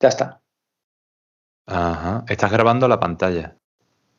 Ya 0.00 0.08
está. 0.08 0.40
Ajá. 1.66 2.24
Estás 2.28 2.50
grabando 2.50 2.88
la 2.88 2.98
pantalla. 2.98 3.56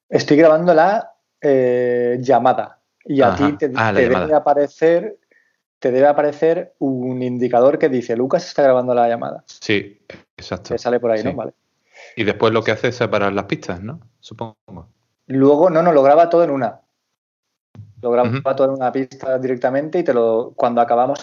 Estoy 0.10 0.38
grabando 0.38 0.74
la 0.74 1.14
eh, 1.42 2.18
llamada. 2.20 2.80
Y 3.06 3.22
a 3.22 3.36
ti 3.36 3.54
te, 3.54 3.72
ah, 3.76 3.92
debe 3.94 4.34
aparecer. 4.34 5.18
Te 5.80 5.92
debe 5.92 6.08
aparecer 6.08 6.76
un 6.80 7.24
indicador 7.24 7.80
que 7.80 7.88
dice 7.88 8.16
Lucas 8.16 8.46
está 8.46 8.64
grabando 8.64 8.94
la 8.94 9.08
llamada. 9.08 9.44
Sí, 9.46 10.02
exacto. 10.36 10.74
Que 10.74 10.78
sale 10.78 11.00
por 11.00 11.12
ahí, 11.12 11.24
¿no? 11.24 11.34
Vale. 11.34 11.54
Y 12.18 12.26
después 12.26 12.52
lo 12.52 12.64
que 12.64 12.72
hace 12.72 12.90
es 12.90 12.96
separar 12.96 13.32
las 13.32 13.46
pistas, 13.46 13.82
¿no? 13.82 14.02
Supongo. 14.20 14.90
Luego, 15.28 15.70
no, 15.70 15.82
no, 15.82 15.94
lo 15.94 16.04
graba 16.04 16.30
todo 16.30 16.44
en 16.44 16.52
una. 16.52 16.82
Lo 18.02 18.12
graba 18.12 18.56
todo 18.56 18.68
en 18.68 18.74
una 18.74 18.92
pista 18.92 19.38
directamente 19.38 20.00
y 20.00 20.04
te 20.04 20.14
lo, 20.14 20.54
cuando 20.56 20.82
acabamos 20.82 21.20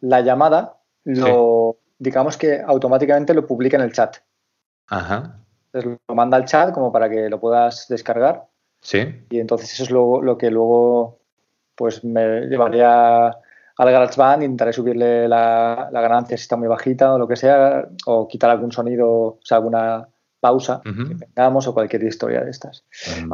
la 0.00 0.20
llamada, 0.20 0.76
lo, 1.04 1.78
digamos 1.98 2.36
que 2.36 2.60
automáticamente 2.60 3.34
lo 3.34 3.46
publica 3.46 3.76
en 3.76 3.82
el 3.82 3.92
chat. 3.92 4.16
Ajá. 4.88 5.40
Entonces 5.72 5.98
lo 6.08 6.14
manda 6.14 6.36
al 6.36 6.44
chat 6.44 6.72
como 6.72 6.92
para 6.92 7.08
que 7.08 7.28
lo 7.28 7.40
puedas 7.40 7.86
descargar. 7.88 8.46
Sí. 8.80 9.24
Y 9.30 9.40
entonces 9.40 9.72
eso 9.72 9.82
es 9.84 9.90
lo, 9.90 10.22
lo 10.22 10.38
que 10.38 10.50
luego 10.50 11.20
pues 11.74 12.04
me 12.04 12.46
llevaría 12.46 13.26
al 13.78 13.90
GarageBand, 13.90 14.42
intentaré 14.42 14.72
subirle 14.72 15.28
la, 15.28 15.88
la, 15.92 16.00
ganancia 16.00 16.36
si 16.36 16.42
está 16.42 16.56
muy 16.56 16.68
bajita 16.68 17.12
o 17.12 17.18
lo 17.18 17.28
que 17.28 17.36
sea, 17.36 17.86
o 18.06 18.26
quitar 18.26 18.48
algún 18.48 18.72
sonido, 18.72 19.10
o 19.10 19.38
sea, 19.42 19.58
alguna 19.58 20.08
pausa 20.40 20.80
que 20.84 21.26
tengamos 21.34 21.66
o 21.66 21.74
cualquier 21.74 22.04
historia 22.04 22.42
de 22.42 22.50
estas. 22.50 22.84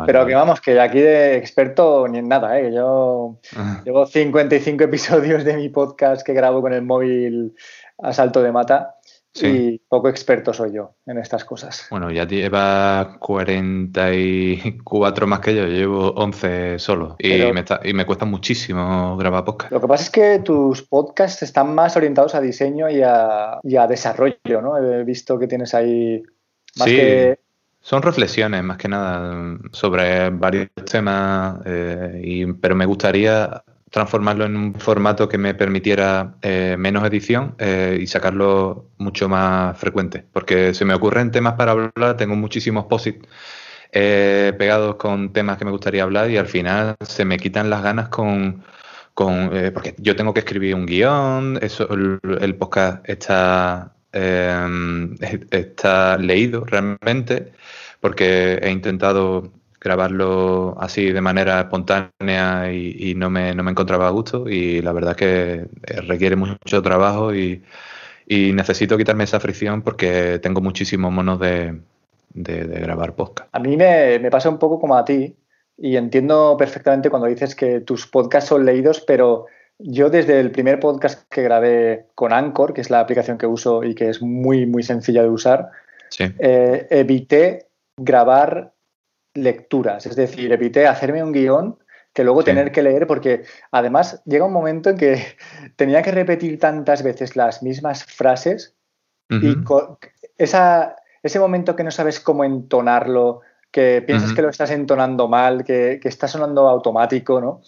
Pero 0.06 0.26
que 0.26 0.34
vamos, 0.34 0.60
que 0.60 0.80
aquí 0.80 1.00
de 1.00 1.36
experto 1.36 2.06
ni 2.08 2.18
en 2.18 2.28
nada, 2.28 2.58
¿eh? 2.58 2.72
yo 2.72 3.38
ah. 3.56 3.82
llevo 3.84 4.06
55 4.06 4.84
episodios 4.90 5.44
de 5.44 5.56
mi 5.56 5.68
podcast 5.68 6.24
que 6.24 6.32
grabo 6.32 6.62
con 6.62 6.72
el 6.72 6.82
móvil 6.82 7.54
a 7.98 8.12
salto 8.12 8.42
de 8.42 8.52
mata 8.52 8.96
y 9.34 9.78
poco 9.78 10.08
experto 10.08 10.52
soy 10.52 10.74
yo 10.74 10.96
en 11.06 11.16
estas 11.18 11.44
cosas. 11.44 11.86
Bueno, 11.90 12.10
ya 12.10 12.26
lleva 12.26 13.16
44 13.18 15.26
más 15.26 15.40
que 15.40 15.54
yo, 15.54 15.62
yo 15.62 15.68
llevo 15.68 16.10
11 16.10 16.78
solo 16.78 17.16
y, 17.18 17.40
me 17.52 17.64
y 17.84 17.94
me 17.94 18.04
cuesta 18.04 18.26
muchísimo 18.26 19.16
grabar 19.16 19.44
podcast. 19.44 19.72
Lo 19.72 19.80
que 19.80 19.88
pasa 19.88 20.04
es 20.04 20.10
que 20.10 20.38
tus 20.40 20.82
podcasts 20.82 21.42
están 21.42 21.74
más 21.74 21.96
orientados 21.96 22.34
a 22.34 22.40
diseño 22.40 22.90
y 22.90 23.02
a, 23.02 23.60
desarrollo, 23.62 24.60
¿no? 24.60 24.76
He 24.76 25.04
visto 25.04 25.38
que 25.38 25.46
tienes 25.46 25.74
ahí 25.74 26.22
más 26.76 26.88
sí. 26.88 26.96
que 26.96 27.38
son 27.82 28.00
reflexiones 28.00 28.62
más 28.62 28.76
que 28.76 28.88
nada 28.88 29.58
sobre 29.72 30.30
varios 30.30 30.68
temas, 30.88 31.60
eh, 31.64 32.20
y, 32.22 32.52
pero 32.52 32.76
me 32.76 32.86
gustaría 32.86 33.64
transformarlo 33.92 34.46
en 34.46 34.56
un 34.56 34.74
formato 34.74 35.28
que 35.28 35.36
me 35.36 35.54
permitiera 35.54 36.36
eh, 36.40 36.76
menos 36.78 37.04
edición 37.04 37.54
eh, 37.58 37.98
y 38.00 38.06
sacarlo 38.06 38.86
mucho 38.96 39.28
más 39.28 39.78
frecuente. 39.78 40.24
Porque 40.32 40.72
se 40.72 40.86
me 40.86 40.94
ocurren 40.94 41.30
temas 41.30 41.54
para 41.54 41.72
hablar, 41.72 42.16
tengo 42.16 42.34
muchísimos 42.34 42.86
posits 42.86 43.28
eh, 43.92 44.54
pegados 44.58 44.96
con 44.96 45.34
temas 45.34 45.58
que 45.58 45.66
me 45.66 45.70
gustaría 45.70 46.04
hablar 46.04 46.30
y 46.30 46.38
al 46.38 46.46
final 46.46 46.96
se 47.06 47.26
me 47.26 47.36
quitan 47.38 47.68
las 47.68 47.82
ganas 47.82 48.08
con... 48.08 48.64
con 49.12 49.50
porque 49.74 49.94
yo 49.98 50.16
tengo 50.16 50.32
que 50.32 50.40
escribir 50.40 50.74
un 50.74 50.86
guion, 50.86 51.58
eso, 51.60 51.86
el, 51.92 52.54
podcast 52.56 53.06
está, 53.06 53.92
está 55.50 56.16
leído 56.16 56.64
realmente 56.64 57.52
porque 58.00 58.54
he 58.62 58.70
intentado 58.70 59.52
grabarlo 59.82 60.76
así 60.78 61.10
de 61.10 61.20
manera 61.20 61.60
espontánea 61.60 62.72
y, 62.72 63.14
no, 63.16 63.30
me, 63.30 63.54
no, 63.54 63.64
me, 63.64 63.72
encontraba 63.72 64.06
a 64.06 64.10
gusto 64.10 64.48
y 64.48 64.80
la 64.80 64.92
verdad 64.92 65.16
que 65.16 65.66
eh, 65.82 66.00
requiere 66.06 66.36
mucho 66.36 66.82
trabajo 66.82 67.34
y, 67.34 67.62
necesito 68.28 68.96
quitarme 68.96 69.24
esa 69.24 69.40
fricción 69.40 69.82
porque 69.82 70.38
tengo 70.38 70.62
muchísimos 70.62 71.12
monos 71.12 71.38
de, 71.38 71.82
grabar 72.32 73.14
podcast. 73.14 73.54
A 73.54 73.58
mí 73.58 73.76
me, 73.76 74.30
pasa 74.30 74.48
un 74.48 74.58
poco 74.58 74.80
como 74.80 74.96
a 74.96 75.04
ti 75.04 75.36
y 75.76 75.96
entiendo 75.96 76.56
perfectamente 76.56 77.10
cuando 77.10 77.28
dices 77.28 77.54
que 77.54 77.80
tus 77.80 78.06
podcasts 78.06 78.48
son 78.48 78.64
leídos, 78.64 79.00
pero 79.00 79.46
yo 79.78 80.08
desde 80.08 80.40
el 80.40 80.50
primer 80.50 80.80
podcast 80.80 81.28
que 81.28 81.42
grabé 81.42 82.06
con 82.14 82.32
Anchor, 82.32 82.72
que 82.72 82.80
es 82.80 82.88
la 82.88 83.00
aplicación 83.00 83.36
que 83.36 83.46
uso 83.46 83.84
y 83.84 83.94
que 83.94 84.08
es 84.08 84.22
muy, 84.22 84.64
muy 84.64 84.82
sencilla 84.82 85.22
de 85.22 85.28
usar, 85.28 85.70
eh, 86.18 86.86
evité 86.88 87.66
grabar 87.98 88.71
lecturas, 89.34 90.06
es 90.06 90.16
decir, 90.16 90.52
evité 90.52 90.86
hacerme 90.86 91.22
un 91.22 91.32
guion 91.32 91.78
que 92.12 92.24
luego 92.24 92.44
tener 92.44 92.72
que 92.72 92.82
leer 92.82 93.06
porque 93.06 93.44
además 93.70 94.22
llega 94.26 94.44
un 94.44 94.52
momento 94.52 94.90
en 94.90 94.96
que 94.96 95.26
tenía 95.76 96.02
que 96.02 96.12
repetir 96.12 96.58
tantas 96.58 97.02
veces 97.02 97.36
las 97.36 97.62
mismas 97.62 98.04
frases 98.04 98.76
y 99.30 99.56
esa, 100.36 100.96
ese 101.22 101.40
momento 101.40 101.74
que 101.74 101.84
no 101.84 101.90
sabes 101.90 102.20
cómo 102.20 102.44
entonarlo, 102.44 103.40
que 103.70 104.02
piensas 104.06 104.34
que 104.34 104.42
lo 104.42 104.50
estás 104.50 104.70
entonando 104.70 105.26
mal, 105.26 105.64
que, 105.64 105.98
que 106.02 106.08
está 106.08 106.28
sonando 106.28 106.68
automático, 106.68 107.40
¿no? 107.40 107.62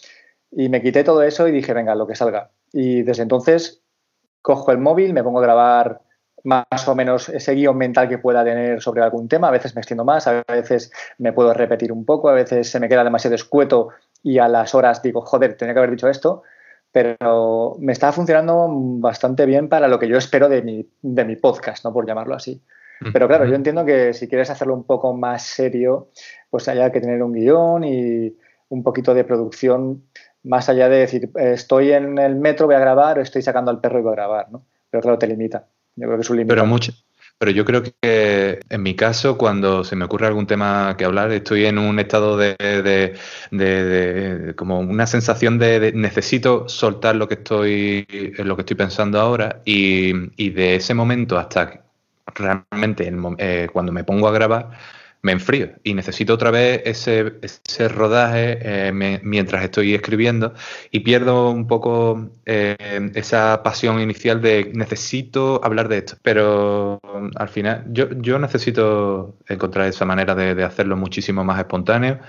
Y 0.51 0.69
me 0.69 0.83
quité 0.83 1.03
todo 1.05 1.23
eso 1.23 1.49
y 1.49 1.53
dije, 1.53 1.73
venga, 1.73 1.95
lo 1.95 2.07
que 2.07 2.17
salga. 2.17 2.51
Y 2.71 3.03
desde 3.03 3.23
entonces 3.23 3.83
cojo 4.43 4.71
el 4.73 4.79
móvil, 4.79 5.15
me 5.15 5.25
pongo 5.25 5.39
a 5.39 5.43
grabar 5.43 6.03
más 6.45 6.87
o 6.87 6.95
menos 6.95 7.29
ese 7.31 7.55
guion 7.55 7.77
mental 7.77 8.09
que 8.09 8.19
pueda 8.19 8.45
tener 8.45 8.81
sobre 8.81 9.03
algún 9.03 9.29
tema. 9.29 9.49
A 9.49 9.51
veces 9.51 9.75
me 9.75 9.81
extiendo 9.81 10.05
más, 10.05 10.27
a 10.27 10.45
veces 10.47 10.93
me 11.19 11.33
puedo 11.33 11.53
repetir 11.55 11.91
un 11.91 12.05
poco, 12.05 12.29
a 12.29 12.35
veces 12.35 12.71
se 12.71 12.79
me 12.79 12.89
queda 12.89 13.03
demasiado 13.03 13.35
escueto 13.35 13.89
y 14.23 14.39
a 14.39 14.49
las 14.49 14.75
horas 14.75 15.03
digo, 15.03 15.23
joder, 15.23 15.57
tenía 15.57 15.75
que 15.75 15.79
haber 15.79 15.91
dicho 15.91 16.09
esto. 16.09 16.43
Pero 16.93 17.77
me 17.81 17.93
está 17.93 18.13
funcionando 18.13 18.69
bastante 18.71 19.47
bien 19.47 19.69
para 19.69 19.89
lo 19.89 19.99
que 19.99 20.07
yo 20.07 20.17
espero 20.17 20.49
de 20.49 20.63
mi, 20.63 20.89
de 21.03 21.25
mi 21.25 21.35
podcast, 21.35 21.85
¿no? 21.85 21.93
por 21.93 22.07
llamarlo 22.07 22.37
así. 22.37 22.63
Pero 23.13 23.27
claro, 23.27 23.45
yo 23.47 23.55
entiendo 23.55 23.85
que 23.85 24.13
si 24.13 24.29
quieres 24.29 24.51
hacerlo 24.51 24.75
un 24.75 24.85
poco 24.85 25.13
más 25.13 25.43
serio, 25.43 26.11
pues 26.49 26.69
haya 26.69 26.93
que 26.93 27.01
tener 27.01 27.23
un 27.23 27.33
guion 27.33 27.85
y 27.85 28.37
un 28.69 28.83
poquito 28.83 29.13
de 29.13 29.25
producción, 29.25 30.05
más 30.45 30.69
allá 30.69 30.89
de 30.89 30.99
decir, 30.99 31.31
estoy 31.35 31.93
en 31.93 32.19
el 32.19 32.37
metro, 32.37 32.67
voy 32.67 32.77
a 32.77 32.81
grabar, 32.81 33.19
o 33.19 33.23
estoy 33.23 33.43
sacando 33.43 33.71
al 33.71 33.81
perro 33.81 33.99
y 33.99 34.03
voy 34.03 34.13
a 34.13 34.17
grabar, 34.17 34.53
¿no? 34.53 34.65
Pero 34.91 35.03
claro, 35.03 35.19
te 35.19 35.27
limita. 35.27 35.67
Yo 35.97 36.07
creo 36.07 36.17
que 36.17 36.23
es 36.23 36.31
un 36.31 36.47
Pero 36.47 36.67
mucho. 36.67 36.93
Pero 37.39 37.51
yo 37.51 37.65
creo 37.65 37.83
que 37.83 38.61
en 38.69 38.83
mi 38.83 38.95
caso, 38.95 39.37
cuando 39.37 39.83
se 39.83 39.97
me 39.97 40.05
ocurre 40.05 40.29
algún 40.29 40.47
tema 40.47 40.95
que 40.97 41.05
hablar, 41.05 41.33
estoy 41.33 41.67
en 41.67 41.79
un 41.79 41.99
estado 41.99 42.37
de, 42.37 42.57
de, 43.51 44.55
como 44.57 44.79
una 44.79 45.07
sensación 45.07 45.59
de, 45.59 45.93
necesito 45.95 46.69
soltar 46.69 47.17
lo 47.17 47.27
que 47.27 47.35
estoy, 47.35 48.07
lo 48.39 48.55
que 48.57 48.63
estoy 48.63 48.77
pensando 48.77 49.21
ahora 49.21 49.61
y, 49.65 50.13
y 50.37 50.51
de 50.51 50.77
ese 50.77 50.95
momento 50.95 51.37
hasta 51.37 51.85
realmente 52.35 53.13
eh, 53.39 53.69
cuando 53.73 53.93
me 53.93 54.05
pongo 54.05 54.29
a 54.29 54.33
grabar, 54.33 54.71
me 55.25 55.33
enfrío 55.33 55.71
y 55.83 55.95
necesito 55.95 56.35
otra 56.35 56.51
vez 56.51 56.83
ese, 56.85 57.39
ese 57.41 57.89
rodaje 57.89 58.59
eh, 58.61 59.21
mientras 59.23 59.65
estoy 59.65 59.95
escribiendo 59.95 60.53
y 60.91 61.01
pierdo 61.01 61.51
un 61.51 61.67
poco 61.67 62.31
eh, 62.45 62.77
esa 63.15 63.63
pasión 63.63 64.01
inicial 64.01 64.43
de 64.43 64.71
necesito 64.75 65.63
hablar 65.65 65.89
de 65.89 65.99
esto. 65.99 66.17
Pero 66.23 67.01
al 67.37 67.49
final 67.49 67.87
yo, 67.89 68.11
yo 68.21 68.39
necesito 68.39 69.39
encontrar 69.49 69.89
esa 69.89 70.05
manera 70.05 70.35
de, 70.35 70.63
hacerlo 70.63 70.95
muchísimo 70.97 71.43
más 71.43 71.59
espontáneo. 71.59 72.21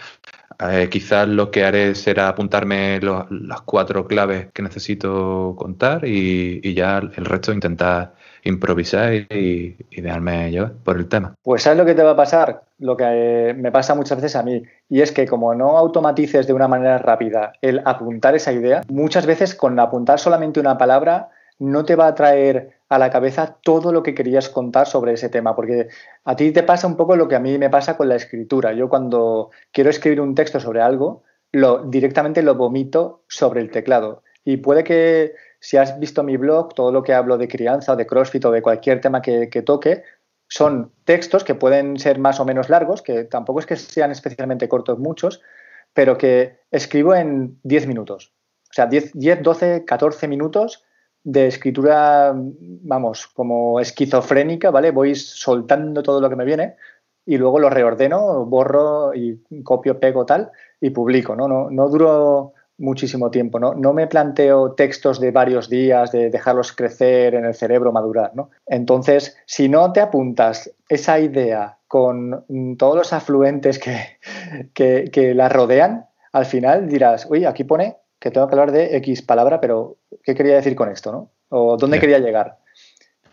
Eh, 0.71 0.87
quizás 0.89 1.27
lo 1.27 1.51
que 1.51 1.65
haré 1.65 1.95
será 1.95 2.29
apuntarme 2.29 3.01
las 3.01 3.61
cuatro 3.63 4.07
claves 4.07 4.47
que 4.53 4.61
necesito 4.61 5.53
contar 5.57 6.07
y, 6.07 6.61
y 6.63 6.73
ya 6.73 6.99
el 6.99 7.25
resto 7.25 7.51
intentar 7.51 8.13
improvisar 8.45 9.13
y, 9.13 9.75
dejarme 9.89 10.51
llevar 10.51 10.73
por 10.83 10.97
el 10.97 11.09
tema. 11.09 11.35
Pues 11.43 11.63
¿sabes 11.63 11.77
lo 11.77 11.85
que 11.85 11.95
te 11.95 12.03
va 12.03 12.11
a 12.11 12.15
pasar? 12.15 12.63
Lo 12.79 12.95
que 12.95 13.53
me 13.57 13.71
pasa 13.71 13.95
muchas 13.95 14.17
veces 14.17 14.35
a 14.35 14.43
mí, 14.43 14.63
y 14.87 15.01
es 15.01 15.11
que 15.11 15.27
como 15.27 15.53
no 15.53 15.77
automatices 15.77 16.47
de 16.47 16.53
una 16.53 16.67
manera 16.67 16.97
rápida 16.99 17.53
el 17.61 17.81
apuntar 17.85 18.35
esa 18.35 18.53
idea, 18.53 18.81
muchas 18.87 19.25
veces 19.25 19.55
con 19.55 19.77
apuntar 19.79 20.19
solamente 20.19 20.59
una 20.59 20.77
palabra 20.77 21.29
no 21.57 21.85
te 21.85 21.95
va 21.95 22.07
a 22.07 22.15
traer 22.15 22.75
a 22.89 22.99
la 22.99 23.09
cabeza 23.09 23.57
todo 23.63 23.91
lo 23.91 24.03
que 24.03 24.13
querías 24.13 24.49
contar 24.49 24.87
sobre 24.87 25.13
ese 25.13 25.29
tema, 25.29 25.55
porque 25.55 25.87
a 26.23 26.35
ti 26.35 26.51
te 26.51 26.63
pasa 26.63 26.85
un 26.85 26.97
poco 26.97 27.15
lo 27.15 27.27
que 27.27 27.35
a 27.35 27.39
mí 27.39 27.57
me 27.57 27.69
pasa 27.69 27.97
con 27.97 28.09
la 28.09 28.15
escritura. 28.15 28.73
Yo 28.73 28.89
cuando 28.89 29.51
quiero 29.71 29.89
escribir 29.89 30.21
un 30.21 30.35
texto 30.35 30.59
sobre 30.59 30.81
algo, 30.81 31.23
lo 31.51 31.83
directamente 31.83 32.43
lo 32.43 32.55
vomito 32.55 33.23
sobre 33.27 33.61
el 33.61 33.71
teclado. 33.71 34.23
Y 34.43 34.57
puede 34.57 34.83
que 34.83 35.33
si 35.65 35.77
has 35.77 35.99
visto 35.99 36.21
mi 36.21 36.37
blog, 36.37 36.75
todo 36.75 36.91
lo 36.91 37.01
que 37.01 37.15
hablo 37.15 37.39
de 37.39 37.47
crianza 37.47 37.95
de 37.95 38.05
CrossFit 38.05 38.45
o 38.45 38.51
de 38.51 38.61
cualquier 38.61 39.01
tema 39.01 39.23
que, 39.23 39.63
toque, 39.65 40.03
son 40.47 40.91
textos 41.05 41.43
que 41.43 41.55
pueden 41.55 41.97
ser 41.97 42.19
más 42.19 42.39
o 42.39 42.45
menos 42.45 42.69
largos, 42.69 43.01
que 43.01 43.23
tampoco 43.23 43.61
es 43.61 43.65
que 43.65 43.75
sean 43.75 44.11
especialmente 44.11 44.69
cortos 44.69 44.99
muchos, 44.99 45.41
pero 45.91 46.19
que 46.19 46.59
escribo 46.69 47.15
en 47.15 47.59
10 47.63 47.87
minutos. 47.87 48.31
O 48.69 48.73
sea, 48.73 48.85
10, 48.85 49.13
10, 49.15 49.41
12, 49.41 49.85
14 49.85 50.27
minutos 50.27 50.83
de 51.23 51.47
escritura, 51.47 52.31
vamos, 52.35 53.25
como 53.25 53.79
esquizofrénica, 53.79 54.69
¿vale? 54.69 54.91
Voy 54.91 55.15
soltando 55.15 56.03
todo 56.03 56.21
lo 56.21 56.29
que 56.29 56.35
me 56.35 56.45
viene 56.45 56.75
y 57.25 57.39
luego 57.39 57.57
lo 57.57 57.71
reordeno, 57.71 58.45
borro 58.45 59.15
y 59.15 59.41
copio, 59.63 59.99
pego 59.99 60.27
tal 60.27 60.51
y 60.79 60.91
publico, 60.91 61.35
¿no? 61.35 61.47
No, 61.47 61.71
no 61.71 61.89
duro 61.89 62.53
muchísimo 62.77 63.31
tiempo, 63.31 63.59
¿no? 63.59 63.73
No 63.73 63.93
me 63.93 64.07
planteo 64.07 64.73
textos 64.73 65.19
de 65.19 65.31
varios 65.31 65.69
días, 65.69 66.11
de 66.11 66.29
dejarlos 66.29 66.73
crecer 66.73 67.35
en 67.35 67.45
el 67.45 67.53
cerebro, 67.53 67.91
madurar, 67.91 68.35
¿no? 68.35 68.49
Entonces, 68.65 69.37
si 69.45 69.69
no 69.69 69.93
te 69.93 70.01
apuntas 70.01 70.71
esa 70.89 71.19
idea 71.19 71.77
con 71.87 72.45
todos 72.77 72.95
los 72.95 73.13
afluentes 73.13 73.79
que, 73.79 74.19
que, 74.73 75.33
la 75.33 75.49
rodean, 75.49 76.07
al 76.33 76.45
final 76.45 76.89
dirás, 76.89 77.27
oye, 77.29 77.47
aquí 77.47 77.63
pone 77.63 77.97
que 78.19 78.31
tengo 78.31 78.47
que 78.47 78.55
hablar 78.55 78.71
de 78.71 78.97
X 78.97 79.21
palabra, 79.21 79.61
pero 79.61 79.97
¿qué 80.23 80.35
quería 80.35 80.55
decir 80.55 80.75
con 80.75 80.89
esto, 80.89 81.11
no? 81.11 81.31
O 81.49 81.77
dónde 81.77 81.99
quería 81.99 82.19
llegar. 82.19 82.57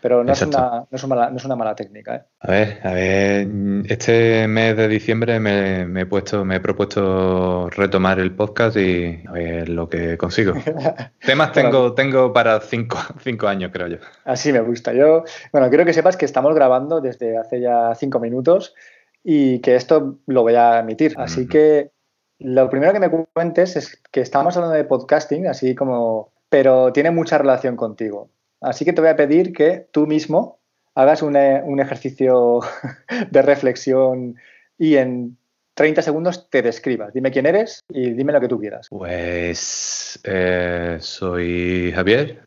Pero 0.03 0.21
no 0.21 0.33
es, 0.33 0.41
una, 0.41 0.85
no, 0.91 0.97
es 1.37 1.45
una, 1.45 1.55
mala 1.55 1.75
técnica. 1.75 2.15
¿eh? 2.17 2.23
A 2.41 2.51
ver, 2.51 2.79
a 2.83 2.91
ver, 2.91 3.47
este 3.85 4.49
mes 4.49 4.75
de 4.75 4.89
diciembre 4.89 5.39
me, 5.39 6.01
he 6.01 6.05
puesto, 6.05 6.43
me 6.43 6.57
he 6.57 6.59
propuesto 6.59 7.69
retomar 7.69 8.19
el 8.19 8.35
podcast 8.35 8.75
y 8.75 9.23
a 9.25 9.31
ver 9.31 9.69
lo 9.69 9.87
que 9.87 10.17
consigo. 10.17 10.55
Temas 11.25 11.53
tengo, 11.53 11.93
tengo 11.93 12.33
para 12.33 12.59
cinco, 12.59 12.97
cinco 13.23 13.47
años, 13.47 13.71
creo 13.71 13.87
yo. 13.87 13.97
Así 14.25 14.51
me 14.51 14.59
gusta. 14.59 14.91
Yo, 14.91 15.23
bueno, 15.53 15.69
quiero 15.69 15.85
que 15.85 15.93
sepas 15.93 16.17
que 16.17 16.25
estamos 16.25 16.53
grabando 16.53 16.99
desde 16.99 17.37
hace 17.37 17.61
ya 17.61 17.95
cinco 17.95 18.19
minutos 18.19 18.75
y 19.23 19.59
que 19.59 19.77
esto 19.77 20.19
lo 20.27 20.41
voy 20.41 20.55
a 20.55 20.79
emitir. 20.79 21.13
Así 21.17 21.47
que 21.47 21.91
lo 22.39 22.69
primero 22.69 22.91
que 22.91 22.99
me 22.99 23.09
cuentes 23.09 23.77
es 23.77 24.01
que 24.11 24.19
estamos 24.19 24.57
hablando 24.57 24.75
de 24.75 24.83
podcasting, 24.83 25.47
así 25.47 25.75
como, 25.75 26.33
pero 26.49 26.91
tiene 26.91 27.11
mucha 27.11 27.37
relación 27.37 27.77
contigo. 27.77 28.27
Así 28.63 28.85
que 28.85 28.93
te 28.93 29.01
voy 29.01 29.09
a 29.09 29.15
pedir 29.17 29.51
que 29.51 29.87
tú 29.91 30.07
mismo 30.07 30.59
hagas 30.95 31.21
un, 31.21 31.35
eh, 31.35 31.61
ejercicio 31.79 32.61
de 33.31 33.41
reflexión 33.41 34.35
y 34.77 34.95
en 34.95 35.37
30 35.73 36.01
segundos 36.01 36.49
te 36.49 36.61
describas. 36.61 37.13
Dime 37.13 37.31
quién 37.31 37.45
eres 37.45 37.83
y 37.89 38.11
dime 38.11 38.31
lo 38.31 38.39
que 38.39 38.47
tú 38.47 38.59
quieras. 38.59 38.87
Pues 38.89 40.19
eh, 40.23 40.97
soy 41.01 41.91
Javier, 41.93 42.41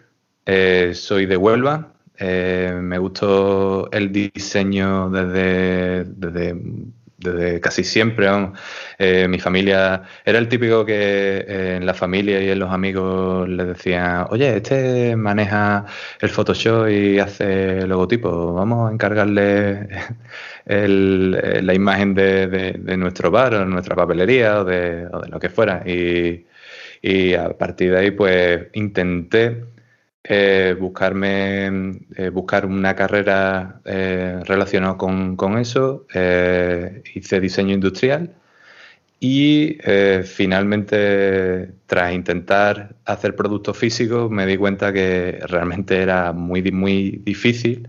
eh, 0.47 0.93
soy 0.95 1.27
de 1.27 1.37
Huelva. 1.37 1.93
me 2.19 2.99
gustó 2.99 3.91
el 3.93 4.11
diseño 4.11 5.11
desde, 5.11 6.05
desde 6.05 6.55
desde 7.19 7.61
casi 7.61 7.85
siempre. 7.85 8.27
Eh, 8.99 9.29
mi 9.29 9.39
familia 9.39 10.03
era 10.25 10.39
el 10.39 10.49
típico 10.49 10.85
que 10.85 10.95
eh, 11.47 11.77
en 11.77 11.87
la 11.87 11.95
familia 11.95 12.41
y 12.43 12.51
en 12.51 12.59
los 12.59 12.71
amigos 12.71 13.49
les 13.49 13.69
decían, 13.69 14.27
oye, 14.31 14.57
este 14.57 15.17
maneja 15.17 15.87
el 16.21 16.29
Photoshop 16.31 16.89
y 16.89 17.19
hace 17.19 17.87
logotipo, 17.87 18.53
vamos 18.55 18.91
a 18.91 18.93
encargarle 18.93 19.89
eh, 20.67 21.61
la 21.63 21.75
imagen 21.75 22.15
de, 22.15 22.79
nuestro 22.99 23.31
bar 23.31 23.55
o 23.55 23.59
de 23.61 23.67
nuestra 23.67 23.95
papelería 23.97 24.61
o 24.61 24.65
de, 24.65 25.09
lo 25.29 25.41
que 25.41 25.49
fuera. 25.49 25.83
Y 27.03 27.35
a 27.35 27.51
partir 27.57 27.93
de 27.93 27.99
ahí, 27.99 28.11
pues 28.11 28.67
intenté 28.75 29.76
eh, 30.29 30.75
buscarme, 30.79 32.01
eh, 32.17 32.31
buscar 32.31 32.67
una 32.67 32.97
carrera 32.97 33.81
eh, 33.85 34.41
relacionada 34.45 34.97
con, 34.97 35.59
eso, 35.59 36.07
hice 37.15 37.41
diseño 37.41 37.75
industrial 37.75 38.35
y 39.21 39.79
finalmente, 40.25 41.71
tras 41.87 42.13
intentar 42.13 42.97
hacer 43.05 43.37
productos 43.37 43.79
físicos, 43.79 44.31
me 44.31 44.47
di 44.47 44.57
cuenta 44.57 44.93
que 44.93 45.39
realmente 45.47 46.03
era 46.03 46.33
muy, 46.33 46.63
muy 46.73 47.23
difícil 47.25 47.89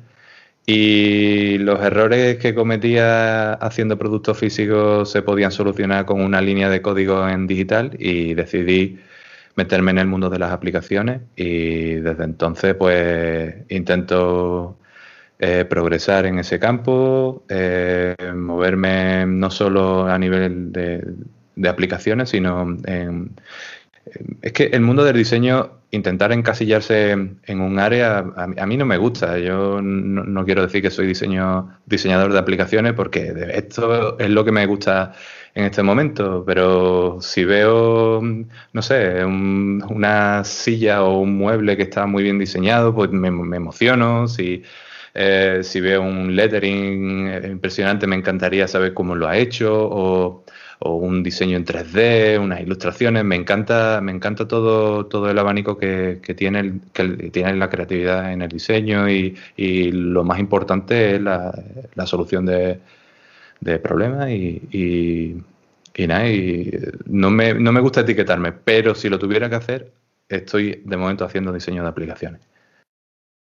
y 0.65 1.57
los 1.59 1.81
errores 1.81 2.37
que 2.37 2.53
cometía 2.53 3.53
haciendo 3.53 3.97
productos 3.97 4.37
físicos 4.37 5.09
se 5.11 5.21
podían 5.21 5.51
solucionar 5.51 6.05
con 6.05 6.21
una 6.21 6.41
línea 6.41 6.69
de 6.69 6.81
código 6.81 7.27
en 7.27 7.47
digital 7.47 7.95
y 7.99 8.33
decidí 8.35 8.99
meterme 9.57 9.91
en 9.91 9.97
el 9.97 10.07
mundo 10.07 10.29
de 10.29 10.39
las 10.39 10.51
aplicaciones 10.51 11.21
y 11.35 11.95
desde 11.95 12.23
entonces 12.23 12.75
pues 12.75 13.55
intento 13.69 14.77
eh, 15.39 15.65
progresar 15.65 16.25
en 16.25 16.39
ese 16.39 16.59
campo, 16.59 17.43
eh, 17.49 18.15
moverme 18.35 19.25
no 19.25 19.51
solo 19.51 20.07
a 20.07 20.17
nivel 20.17 20.71
de, 20.71 21.03
aplicaciones, 21.67 22.29
sino 22.29 22.77
en... 22.85 23.35
Es 24.41 24.53
que 24.53 24.65
el 24.65 24.81
mundo 24.81 25.03
del 25.03 25.17
diseño, 25.17 25.71
intentar 25.91 26.31
encasillarse 26.31 27.11
en 27.11 27.61
un 27.61 27.79
área, 27.79 28.19
a, 28.35 28.65
mí 28.65 28.77
no 28.77 28.85
me 28.85 28.97
gusta. 28.97 29.37
Yo 29.39 29.81
no, 29.81 30.45
quiero 30.45 30.63
decir 30.63 30.81
que 30.81 30.89
soy 30.89 31.07
diseño, 31.07 31.69
diseñador 31.85 32.33
de 32.33 32.39
aplicaciones 32.39 32.93
porque 32.93 33.33
esto 33.53 34.17
es 34.19 34.29
lo 34.29 34.45
que 34.45 34.51
me 34.51 34.65
gusta 34.65 35.13
en 35.55 35.65
este 35.65 35.81
momento, 35.81 36.43
pero 36.45 37.17
si 37.19 37.43
veo, 37.43 38.21
no 38.21 38.81
sé, 38.83 39.25
una 39.25 40.43
silla 40.43 41.03
o 41.03 41.19
un 41.19 41.35
mueble 41.35 41.75
que 41.75 41.83
está 41.83 42.05
muy 42.05 42.21
bien 42.21 42.37
diseñado, 42.37 42.93
pues 42.93 43.09
me, 43.09 43.29
emociono. 43.29 44.27
Si, 44.27 44.61
eh, 45.15 45.61
si 45.63 45.81
veo 45.81 46.03
un 46.03 46.35
lettering 46.35 47.27
eh, 47.27 47.47
impresionante, 47.49 48.05
me 48.05 48.15
encantaría 48.15 48.67
saber 48.67 48.93
cómo 48.93 49.15
lo 49.15 49.27
ha 49.27 49.35
hecho, 49.35 49.73
o, 49.73 50.45
un 50.79 51.23
diseño 51.23 51.57
en 51.57 51.65
3D, 51.65 52.39
unas 52.39 52.61
ilustraciones. 52.61 53.23
Me 53.23 53.35
encanta, 53.35 53.99
me 54.01 54.11
encanta 54.11 54.47
todo, 54.47 55.05
todo 55.07 55.29
el 55.29 55.39
abanico 55.39 55.77
que, 55.77 56.19
tiene, 56.35 56.79
que 56.93 57.29
tiene 57.31 57.55
la 57.55 57.69
creatividad 57.69 58.31
en 58.31 58.41
el 58.41 58.49
diseño 58.49 59.09
y, 59.09 59.35
lo 59.91 60.23
más 60.23 60.39
importante 60.39 61.15
es 61.15 61.21
la, 61.21 61.53
la 61.95 62.05
solución 62.05 62.45
de 62.45 62.79
de 63.59 63.79
problemas 63.79 64.29
y, 64.29 65.43
y, 65.95 66.07
nada, 66.07 66.27
y 66.27 66.71
no 67.05 67.29
me, 67.29 67.53
no 67.53 67.71
me 67.71 67.81
gusta 67.81 68.01
etiquetarme, 68.01 68.51
pero 68.51 68.95
si 68.95 69.09
lo 69.09 69.19
tuviera 69.19 69.49
que 69.49 69.55
hacer, 69.55 69.91
estoy 70.29 70.83
de 70.85 70.97
momento 70.97 71.25
haciendo 71.25 71.51
diseño 71.51 71.83
de 71.83 71.89
aplicaciones. 71.89 72.41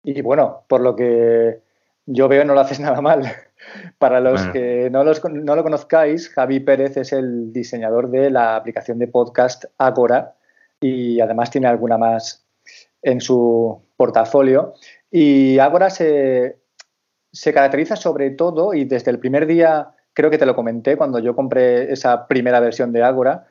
Y 0.02 0.22
bueno, 0.22 0.64
por 0.68 0.80
lo 0.80 0.96
que 0.96 1.60
yo 2.06 2.28
veo 2.28 2.44
no 2.44 2.54
lo 2.54 2.60
haces 2.60 2.80
nada 2.80 3.00
mal. 3.00 3.22
Para 3.98 4.20
los 4.20 4.46
que 4.48 4.88
no, 4.90 5.04
los, 5.04 5.22
no, 5.24 5.56
lo 5.56 5.62
conozcáis, 5.62 6.28
Javi 6.28 6.60
Pérez 6.60 6.96
es 6.96 7.12
el 7.12 7.52
diseñador 7.52 8.10
de 8.10 8.30
la 8.30 8.56
aplicación 8.56 8.98
de 8.98 9.08
podcast 9.08 9.64
Agora 9.78 10.34
y 10.80 11.20
además 11.20 11.50
tiene 11.50 11.66
alguna 11.66 11.98
más 11.98 12.46
en 13.02 13.20
su 13.20 13.82
portafolio. 13.96 14.74
Y 15.10 15.58
Agora 15.58 15.90
se, 15.90 16.58
se 17.32 17.52
caracteriza 17.52 17.96
sobre 17.96 18.30
todo, 18.30 18.74
y 18.74 18.84
desde 18.84 19.10
el 19.10 19.18
primer 19.18 19.46
día 19.46 19.90
creo 20.12 20.30
que 20.30 20.38
te 20.38 20.46
lo 20.46 20.56
comenté 20.56 20.96
cuando 20.96 21.18
yo 21.18 21.34
compré 21.34 21.92
esa 21.92 22.26
primera 22.26 22.60
versión 22.60 22.92
de 22.92 23.02
Agora, 23.02 23.46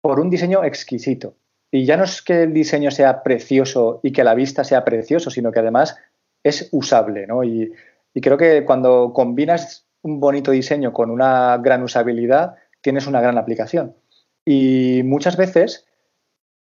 por 0.00 0.20
un 0.20 0.30
diseño 0.30 0.64
exquisito. 0.64 1.34
Y 1.70 1.84
ya 1.84 1.96
no 1.96 2.04
es 2.04 2.22
que 2.22 2.44
el 2.44 2.52
diseño 2.52 2.90
sea 2.90 3.22
precioso 3.22 4.00
y 4.02 4.12
que 4.12 4.24
la 4.24 4.34
vista 4.34 4.64
sea 4.64 4.84
precioso, 4.84 5.30
sino 5.30 5.50
que 5.50 5.60
además 5.60 5.96
es 6.42 6.68
usable, 6.72 7.26
¿no? 7.26 7.42
Y, 7.42 7.72
creo 8.20 8.36
que 8.36 8.64
cuando 8.64 9.12
combinas 9.12 9.86
un 10.02 10.20
bonito 10.20 10.50
diseño 10.50 10.92
con 10.92 11.10
una 11.10 11.58
gran 11.58 11.82
usabilidad, 11.82 12.56
tienes 12.80 13.06
una 13.06 13.20
gran 13.20 13.38
aplicación. 13.38 13.96
Y 14.44 15.02
muchas 15.04 15.36
veces 15.36 15.86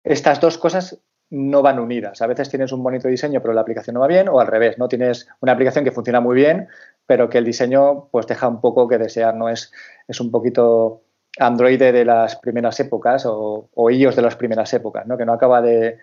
estas 0.02 0.40
dos 0.40 0.58
cosas 0.58 0.98
no 1.30 1.62
van 1.62 1.78
unidas. 1.78 2.22
A 2.22 2.26
veces 2.26 2.48
tienes 2.48 2.72
un 2.72 2.82
bonito 2.82 3.08
diseño, 3.08 3.40
pero 3.40 3.54
la 3.54 3.62
aplicación 3.62 3.94
no 3.94 4.00
va 4.00 4.06
bien, 4.06 4.28
o 4.28 4.40
al 4.40 4.46
revés, 4.46 4.78
¿no? 4.78 4.88
Tienes 4.88 5.28
una 5.40 5.52
aplicación 5.52 5.84
que 5.84 5.90
funciona 5.90 6.20
muy 6.20 6.36
bien, 6.36 6.68
pero 7.06 7.28
que 7.28 7.38
el 7.38 7.44
diseño 7.44 8.08
pues 8.10 8.26
deja 8.26 8.48
un 8.48 8.60
poco 8.60 8.88
que 8.88 8.98
desear, 8.98 9.34
¿no? 9.34 9.48
Es, 9.48 9.72
es 10.06 10.20
un 10.20 10.30
poquito 10.30 11.02
Android 11.38 11.78
de 11.78 12.04
las 12.04 12.36
primeras 12.36 12.78
épocas 12.80 13.24
o, 13.26 13.68
iOS 13.90 14.16
de 14.16 14.22
las 14.22 14.36
primeras 14.36 14.72
épocas, 14.72 15.06
¿no? 15.06 15.16
Que 15.16 15.24
no 15.24 15.32
acaba 15.32 15.60
de, 15.60 15.98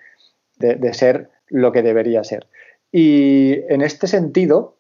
ser 0.94 1.30
lo 1.48 1.72
que 1.72 1.82
debería 1.82 2.24
ser. 2.24 2.48
Y 2.92 3.54
en 3.70 3.82
este 3.82 4.08
sentido, 4.08 4.78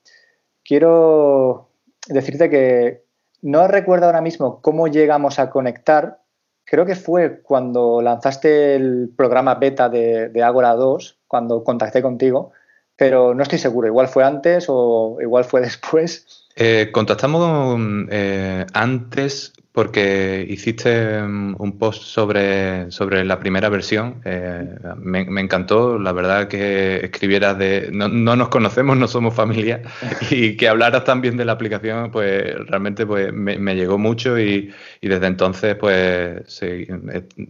quiero 0.71 1.67
decirte 2.07 2.49
que 2.49 3.03
no 3.41 3.67
recuerdo 3.67 4.05
ahora 4.05 4.21
mismo 4.21 4.61
cómo 4.61 4.87
llegamos 4.87 5.37
a 5.37 5.49
conectar. 5.49 6.21
Creo 6.63 6.85
que 6.85 6.95
fue 6.95 7.41
cuando 7.41 8.01
lanzaste 8.01 8.75
el 8.75 9.11
programa 9.13 9.55
beta 9.55 9.89
de, 9.89 10.29
de 10.29 10.43
Agora 10.43 10.73
2, 10.75 11.17
cuando 11.27 11.65
contacté 11.65 12.01
contigo, 12.01 12.53
pero 12.95 13.33
no 13.35 13.43
estoy 13.43 13.59
seguro, 13.59 13.85
igual 13.87 14.07
fue 14.07 14.23
antes 14.23 14.67
o 14.69 15.17
igual 15.19 15.43
fue 15.43 15.59
después. 15.59 16.47
Eh, 16.55 16.89
contactamos 16.93 17.77
eh, 18.09 18.65
antes 18.73 19.51
porque 19.71 20.45
hiciste 20.49 21.21
mm, 21.21 21.55
un 21.59 21.77
post 21.77 22.03
sobre, 22.03 22.91
sobre 22.91 23.23
la 23.23 23.39
primera 23.39 23.69
versión. 23.69 24.21
Eh, 24.25 24.75
me, 24.97 25.41
encantó, 25.41 25.97
la 25.97 26.11
verdad, 26.11 26.47
que 26.47 26.97
escribieras 26.97 27.57
de. 27.57 27.89
No, 27.91 28.09
nos 28.09 28.49
conocemos, 28.49 28.97
no 28.97 29.07
somos 29.07 29.33
familia, 29.33 29.81
y 30.29 30.57
que 30.57 30.67
hablaras 30.67 31.05
también 31.05 31.37
de 31.37 31.45
la 31.45 31.53
aplicación, 31.53 32.11
pues 32.11 32.53
realmente 32.67 33.05
pues, 33.05 33.31
me, 33.33 33.75
llegó 33.75 33.97
mucho 33.97 34.37
y, 34.37 34.71
desde 35.01 35.27
entonces, 35.27 35.75
pues, 35.75 36.41
sí, 36.47 36.87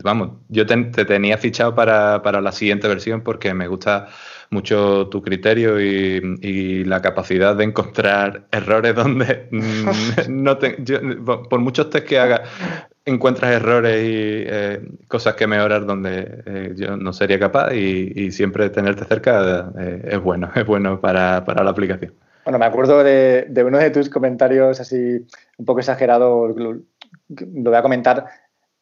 vamos, 0.04 0.32
yo 0.50 0.66
te, 0.66 0.78
tenía 1.06 1.38
fichado 1.38 1.74
para, 1.74 2.22
para 2.22 2.42
la 2.42 2.52
siguiente 2.52 2.88
versión 2.88 3.22
porque 3.22 3.54
me 3.54 3.68
gusta 3.68 4.08
mucho 4.52 5.08
tu 5.08 5.22
criterio 5.22 5.80
y, 5.80 6.84
la 6.84 7.02
capacidad 7.02 7.56
de 7.56 7.64
encontrar 7.64 8.48
errores 8.52 8.94
donde 8.94 9.48
mm, 9.50 9.90
no 10.44 10.58
te, 10.58 10.78
por 11.50 11.60
muchos 11.60 11.90
test 11.90 12.06
que 12.06 12.20
haga, 12.20 12.44
encuentras 13.06 13.52
errores 13.52 14.04
y 14.04 14.44
eh, 14.46 14.82
cosas 15.08 15.36
que 15.36 15.48
mejorar 15.48 15.86
donde 15.86 16.44
eh, 16.46 16.74
yo 16.76 16.98
no 16.98 17.14
sería 17.14 17.40
capaz 17.40 17.74
y, 17.74 18.32
siempre 18.32 18.70
tenerte 18.70 19.06
cerca 19.06 19.72
eh, 19.80 20.02
es 20.04 20.22
bueno, 20.22 20.52
es 20.56 20.66
bueno 20.66 21.00
para, 21.00 21.42
la 21.42 21.70
aplicación. 21.70 22.14
Bueno, 22.44 22.60
me 22.60 22.66
acuerdo 22.66 23.04
de, 23.04 23.64
uno 23.66 23.78
de 23.78 23.92
tus 23.92 24.10
comentarios 24.10 24.80
así 24.80 25.26
un 25.58 25.66
poco 25.66 25.80
exagerado, 25.80 26.48
lo, 26.50 26.82
voy 27.28 27.76
a 27.76 27.82
comentar, 27.82 28.26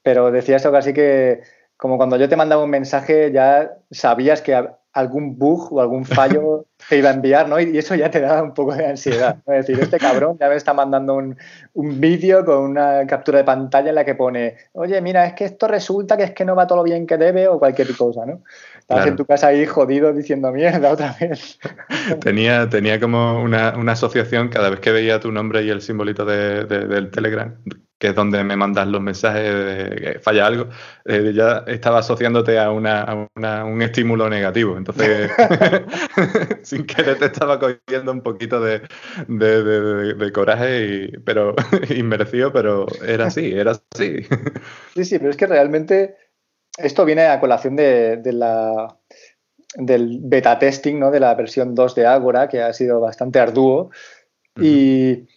pero 0.01 0.31
decías 0.31 0.65
algo 0.65 0.77
así 0.77 0.93
que 0.93 1.41
como 1.77 1.97
cuando 1.97 2.17
yo 2.17 2.27
te 2.27 2.35
mandaba 2.35 2.63
un 2.63 2.69
mensaje 2.69 3.31
ya 3.31 3.71
sabías 3.91 4.41
que 4.41 4.55
algún 4.93 5.37
bug 5.37 5.73
o 5.73 5.81
algún 5.81 6.05
fallo 6.05 6.65
te 6.89 6.97
iba 6.97 7.09
a 7.09 7.13
enviar, 7.13 7.47
¿no? 7.47 7.59
Y 7.59 7.77
eso 7.77 7.95
ya 7.95 8.09
te 8.09 8.21
da 8.21 8.41
un 8.41 8.53
poco 8.53 8.73
de 8.73 8.85
ansiedad. 8.85 9.37
Es 9.47 9.67
decir, 9.67 9.79
este 9.81 9.97
cabrón 9.97 10.37
ya 10.39 10.49
me 10.49 10.55
está 10.55 10.73
mandando 10.73 11.15
un, 11.15 11.37
vídeo 11.73 12.45
con 12.45 12.59
una 12.59 13.05
captura 13.05 13.39
de 13.39 13.43
pantalla 13.43 13.89
en 13.89 13.95
la 13.95 14.05
que 14.05 14.15
pone, 14.15 14.55
oye, 14.73 14.99
mira, 15.01 15.25
es 15.25 15.33
que 15.33 15.45
esto 15.45 15.67
resulta 15.67 16.17
que 16.17 16.23
es 16.23 16.31
que 16.31 16.45
no 16.45 16.55
va 16.55 16.67
todo 16.67 16.77
lo 16.77 16.83
bien 16.83 17.05
que 17.05 17.17
debe 17.17 17.47
o 17.47 17.59
cualquier 17.59 17.95
cosa, 17.95 18.25
¿no? 18.25 18.41
Estás 18.79 19.05
en 19.05 19.15
tu 19.15 19.25
casa 19.25 19.47
ahí 19.47 19.65
jodido 19.65 20.13
diciendo 20.13 20.51
mierda 20.51 20.91
otra 20.91 21.15
vez. 21.19 21.59
Tenía, 22.21 22.67
tenía 22.69 22.99
como 22.99 23.41
una, 23.41 23.69
asociación 23.91 24.49
cada 24.49 24.69
vez 24.69 24.79
que 24.79 24.91
veía 24.91 25.19
tu 25.19 25.31
nombre 25.31 25.63
y 25.63 25.69
el 25.69 25.81
simbolito 25.81 26.25
del 26.25 27.11
Telegram 27.11 27.55
que 27.99 28.07
es 28.07 28.15
donde 28.15 28.43
me 28.45 28.55
mandas 28.55 28.87
los 28.87 29.01
mensajes 29.01 29.43
de 29.43 29.95
que 29.95 30.19
falla 30.19 30.47
algo, 30.47 30.69
eh, 31.03 31.33
ya 31.35 31.65
estaba 31.67 31.99
asociándote 31.99 32.57
a, 32.57 32.71
una, 32.71 33.27
un 33.35 33.81
estímulo 33.81 34.29
negativo. 34.29 34.77
Entonces, 34.77 35.29
sin 36.63 36.85
querer 36.85 37.19
te 37.19 37.25
estaba 37.25 37.59
cogiendo 37.59 38.13
un 38.13 38.21
poquito 38.21 38.61
de, 38.61 38.81
coraje, 40.33 40.85
y, 40.85 41.17
pero 41.19 41.53
inmerecido, 41.89 42.53
pero 42.53 42.87
era 43.05 43.25
así, 43.25 43.51
era 43.51 43.71
así. 43.71 44.23
sí, 44.95 45.05
sí, 45.05 45.19
pero 45.19 45.31
es 45.31 45.37
que 45.37 45.47
realmente 45.47 46.15
esto 46.77 47.03
viene 47.03 47.27
a 47.27 47.41
colación 47.41 47.75
de, 47.75 48.21
la 48.31 48.95
del 49.75 50.19
beta 50.21 50.57
testing, 50.57 50.99
¿no? 50.99 51.11
De 51.11 51.19
la 51.19 51.35
versión 51.35 51.75
2 51.75 51.95
de 51.95 52.05
Agora, 52.05 52.47
que 52.47 52.61
ha 52.61 52.71
sido 52.71 53.01
bastante 53.01 53.39
arduo. 53.39 53.91
Y 54.61 55.27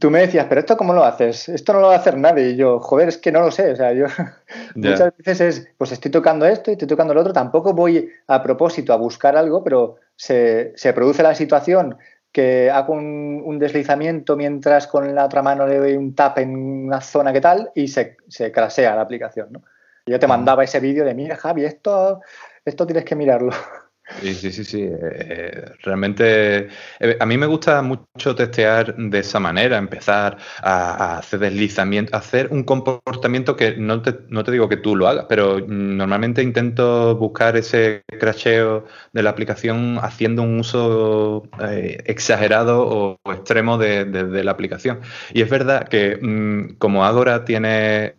tú 0.00 0.10
me 0.10 0.20
decías, 0.20 0.46
pero 0.48 0.60
esto 0.60 0.76
cómo 0.76 0.92
lo 0.92 1.04
haces? 1.04 1.48
Esto 1.48 1.72
no 1.72 1.80
lo 1.80 1.88
va 1.88 1.94
a 1.94 1.98
hacer 1.98 2.16
nadie. 2.16 2.50
Y 2.50 2.56
yo, 2.56 2.80
joder, 2.80 3.08
es 3.08 3.18
que 3.18 3.30
no 3.30 3.40
lo 3.40 3.50
sé. 3.50 3.70
O 3.70 3.76
sea, 3.76 3.92
yo 3.92 4.06
muchas 4.74 5.12
veces 5.18 5.40
es, 5.40 5.68
pues 5.78 5.92
estoy 5.92 6.10
tocando 6.10 6.46
esto 6.46 6.70
y 6.70 6.72
estoy 6.72 6.88
tocando 6.88 7.14
lo 7.14 7.20
otro. 7.20 7.32
Tampoco 7.32 7.72
voy 7.72 8.10
a 8.26 8.42
propósito 8.42 8.92
a 8.92 8.96
buscar 8.96 9.36
algo, 9.36 9.62
pero 9.62 9.98
se, 10.16 10.74
produce 10.94 11.22
la 11.22 11.34
situación 11.34 11.98
que 12.32 12.70
hago 12.70 12.94
un, 12.94 13.58
deslizamiento 13.58 14.36
mientras 14.36 14.86
con 14.86 15.14
la 15.14 15.26
otra 15.26 15.42
mano 15.42 15.66
le 15.66 15.78
doy 15.78 15.96
un 15.96 16.14
tap 16.14 16.38
en 16.38 16.56
una 16.56 17.00
zona 17.00 17.32
que 17.32 17.40
tal 17.40 17.70
y 17.74 17.88
se, 17.88 18.16
se 18.28 18.50
crasea 18.50 18.96
la 18.96 19.02
aplicación. 19.02 19.48
¿no? 19.50 19.62
Yo 20.06 20.18
te 20.18 20.26
mandaba 20.26 20.64
ese 20.64 20.80
vídeo 20.80 21.04
de, 21.04 21.14
mira 21.14 21.36
Javi, 21.36 21.64
esto, 21.64 22.20
esto 22.64 22.86
tienes 22.86 23.04
que 23.04 23.16
mirarlo. 23.16 23.52
Sí, 24.18 24.34
sí, 24.34 24.52
sí, 24.52 24.64
sí. 24.64 24.82
Eh, 24.82 25.64
realmente 25.82 26.68
eh, 26.98 27.16
a 27.20 27.26
mí 27.26 27.38
me 27.38 27.46
gusta 27.46 27.80
mucho 27.82 28.34
testear 28.34 28.94
de 28.96 29.18
esa 29.20 29.38
manera, 29.40 29.78
empezar 29.78 30.36
a, 30.62 31.18
hacer 31.18 31.38
deslizamiento, 31.40 32.16
hacer 32.16 32.48
un 32.50 32.64
comportamiento 32.64 33.56
que 33.56 33.76
no 33.76 34.02
te, 34.02 34.18
no 34.28 34.44
te, 34.44 34.52
digo 34.52 34.68
que 34.68 34.76
tú 34.76 34.96
lo 34.96 35.08
hagas, 35.08 35.26
pero 35.28 35.60
normalmente 35.66 36.42
intento 36.42 37.16
buscar 37.16 37.56
ese 37.56 38.02
crasheo 38.18 38.84
de 39.12 39.22
la 39.22 39.30
aplicación 39.30 39.98
haciendo 40.02 40.42
un 40.42 40.60
uso 40.60 41.44
eh, 41.60 41.98
exagerado 42.06 42.86
o, 42.86 43.32
extremo 43.32 43.78
de, 43.78 44.04
la 44.44 44.50
aplicación. 44.50 45.00
Y 45.32 45.42
es 45.42 45.50
verdad 45.50 45.88
que 45.88 46.18
mm, 46.20 46.76
como 46.78 47.04
Agora 47.04 47.44
tiene 47.44 48.16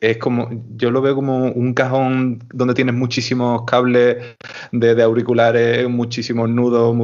es 0.00 0.18
como, 0.18 0.48
yo 0.76 0.90
lo 0.90 1.02
veo 1.02 1.14
como 1.14 1.46
un 1.46 1.74
cajón 1.74 2.42
donde 2.52 2.74
tienes 2.74 2.94
muchísimos 2.94 3.62
cables 3.66 4.18
de, 4.72 5.02
auriculares, 5.02 5.88
muchísimos 5.88 6.48
nudos, 6.48 6.96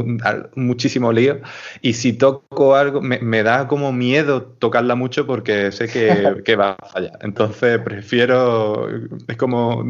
muchísimo 0.54 1.12
lío. 1.12 1.40
Y 1.80 1.94
si 1.94 2.12
toco 2.12 2.74
algo, 2.74 3.00
me, 3.00 3.42
da 3.42 3.68
como 3.68 3.92
miedo 3.92 4.42
tocarla 4.42 4.94
mucho 4.94 5.26
porque 5.26 5.72
sé 5.72 5.88
que, 6.44 6.56
va 6.56 6.76
a 6.78 6.86
fallar. 6.86 7.18
Entonces 7.22 7.78
prefiero, 7.80 8.88
es 9.28 9.36
como 9.36 9.84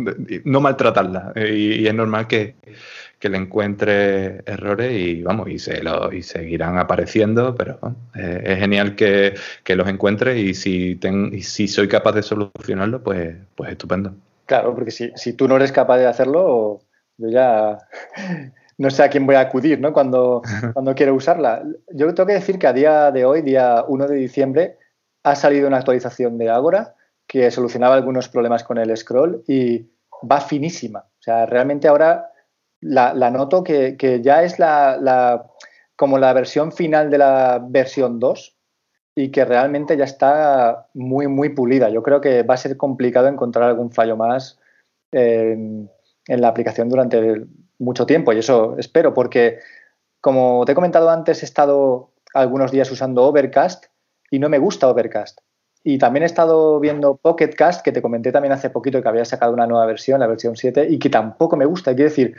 no 0.45 0.61
maltratarla. 0.61 1.33
y 1.37 1.87
es 1.87 1.95
normal 1.95 2.27
que, 2.27 2.57
que 3.23 3.29
le 3.29 3.39
encuentre 3.39 4.43
errores 4.47 4.91
y 4.93 5.23
vamos, 5.23 5.49
y 5.49 5.61
se 5.61 5.81
lo, 5.81 6.13
y 6.13 6.25
seguirán 6.25 6.77
apareciendo, 6.77 7.55
pero 7.55 7.79
eh, 8.17 8.43
es 8.45 8.59
genial 8.59 8.97
que, 8.97 9.35
los 9.77 9.89
encuentre 9.89 10.41
y 10.41 10.55
si, 10.55 10.97
ten, 10.97 11.33
y 11.33 11.43
si 11.43 11.69
soy 11.69 11.87
capaz 11.87 12.15
de 12.15 12.25
solucionarlo, 12.25 13.01
pues, 13.01 13.37
pues 13.55 13.71
estupendo. 13.71 14.13
Claro, 14.47 14.75
porque 14.75 14.91
si, 14.91 15.13
si 15.15 15.35
tú 15.35 15.47
no 15.47 15.55
eres 15.55 15.71
capaz 15.71 15.99
de 15.99 16.07
hacerlo, 16.07 16.81
yo 17.17 17.29
ya 17.29 17.79
no 18.79 18.91
sé 18.91 19.05
a 19.05 19.09
quién 19.09 19.25
voy 19.25 19.37
a 19.37 19.43
acudir 19.43 19.79
¿no? 19.79 19.93
cuando, 19.93 20.43
cuando 20.73 20.93
quiero 20.97 21.15
usarla. 21.15 21.63
Yo 21.93 22.13
tengo 22.15 22.27
que 22.27 22.35
decir 22.35 22.59
que 22.59 22.67
a 22.67 22.73
día 22.73 23.13
de 23.13 23.25
hoy, 23.25 23.43
día 23.43 23.85
1 23.87 24.09
de 24.09 24.17
diciembre, 24.17 24.79
ha 25.23 25.37
salido 25.37 25.69
una 25.69 25.77
actualización 25.77 26.39
de 26.39 26.51
Agora 26.51 26.97
que 27.29 27.53
solucionaba 27.53 27.95
algunos 27.95 28.29
problemas 28.29 28.65
con 28.65 28.79
el 28.79 28.97
scroll 28.97 29.45
y 29.47 29.87
va 30.29 30.41
finísima. 30.41 31.05
O 31.21 31.23
sea, 31.23 31.47
realmente 31.47 31.87
ahora 31.87 32.32
la, 32.83 33.31
noto 33.31 33.63
que, 33.65 34.21
ya 34.23 34.43
es 34.43 34.59
la, 34.59 35.47
como 35.97 36.19
la 36.19 36.33
versión 36.33 36.73
final 36.73 37.11
de 37.11 37.19
la 37.19 37.65
versión 37.65 38.19
2 38.19 38.57
y 39.15 39.31
que 39.31 39.45
realmente 39.45 39.97
ya 39.97 40.05
está 40.05 40.89
muy, 40.95 41.29
muy 41.29 41.51
pulida. 41.51 41.89
Yo 41.91 42.03
creo 42.03 42.21
que 42.21 42.43
va 42.43 42.55
a 42.55 42.59
ser 42.59 42.77
complicado 42.77 43.29
encontrar 43.29 43.69
algún 43.69 43.93
fallo 43.93 44.17
más 44.17 44.59
en, 45.13 45.91
la 46.27 46.49
aplicación 46.49 46.89
durante 46.89 47.45
mucho 47.79 48.07
tiempo 48.07 48.33
y 48.33 48.39
eso 48.39 48.77
espero 48.79 49.13
porque, 49.13 49.59
como 50.21 50.65
te 50.65 50.73
he 50.73 50.75
comentado 50.75 51.11
antes, 51.11 51.43
he 51.43 51.47
estado 51.47 52.11
algunos 52.35 52.71
días 52.71 52.91
usando 52.91 53.25
Overcast 53.25 53.87
y 54.31 54.39
no 54.39 54.49
me 54.49 54.59
gusta 54.59 54.89
Overcast. 54.89 55.41
Y 55.85 55.99
también 55.99 56.23
he 56.23 56.27
estado 56.27 56.79
viendo 56.79 57.17
Pocketcast, 57.17 57.83
que 57.83 57.91
te 57.91 58.03
comenté 58.03 58.31
también 58.31 58.53
hace 58.53 58.71
poquito 58.71 59.03
que 59.03 59.09
había 59.09 59.25
sacado 59.25 59.53
una 59.53 59.67
nueva 59.67 59.85
versión, 59.85 60.21
la 60.21 60.29
versión 60.29 60.57
7, 60.57 60.87
y 60.89 61.01
que 61.01 61.11
tampoco 61.11 61.57
me 61.57 61.65
gusta. 61.65 61.93
Quiero 61.93 62.09
decir, 62.09 62.37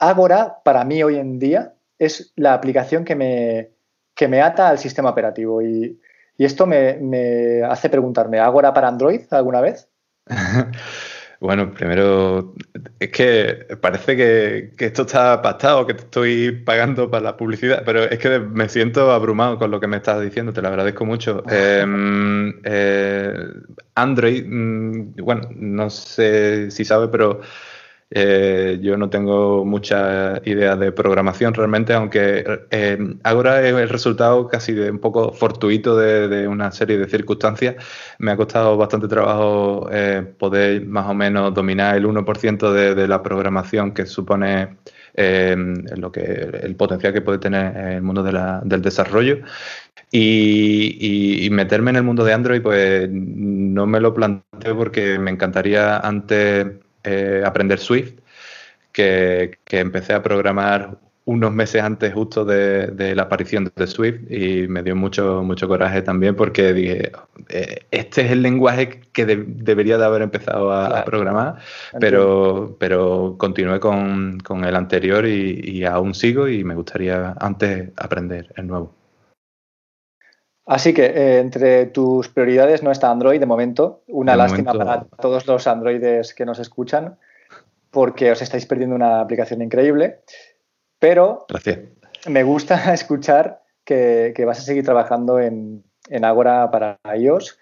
Agora, 0.00 0.56
para 0.64 0.84
mí 0.84 1.02
hoy 1.02 1.16
en 1.16 1.38
día, 1.38 1.74
es 1.98 2.32
la 2.34 2.54
aplicación 2.54 3.04
que 3.04 3.14
me, 3.14 3.70
que 4.14 4.28
me 4.28 4.40
ata 4.40 4.68
al 4.68 4.78
sistema 4.78 5.10
operativo. 5.10 5.62
Y, 5.62 6.00
esto 6.38 6.66
me, 6.66 7.62
hace 7.68 7.90
preguntarme, 7.90 8.38
¿Agora 8.38 8.72
para 8.72 8.88
Android 8.88 9.20
alguna 9.30 9.60
vez? 9.60 9.88
Bueno, 11.40 11.72
primero, 11.72 12.54
es 12.98 13.08
que 13.08 13.66
parece 13.80 14.14
que, 14.14 14.74
esto 14.78 15.02
está 15.02 15.40
pactado, 15.40 15.86
que 15.86 15.94
te 15.94 16.02
estoy 16.02 16.52
pagando 16.52 17.10
para 17.10 17.22
la 17.22 17.36
publicidad, 17.38 17.82
pero 17.86 18.04
es 18.04 18.18
que 18.18 18.38
me 18.38 18.68
siento 18.68 19.10
abrumado 19.10 19.58
con 19.58 19.70
lo 19.70 19.80
que 19.80 19.86
me 19.86 19.96
estás 19.96 20.20
diciendo, 20.20 20.52
te 20.52 20.60
lo 20.60 20.68
agradezco 20.68 21.06
mucho. 21.06 21.42
Em, 21.48 22.60
eh, 22.64 23.32
Android, 23.94 24.44
mm, 24.46 25.14
bueno, 25.22 25.48
no 25.56 25.88
sé 25.88 26.70
si 26.70 26.84
sabe, 26.84 27.08
pero 27.08 27.40
eh, 28.12 28.80
yo 28.82 28.96
no 28.96 29.08
tengo 29.08 29.64
mucha 29.64 30.42
idea 30.44 30.74
de 30.74 30.90
programación 30.90 31.54
realmente, 31.54 31.92
aunque 31.92 32.44
eh, 32.70 32.98
es 33.22 33.74
el 33.74 33.88
resultado 33.88 34.48
casi 34.48 34.72
de 34.72 34.90
un 34.90 34.98
poco 34.98 35.32
fortuito 35.32 35.96
de, 35.96 36.48
una 36.48 36.72
serie 36.72 36.98
de 36.98 37.08
circunstancias. 37.08 37.76
Me 38.18 38.32
ha 38.32 38.36
costado 38.36 38.76
bastante 38.76 39.06
trabajo 39.06 39.88
eh, 39.92 40.24
poder 40.38 40.86
más 40.86 41.06
o 41.06 41.14
menos 41.14 41.54
dominar 41.54 41.96
el 41.96 42.04
1% 42.06 42.72
de, 42.72 43.08
la 43.08 43.22
programación 43.22 43.92
que 43.94 44.06
supone 44.06 44.78
lo 45.96 46.10
que 46.12 46.22
el 46.62 46.76
potencial 46.76 47.12
que 47.12 47.20
puede 47.20 47.38
tener 47.38 47.76
el 47.76 48.02
mundo 48.02 48.22
del 48.22 48.82
desarrollo. 48.82 49.38
Y, 50.12 51.46
y, 51.46 51.50
meterme 51.50 51.90
en 51.90 51.96
el 51.96 52.02
mundo 52.02 52.24
de 52.24 52.32
Android, 52.32 52.60
pues 52.62 53.08
no 53.08 53.86
me 53.86 54.00
lo 54.00 54.12
planteo 54.12 54.76
porque 54.76 55.20
me 55.20 55.30
encantaría 55.30 55.98
antes 55.98 56.66
eh, 57.04 57.42
aprender 57.44 57.78
Swift, 57.78 58.14
que, 58.92 59.58
empecé 59.70 60.12
a 60.12 60.22
programar 60.22 60.98
unos 61.24 61.52
meses 61.52 61.82
antes 61.82 62.12
justo 62.12 62.44
de, 62.44 63.14
la 63.14 63.22
aparición 63.22 63.70
de 63.74 63.86
Swift 63.86 64.30
y 64.30 64.66
me 64.68 64.82
dio 64.82 64.96
mucho, 64.96 65.42
mucho 65.44 65.68
coraje 65.68 66.02
también 66.02 66.34
porque 66.34 66.72
dije, 66.72 67.12
eh, 67.50 67.80
este 67.90 68.22
es 68.22 68.32
el 68.32 68.42
lenguaje 68.42 69.02
que 69.12 69.26
debería 69.26 69.96
de 69.96 70.04
haber 70.04 70.22
empezado 70.22 70.72
a, 70.72 71.04
programar, 71.04 71.56
pero, 72.00 72.76
pero 72.80 73.36
continué 73.38 73.78
con, 73.80 74.40
el 74.64 74.76
anterior 74.76 75.26
y, 75.26 75.84
aún 75.84 76.14
sigo 76.14 76.48
y 76.48 76.64
me 76.64 76.74
gustaría 76.74 77.34
antes 77.38 77.90
aprender 77.96 78.52
el 78.56 78.66
nuevo. 78.66 78.99
Así 80.70 80.94
que 80.94 81.06
eh, 81.06 81.40
entre 81.40 81.86
tus 81.86 82.28
prioridades 82.28 82.84
no 82.84 82.92
está 82.92 83.10
Android 83.10 83.40
de 83.40 83.46
momento. 83.46 84.04
Una 84.06 84.36
lástima 84.36 84.72
para 84.72 85.04
todos 85.20 85.44
los 85.48 85.66
androides 85.66 86.32
que 86.32 86.46
nos 86.46 86.60
escuchan, 86.60 87.18
porque 87.90 88.30
os 88.30 88.40
estáis 88.40 88.66
perdiendo 88.66 88.94
una 88.94 89.20
aplicación 89.20 89.62
increíble. 89.62 90.20
Pero 91.00 91.44
me 92.28 92.44
gusta 92.44 92.94
escuchar 92.94 93.64
que, 93.84 94.32
vas 94.46 94.60
a 94.60 94.62
seguir 94.62 94.84
trabajando 94.84 95.40
en, 95.40 95.82
en 96.08 96.24
Agora 96.24 96.70
para 96.70 97.00
iOS 97.16 97.58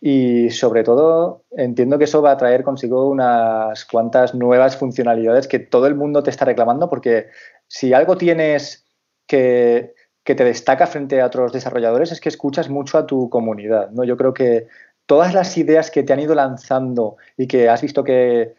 y 0.00 0.50
sobre 0.50 0.82
todo 0.82 1.44
entiendo 1.52 1.96
que 1.96 2.04
eso 2.04 2.22
va 2.22 2.32
a 2.32 2.38
traer 2.38 2.64
consigo 2.64 3.08
unas 3.08 3.84
cuantas 3.84 4.34
nuevas 4.34 4.76
funcionalidades 4.76 5.46
que 5.46 5.60
todo 5.60 5.86
el 5.86 5.94
mundo 5.94 6.24
te 6.24 6.30
está 6.30 6.44
reclamando 6.44 6.90
porque 6.90 7.28
si 7.68 7.92
algo 7.92 8.16
tienes 8.16 8.84
que, 9.28 9.94
te 10.34 10.44
destaca 10.44 10.86
frente 10.86 11.20
a 11.20 11.26
otros 11.26 11.52
desarrolladores 11.52 12.12
es 12.12 12.20
que 12.20 12.28
escuchas 12.28 12.68
mucho 12.68 12.98
a 12.98 13.06
tu 13.06 13.28
comunidad. 13.30 13.90
¿no? 13.90 14.04
Yo 14.04 14.16
creo 14.16 14.34
que 14.34 14.66
todas 15.06 15.32
las 15.34 15.56
ideas 15.56 15.90
que 15.90 16.02
te 16.02 16.12
han 16.12 16.20
ido 16.20 16.34
lanzando 16.34 17.16
y 17.36 17.46
que 17.46 17.68
has 17.68 17.80
visto 17.80 18.04
que, 18.04 18.54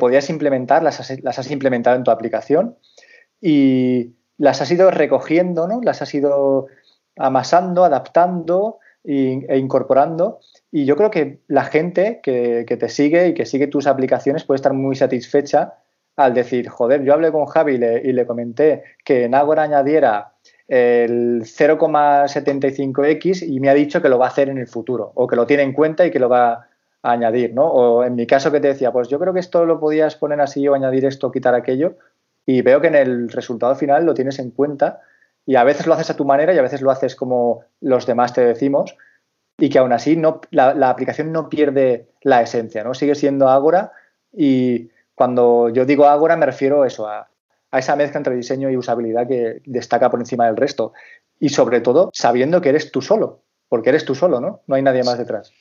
podías 0.00 0.30
implementar, 0.30 0.82
las 0.82 1.00
has, 1.00 1.50
implementado 1.50 1.96
en 1.96 2.02
tu 2.02 2.10
aplicación 2.10 2.76
y 3.40 4.14
las 4.36 4.60
has 4.60 4.70
ido 4.70 4.90
recogiendo, 4.90 5.68
¿no? 5.68 5.80
las 5.80 6.02
has 6.02 6.12
ido 6.12 6.66
amasando, 7.16 7.84
adaptando 7.84 8.78
e 9.04 9.58
incorporando. 9.58 10.40
Y 10.72 10.84
yo 10.84 10.96
creo 10.96 11.10
que 11.10 11.38
la 11.46 11.64
gente 11.64 12.20
que, 12.22 12.64
te 12.64 12.88
sigue 12.88 13.28
y 13.28 13.34
que 13.34 13.46
sigue 13.46 13.68
tus 13.68 13.86
aplicaciones 13.86 14.44
puede 14.44 14.56
estar 14.56 14.72
muy 14.72 14.96
satisfecha 14.96 15.74
al 16.16 16.34
decir, 16.34 16.68
joder, 16.68 17.04
yo 17.04 17.12
hablé 17.12 17.30
con 17.30 17.46
Javi 17.46 17.74
y 17.74 18.12
le, 18.12 18.26
comenté 18.26 18.82
que 19.04 19.24
en 19.24 19.34
Agora 19.34 19.62
añadiera 19.62 20.32
el 20.68 21.42
0,75x 21.42 23.48
y 23.48 23.60
me 23.60 23.68
ha 23.68 23.74
dicho 23.74 24.02
que 24.02 24.08
lo 24.08 24.18
va 24.18 24.26
a 24.26 24.28
hacer 24.28 24.48
en 24.48 24.58
el 24.58 24.66
futuro 24.66 25.12
o 25.14 25.26
que 25.26 25.36
lo 25.36 25.46
tiene 25.46 25.62
en 25.62 25.72
cuenta 25.72 26.06
y 26.06 26.10
que 26.10 26.18
lo 26.18 26.28
va 26.28 26.68
a 27.02 27.12
añadir, 27.12 27.54
¿no? 27.54 27.66
O 27.66 28.04
en 28.04 28.16
mi 28.16 28.26
caso 28.26 28.50
que 28.50 28.60
te 28.60 28.68
decía, 28.68 28.92
pues 28.92 29.08
yo 29.08 29.18
creo 29.18 29.32
que 29.32 29.40
esto 29.40 29.64
lo 29.64 29.78
podías 29.78 30.16
poner 30.16 30.40
así 30.40 30.66
o 30.66 30.74
añadir 30.74 31.04
esto, 31.04 31.30
quitar 31.30 31.54
aquello 31.54 31.94
y 32.44 32.62
veo 32.62 32.80
que 32.80 32.88
en 32.88 32.96
el 32.96 33.28
resultado 33.28 33.74
final 33.76 34.04
lo 34.04 34.14
tienes 34.14 34.38
en 34.38 34.50
cuenta 34.50 35.00
y 35.44 35.54
a 35.54 35.64
veces 35.64 35.86
lo 35.86 35.94
haces 35.94 36.10
a 36.10 36.16
tu 36.16 36.24
manera 36.24 36.52
y 36.52 36.58
a 36.58 36.62
veces 36.62 36.82
lo 36.82 36.90
haces 36.90 37.14
como 37.14 37.62
los 37.80 38.06
demás 38.06 38.32
te 38.32 38.44
decimos 38.44 38.96
y 39.58 39.70
que 39.70 39.78
aún 39.78 39.92
así 39.92 40.16
no, 40.16 40.40
la, 40.50 40.90
aplicación 40.90 41.32
no 41.32 41.48
pierde 41.48 42.08
la 42.22 42.42
esencia, 42.42 42.82
¿no? 42.82 42.94
Sigue 42.94 43.14
siendo 43.14 43.48
Agora 43.48 43.92
y 44.32 44.90
cuando 45.14 45.68
yo 45.68 45.86
digo 45.86 46.06
Agora 46.06 46.36
me 46.36 46.46
refiero 46.46 46.82
a 46.82 46.88
eso, 46.88 47.08
a, 47.08 47.28
a 47.76 47.80
esa 47.80 47.96
mezcla 47.96 48.18
entre 48.18 48.34
diseño 48.34 48.70
y 48.70 48.76
usabilidad 48.76 49.28
que 49.28 49.60
destaca 49.64 50.10
por 50.10 50.20
encima 50.20 50.46
del 50.46 50.56
resto. 50.56 50.92
Y 51.38 51.50
sobre 51.50 51.80
todo 51.80 52.10
sabiendo 52.12 52.60
que 52.60 52.70
eres 52.70 52.90
tú 52.90 53.02
solo, 53.02 53.42
porque 53.68 53.90
eres 53.90 54.04
tú 54.04 54.14
solo, 54.14 54.40
¿no? 54.40 54.62
No 54.66 54.74
hay 54.74 54.82
nadie 54.82 55.04
más 55.04 55.18
detrás. 55.18 55.52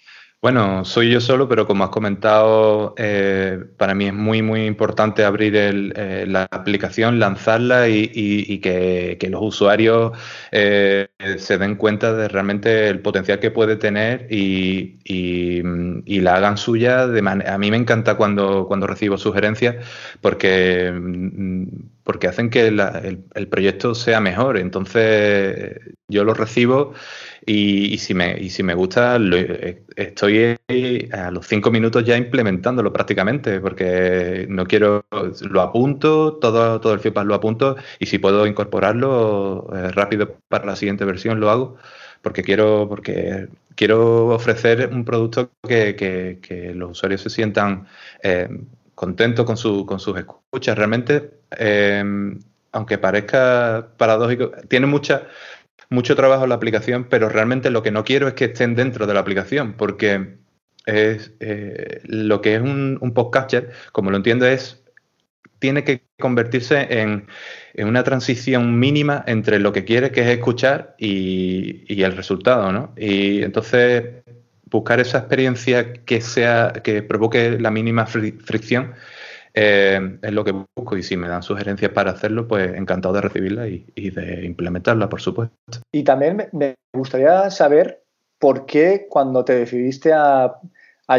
Bueno, 0.45 0.85
soy 0.85 1.09
yo 1.09 1.21
solo, 1.21 1.49
pero 1.49 1.65
como 1.65 1.85
has 1.85 1.89
comentado, 1.89 2.93
eh, 2.99 3.65
para 3.77 3.95
mí 3.95 4.05
es 4.05 4.13
muy, 4.13 4.43
muy 4.43 4.67
importante 4.67 5.23
abrir 5.23 5.55
eh, 5.55 6.25
la 6.27 6.43
aplicación, 6.51 7.17
lanzarla 7.17 7.89
y, 7.89 8.59
que, 8.59 9.17
los 9.31 9.41
usuarios 9.41 10.11
eh, 10.51 11.07
se 11.39 11.57
den 11.57 11.75
cuenta 11.77 12.13
de 12.13 12.27
realmente 12.27 12.89
el 12.89 12.99
potencial 12.99 13.39
que 13.39 13.49
puede 13.49 13.75
tener 13.75 14.27
y, 14.31 14.99
la 16.19 16.35
hagan 16.35 16.57
suya. 16.59 17.07
De 17.07 17.27
a 17.27 17.57
mí 17.57 17.71
me 17.71 17.77
encanta 17.77 18.13
cuando, 18.15 18.67
cuando 18.67 18.85
recibo 18.85 19.17
sugerencias 19.17 19.77
porque, 20.21 20.93
porque 22.03 22.27
hacen 22.27 22.51
que 22.51 22.67
el 22.67 23.47
proyecto 23.47 23.95
sea 23.95 24.19
mejor. 24.19 24.57
Entonces, 24.59 25.79
yo 26.07 26.23
lo 26.23 26.35
recibo 26.35 26.93
y, 27.47 27.97
si, 27.99 28.13
me, 28.15 28.37
y 28.39 28.49
si 28.49 28.63
me 28.63 28.73
gusta, 28.73 29.17
eh, 29.17 29.83
estoy 29.95 30.57
a 31.11 31.29
los 31.29 31.45
cinco 31.47 31.69
minutos 31.69 32.03
ya 32.03 32.17
implementándolo 32.17 32.91
prácticamente, 32.91 33.59
porque 33.59 34.47
no 34.49 34.65
quiero, 34.65 35.05
lo 35.41 35.61
apunto, 35.61 36.37
todo, 36.37 36.79
todo 36.81 36.93
el 36.93 36.99
feedback 36.99 37.25
lo 37.25 37.35
apunto 37.35 37.75
y 37.99 38.07
si 38.07 38.17
puedo 38.17 38.47
incorporarlo 38.47 39.69
eh, 39.75 39.91
rápido 39.91 40.37
para 40.47 40.65
la 40.65 40.75
siguiente 40.75 41.05
versión 41.05 41.39
lo 41.39 41.51
hago, 41.51 41.77
porque 42.23 42.41
quiero, 42.41 42.87
porque 42.89 43.47
quiero 43.75 44.27
ofrecer 44.29 44.89
un 44.91 45.05
producto 45.05 45.51
que, 45.67 46.73
los 46.75 46.91
usuarios 46.91 47.21
se 47.21 47.29
sientan 47.29 47.87
eh, 48.23 48.49
contentos 48.95 49.45
con, 49.45 49.57
su, 49.57 49.85
con 49.85 49.99
sus 49.99 50.17
escuchas. 50.17 50.75
Realmente, 50.75 51.31
aunque 52.71 52.97
parezca 52.97 53.89
paradójico, 53.97 54.51
tiene 54.67 54.87
mucha 54.87 55.27
mucho 55.89 56.15
trabajo 56.15 56.43
en 56.43 56.49
la 56.49 56.55
aplicación, 56.55 57.07
pero 57.09 57.29
realmente 57.29 57.69
lo 57.69 57.83
que 57.83 57.91
no 57.91 58.03
quiero 58.03 58.27
es 58.27 58.33
que 58.33 58.45
estén 58.45 58.75
dentro 58.75 59.07
de 59.07 59.13
la 59.13 59.19
aplicación, 59.19 59.73
porque 59.73 60.37
es, 60.85 61.33
eh, 61.39 62.01
lo 62.05 62.41
que 62.41 62.55
es 62.55 62.61
un, 62.61 62.97
un, 63.01 63.13
podcatcher, 63.13 63.71
como 63.91 64.11
lo 64.11 64.17
entiendo, 64.17 64.45
es 64.45 64.85
tiene 65.59 65.83
que 65.83 66.03
convertirse 66.19 66.87
en, 67.01 67.27
una 67.77 68.03
transición 68.03 68.79
mínima 68.79 69.23
entre 69.27 69.59
lo 69.59 69.73
que 69.73 69.83
quiere, 69.83 70.11
que 70.11 70.21
es 70.21 70.27
escuchar, 70.27 70.95
y, 70.99 72.01
el 72.03 72.15
resultado, 72.15 72.71
¿no? 72.71 72.93
Y 72.97 73.41
entonces 73.43 74.23
buscar 74.65 74.99
esa 74.99 75.19
experiencia 75.19 75.93
que 75.93 76.21
sea, 76.21 76.71
que 76.83 77.01
provoque 77.01 77.59
la 77.59 77.71
mínima 77.71 78.05
fricción 78.05 78.93
eh, 79.57 80.19
es 80.21 80.33
lo 80.33 80.43
que 80.43 80.51
busco 80.75 80.97
y 80.97 81.03
si 81.03 81.15
me 81.15 81.29
dan 81.29 81.41
sugerencias 81.41 81.91
para 81.91 82.11
hacerlo, 82.11 82.45
pues 82.45 82.75
encantado 82.75 83.13
de 83.13 83.21
recibirla 83.21 83.67
y, 83.67 84.09
de 84.09 84.45
implementarla, 84.45 85.07
por 85.07 85.21
supuesto. 85.21 85.79
Y 85.93 86.03
también 86.03 86.49
me 86.51 86.75
gustaría 86.93 87.49
saber 87.49 88.03
por 88.37 88.65
qué 88.65 89.07
cuando 89.09 89.45
te 89.45 89.55
decidiste 89.55 90.11
a, 90.11 90.59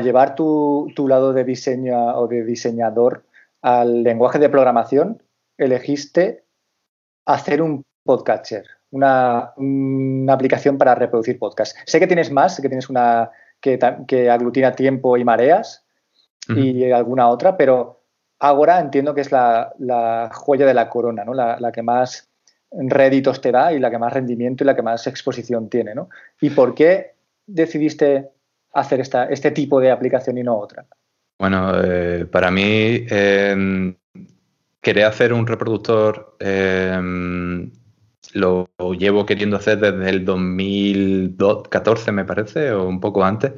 llevar 0.03 0.35
tu, 0.35 0.93
lado 1.09 1.33
de 1.33 1.45
diseño 1.45 1.97
o 2.19 2.29
de 2.29 2.45
diseñador 2.45 3.25
al 3.63 4.03
lenguaje 4.03 4.39
de 4.39 4.51
programación, 4.51 5.23
elegiste 5.57 6.45
hacer 7.25 7.63
un 7.63 7.85
podcatcher, 8.05 8.67
una, 8.91 9.55
una 9.57 10.35
aplicación 10.35 10.77
para 10.77 10.95
reproducir 10.95 11.39
podcasts. 11.39 11.79
Sé 11.87 11.99
que 11.99 12.07
tienes 12.07 12.31
más, 12.31 12.57
sé 12.57 12.63
que 12.63 12.69
tienes 12.69 12.91
una 12.91 13.31
que, 13.63 13.79
que 14.07 14.29
aglutina 14.29 14.73
tiempo 14.73 15.17
y 15.17 15.25
mareas 15.25 15.87
y 16.49 16.93
alguna 16.93 17.29
otra, 17.29 17.57
pero 17.57 18.06
Agora 18.39 18.81
entiendo 18.81 19.15
que 19.15 19.23
es 19.23 19.33
la, 19.33 20.31
joya 20.33 20.67
de 20.67 20.75
la 20.75 20.89
corona, 20.89 21.25
¿no? 21.25 21.33
La, 21.35 21.73
que 21.73 21.83
más 21.83 22.29
réditos 22.71 23.41
te 23.41 23.53
da 23.53 23.73
y 23.73 23.79
la 23.79 23.91
que 23.91 23.99
más 23.99 24.13
rendimiento 24.13 24.63
y 24.63 24.67
la 24.67 24.77
que 24.77 24.83
más 24.83 25.07
exposición 25.07 25.69
tiene. 25.71 25.95
¿no? 25.95 26.09
¿Y 26.41 26.51
por 26.51 26.75
qué 26.75 27.15
decidiste 27.47 28.29
hacer 28.75 29.01
esta, 29.01 29.25
este 29.27 29.53
tipo 29.53 29.81
de 29.81 29.91
aplicación 29.91 30.37
y 30.37 30.43
no 30.43 30.59
otra? 30.59 30.85
Bueno, 31.39 31.73
eh, 31.83 32.27
para 32.27 32.51
mí 32.51 33.07
eh, 33.09 33.95
quería 34.81 35.09
hacer 35.09 35.33
un 35.33 35.47
reproductor 35.47 36.37
em, 36.41 37.71
lo 38.33 38.69
llevo 38.99 39.25
queriendo 39.25 39.57
hacer 39.57 39.79
desde 39.79 40.11
el 40.11 40.25
2014, 40.25 42.13
me 42.13 42.25
parece, 42.25 42.73
o 42.73 42.87
un 42.87 43.01
poco 43.01 43.25
antes 43.25 43.53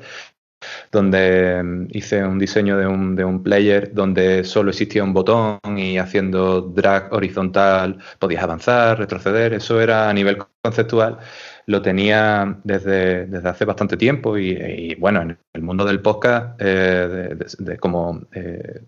donde 0.90 1.62
mm, 1.62 1.88
hice 1.90 2.24
un 2.24 2.38
diseño 2.38 2.76
de 2.76 2.86
un, 2.86 3.16
de 3.16 3.24
un, 3.24 3.42
player 3.42 3.92
donde 3.94 4.44
solo 4.44 4.70
existía 4.70 5.04
un 5.04 5.12
botón 5.12 5.58
y 5.76 5.98
haciendo 5.98 6.60
drag 6.60 7.12
horizontal 7.12 7.98
podías 8.18 8.42
avanzar, 8.42 8.98
retroceder, 8.98 9.54
eso 9.54 9.80
era 9.80 10.08
a 10.08 10.12
nivel 10.12 10.38
conceptual, 10.62 11.18
lo 11.66 11.82
tenía 11.82 12.58
desde, 12.64 13.26
desde 13.26 13.48
hace 13.48 13.64
bastante 13.64 13.96
tiempo 13.96 14.38
y, 14.38 14.94
bueno, 14.96 15.22
en 15.22 15.38
el 15.52 15.62
mundo 15.62 15.84
del 15.84 16.00
podcast, 16.00 16.60
eh, 16.60 17.36
de, 17.58 17.78
como... 17.78 18.22
Eh, 18.32 18.82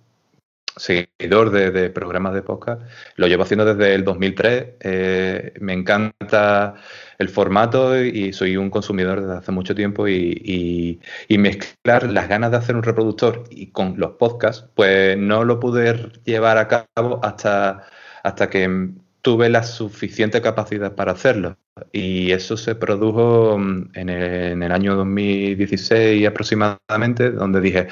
seguidor 0.76 1.50
de, 1.50 1.90
programas 1.90 2.34
de 2.34 2.42
podcast. 2.42 2.82
Lo 3.16 3.26
llevo 3.26 3.42
haciendo 3.42 3.64
desde 3.64 3.94
el 3.94 4.04
2003. 4.04 4.64
Eh, 4.80 5.52
me 5.60 5.72
encanta 5.72 6.74
el 7.18 7.28
formato 7.28 8.00
y 8.02 8.32
soy 8.32 8.56
un 8.56 8.70
consumidor 8.70 9.20
desde 9.20 9.36
hace 9.38 9.52
mucho 9.52 9.74
tiempo 9.74 10.08
y, 10.08 11.00
mezclar 11.28 12.10
las 12.10 12.28
ganas 12.28 12.50
de 12.50 12.56
hacer 12.58 12.76
un 12.76 12.82
reproductor 12.82 13.44
y 13.50 13.68
con 13.68 13.94
los 13.98 14.12
podcasts, 14.12 14.66
pues 14.74 15.16
no 15.16 15.44
lo 15.44 15.58
pude 15.60 16.12
llevar 16.24 16.58
a 16.58 16.68
cabo 16.68 17.20
hasta, 17.22 17.86
hasta 18.22 18.50
que 18.50 18.90
tuve 19.22 19.48
la 19.48 19.62
suficiente 19.62 20.40
capacidad 20.40 20.94
para 20.94 21.12
hacerlo. 21.12 21.56
Y 21.92 22.32
eso 22.32 22.56
se 22.56 22.74
produjo 22.74 23.56
en 23.94 24.08
el, 24.08 24.22
en 24.52 24.62
el 24.62 24.72
año 24.72 24.96
2016 24.96 26.26
aproximadamente, 26.26 27.30
donde 27.30 27.60
dije, 27.60 27.88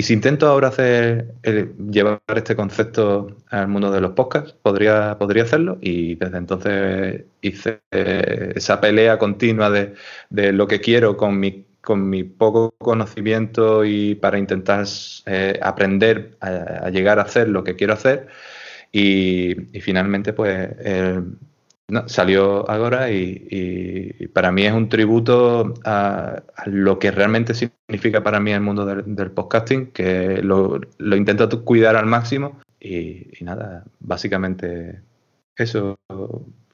y 0.00 0.02
si 0.02 0.14
intento 0.14 0.48
ahora 0.48 0.68
hacer 0.68 1.34
llevar 1.90 2.22
este 2.34 2.56
concepto 2.56 3.36
al 3.50 3.68
mundo 3.68 3.90
de 3.92 4.00
los 4.00 4.12
podcasts, 4.12 4.54
podría, 4.62 5.18
podría 5.18 5.42
hacerlo. 5.42 5.76
Y 5.82 6.14
desde 6.14 6.38
entonces 6.38 7.24
hice 7.42 7.82
eh, 7.90 8.54
esa 8.56 8.80
pelea 8.80 9.18
continua 9.18 9.68
de, 9.68 9.92
lo 10.54 10.66
que 10.66 10.80
quiero 10.80 11.18
con 11.18 11.38
mi, 11.38 11.66
con 11.82 12.08
mi 12.08 12.24
poco 12.24 12.74
conocimiento 12.78 13.84
y 13.84 14.14
para 14.14 14.38
intentar 14.38 14.86
eh, 15.26 15.60
aprender 15.62 16.38
a, 16.40 16.88
llegar 16.88 17.18
a 17.18 17.24
hacer 17.24 17.50
lo 17.50 17.62
que 17.62 17.76
quiero 17.76 17.92
hacer. 17.92 18.28
Y, 18.90 19.54
finalmente, 19.82 20.32
pues 20.32 20.70
eh, 21.90 22.02
salió 22.06 22.68
ahora 22.70 23.10
y, 23.10 24.28
para 24.32 24.52
mí 24.52 24.64
es 24.64 24.72
un 24.72 24.88
tributo 24.88 25.74
a, 25.84 26.42
lo 26.66 26.98
que 26.98 27.10
realmente 27.10 27.54
significa 27.54 28.22
para 28.22 28.40
mí 28.40 28.52
el 28.52 28.60
mundo 28.60 28.84
del, 28.86 29.30
podcasting, 29.30 29.88
que 29.88 30.40
lo, 30.42 30.80
intento 31.16 31.64
cuidar 31.64 31.96
al 31.96 32.06
máximo 32.06 32.60
y, 32.80 33.28
nada, 33.40 33.84
básicamente 34.00 35.00
eso. 35.56 35.98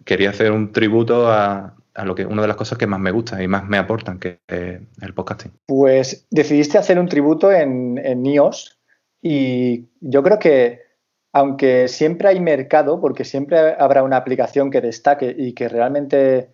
Quería 0.04 0.30
hacer 0.30 0.52
un 0.52 0.70
tributo 0.70 1.30
a, 1.30 1.74
lo 2.04 2.14
que 2.14 2.26
una 2.26 2.42
de 2.42 2.48
las 2.48 2.56
cosas 2.56 2.78
que 2.78 2.86
más 2.86 3.00
me 3.00 3.10
gusta 3.10 3.42
y 3.42 3.48
más 3.48 3.66
me 3.66 3.78
aportan, 3.78 4.18
que 4.18 4.38
es 4.46 4.80
el 5.00 5.14
podcasting. 5.14 5.52
Pues 5.66 6.26
decidiste 6.30 6.78
hacer 6.78 6.98
un 6.98 7.08
tributo 7.08 7.50
en, 7.50 7.98
en 7.98 8.24
iOS 8.24 8.78
y 9.22 9.86
yo 10.00 10.22
creo 10.22 10.38
que 10.38 10.85
aunque 11.36 11.86
siempre 11.88 12.28
hay 12.28 12.40
mercado, 12.40 12.98
porque 12.98 13.22
siempre 13.22 13.76
habrá 13.78 14.02
una 14.02 14.16
aplicación 14.16 14.70
que 14.70 14.80
destaque 14.80 15.34
y 15.36 15.52
que 15.52 15.68
realmente 15.68 16.48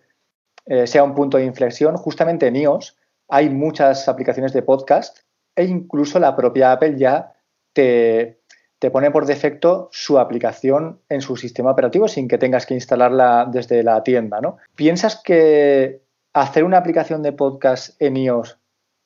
eh, 0.65 0.87
sea 0.87 1.05
un 1.05 1.15
punto 1.15 1.37
de 1.37 1.45
inflexión, 1.45 1.95
justamente 1.95 2.47
en 2.47 2.57
iOS 2.57 2.97
hay 3.29 3.49
muchas 3.49 4.09
aplicaciones 4.09 4.51
de 4.51 4.61
podcast 4.61 5.19
e 5.55 5.63
incluso 5.63 6.19
la 6.19 6.35
propia 6.35 6.73
Apple 6.73 6.97
ya 6.97 7.31
te, 7.71 8.41
te 8.77 8.91
pone 8.91 9.09
por 9.09 9.25
defecto 9.25 9.87
su 9.93 10.19
aplicación 10.19 10.99
en 11.07 11.21
su 11.21 11.37
sistema 11.37 11.71
operativo 11.71 12.09
sin 12.09 12.27
que 12.27 12.37
tengas 12.37 12.65
que 12.65 12.73
instalarla 12.73 13.47
desde 13.49 13.83
la 13.83 14.03
tienda, 14.03 14.41
¿no? 14.41 14.57
¿Piensas 14.75 15.15
que 15.23 16.01
hacer 16.33 16.65
una 16.65 16.79
aplicación 16.79 17.23
de 17.23 17.31
podcast 17.31 17.95
en 18.01 18.17
iOS, 18.17 18.59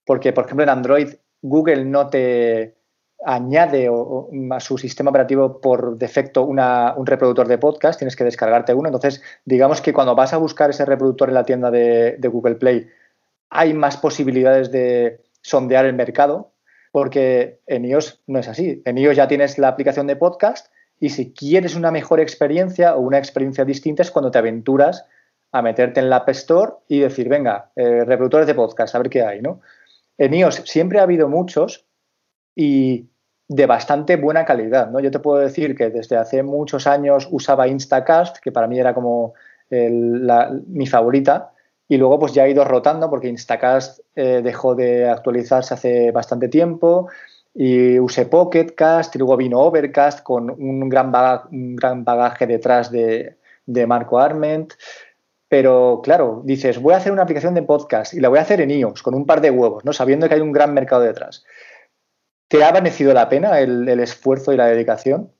porque 0.07 0.33
por 0.33 0.45
ejemplo 0.45 0.63
en 0.63 0.69
Android 0.69 1.13
Google 1.43 1.85
no 1.85 2.09
te 2.09 2.76
añade 3.25 3.89
a 4.51 4.59
su 4.59 4.77
sistema 4.77 5.09
operativo 5.09 5.59
por 5.59 5.97
defecto 5.97 6.43
un 6.43 7.05
reproductor 7.05 7.47
de 7.47 7.57
podcast, 7.57 7.99
tienes 7.99 8.15
que 8.15 8.23
descargarte 8.23 8.73
uno. 8.73 8.89
Entonces, 8.89 9.21
digamos 9.45 9.81
que 9.81 9.93
cuando 9.93 10.15
vas 10.15 10.33
a 10.33 10.37
buscar 10.37 10.69
ese 10.69 10.85
reproductor 10.85 11.29
en 11.29 11.35
la 11.35 11.43
tienda 11.43 11.71
de, 11.71 12.19
Google 12.31 12.55
Play, 12.55 12.87
hay 13.49 13.73
más 13.73 13.97
posibilidades 13.97 14.71
de 14.71 15.21
sondear 15.41 15.85
el 15.85 15.93
mercado, 15.93 16.51
porque 16.91 17.59
en 17.67 17.85
iOS 17.85 18.21
no 18.27 18.39
es 18.39 18.47
así. 18.47 18.81
En 18.85 18.97
iOS 18.97 19.15
ya 19.15 19.27
tienes 19.27 19.57
la 19.57 19.69
aplicación 19.69 20.07
de 20.07 20.15
podcast 20.15 20.71
y 20.99 21.09
si 21.09 21.33
quieres 21.33 21.75
una 21.75 21.91
mejor 21.91 22.19
experiencia 22.19 22.95
o 22.95 22.99
una 23.01 23.17
experiencia 23.17 23.65
distinta 23.65 24.03
es 24.03 24.11
cuando 24.11 24.31
te 24.31 24.39
aventuras 24.39 25.05
a 25.51 25.61
meterte 25.61 25.99
en 25.99 26.09
la 26.09 26.17
App 26.17 26.29
Store 26.29 26.73
y 26.87 26.99
decir, 26.99 27.29
venga, 27.29 27.71
eh, 27.75 28.03
reproductores 28.03 28.47
de 28.47 28.55
podcast, 28.55 28.93
a 28.95 28.99
ver 28.99 29.09
qué 29.09 29.23
hay, 29.23 29.41
¿no? 29.41 29.61
En 30.17 30.33
iOS 30.33 30.63
siempre 30.65 30.99
ha 30.99 31.03
habido 31.03 31.29
muchos, 31.29 31.86
y 32.57 33.05
de 33.47 33.67
bastante 33.67 34.15
buena 34.15 34.43
calidad. 34.43 34.89
¿no? 34.89 34.99
Yo 34.99 35.11
te 35.11 35.19
puedo 35.19 35.37
decir 35.39 35.75
que 35.75 35.91
desde 35.91 36.17
hace 36.17 36.41
muchos 36.41 36.87
años 36.87 37.29
usaba 37.31 37.67
Instacast, 37.67 38.37
que 38.37 38.51
para 38.51 38.67
mí 38.67 38.79
era 38.79 38.95
como 38.95 39.35
mi 39.69 40.87
favorita, 40.87 41.51
y 41.87 41.97
luego 41.97 42.19
pues 42.19 42.33
ya 42.33 42.45
he 42.45 42.49
ido 42.49 42.65
rotando 42.65 43.09
porque 43.09 43.27
Instacast 43.27 43.99
eh, 44.15 44.41
dejó 44.43 44.75
de 44.75 45.07
actualizarse 45.07 45.73
hace 45.73 46.11
bastante 46.11 46.47
tiempo 46.47 47.09
y 47.53 47.99
usé 47.99 48.25
Pocketcast 48.25 49.15
y 49.15 49.19
luego 49.19 49.37
vino 49.37 49.59
Overcast 49.59 50.23
con 50.23 50.49
un 50.49 50.89
gran, 50.89 51.11
bagaje, 51.11 51.47
un 51.51 51.75
gran 51.75 52.03
bagaje 52.03 52.47
detrás 52.47 52.91
de, 52.91 53.37
de 53.65 53.87
Marco 53.87 54.19
Arment. 54.19 54.73
Pero 55.47 56.01
claro, 56.03 56.41
dices, 56.43 56.81
voy 56.81 56.93
a 56.93 56.97
hacer 56.97 57.11
una 57.11 57.21
aplicación 57.21 57.53
de 57.53 57.61
podcast 57.61 58.13
y 58.13 58.19
la 58.19 58.29
voy 58.29 58.39
a 58.39 58.41
hacer 58.41 58.61
en 58.61 58.71
iOS 58.71 59.03
con 59.03 59.13
un 59.13 59.25
par 59.25 59.41
de 59.41 59.51
huevos, 59.51 59.85
¿no? 59.85 59.93
sabiendo 59.93 60.27
que 60.27 60.35
hay 60.35 60.41
un 60.41 60.51
gran 60.51 60.73
mercado 60.73 61.03
detrás. 61.03 61.45
¿Te 62.47 62.63
ha 62.63 62.71
merecido 62.71 63.13
la 63.13 63.29
pena 63.29 63.59
el, 63.59 63.87
esfuerzo 63.99 64.53
y 64.53 64.57
la 64.57 64.67
dedicación? 64.67 65.31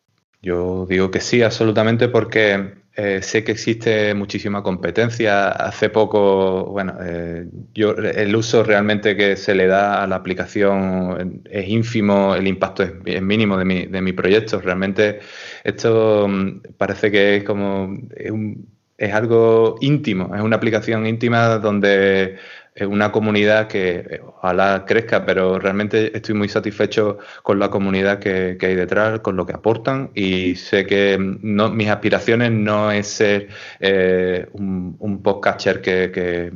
Yo 0.42 0.86
digo 0.88 1.10
que 1.10 1.20
sí, 1.20 1.42
absolutamente, 1.42 2.10
porque 2.10 2.74
eh, 2.96 3.22
sé 3.22 3.44
que 3.44 3.54
existe 3.54 4.14
muchísima 4.14 4.62
competencia. 4.62 5.50
Hace 5.50 5.90
poco, 5.90 6.66
bueno, 6.66 6.96
eh, 7.02 7.48
yo, 7.74 7.92
el 7.92 8.36
uso 8.36 8.64
realmente 8.64 9.16
que 9.16 9.38
se 9.38 9.56
le 9.56 9.68
da 9.68 10.04
a 10.04 10.08
la 10.08 10.18
aplicación 10.18 11.42
es 11.50 11.68
ínfimo, 11.70 12.36
el 12.36 12.48
impacto 12.48 12.84
es, 12.84 13.22
mínimo 13.22 13.58
de 13.58 13.66
mi, 13.66 13.86
de 13.86 14.02
mi, 14.02 14.12
proyecto. 14.12 14.60
Realmente 14.60 15.20
esto 15.64 16.28
mm, 16.28 16.62
parece 16.78 17.10
que 17.10 17.38
es 17.38 17.44
como 17.44 17.98
es 18.98 19.14
algo 19.14 19.78
íntimo, 19.80 20.34
es 20.36 20.42
una 20.42 20.56
aplicación 20.56 21.06
íntima 21.06 21.60
donde 21.60 22.24
es 22.24 22.40
una 22.86 23.12
comunidad 23.12 23.68
que 23.68 24.06
eh, 24.10 24.22
ojalá 24.26 24.86
crezca, 24.86 25.26
pero 25.26 25.60
realmente 25.60 26.16
estoy 26.16 26.36
muy 26.36 26.50
satisfecho 26.50 27.18
con 27.44 27.60
la 27.60 27.70
comunidad 27.70 28.20
que, 28.20 28.58
hay 28.62 28.76
detrás, 28.76 29.20
con 29.22 29.36
lo 29.36 29.46
que 29.46 29.54
aportan 29.54 30.12
y 30.14 30.56
sé 30.56 30.86
que 30.86 31.18
no, 31.20 31.70
mis 31.70 31.90
aspiraciones 31.90 32.52
no 32.52 32.92
es 32.92 33.08
ser 33.08 33.48
eh, 33.80 34.48
un, 34.54 34.96
un, 35.00 35.24
podcaster 35.24 35.82
que, 35.82 36.52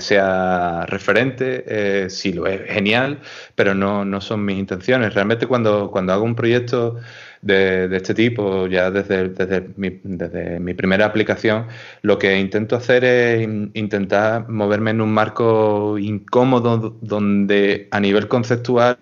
sea 0.00 0.86
referente, 0.86 1.64
eh, 1.68 2.10
sí 2.10 2.32
lo 2.32 2.48
es 2.48 2.62
genial, 2.68 3.20
pero 3.54 3.76
no, 3.76 4.04
no 4.04 4.20
son 4.20 4.44
mis 4.44 4.58
intenciones. 4.58 5.14
Realmente 5.14 5.46
cuando, 5.46 5.92
cuando 5.92 6.12
hago 6.12 6.24
un 6.24 6.34
proyecto 6.34 6.96
de, 7.44 7.94
este 7.96 8.14
tipo, 8.14 8.66
ya 8.66 8.90
desde, 8.90 9.28
desde, 9.28 9.68
mi, 9.76 10.74
primera 10.74 11.04
aplicación, 11.06 11.66
lo 12.02 12.18
que 12.18 12.38
intento 12.38 12.76
hacer 12.76 13.04
es 13.04 13.48
intentar 13.74 14.48
moverme 14.48 14.90
en 14.92 15.00
un 15.00 15.12
marco 15.12 15.98
incómodo 15.98 16.96
donde 17.00 17.88
a 17.90 18.00
nivel 18.00 18.28
conceptual 18.28 18.98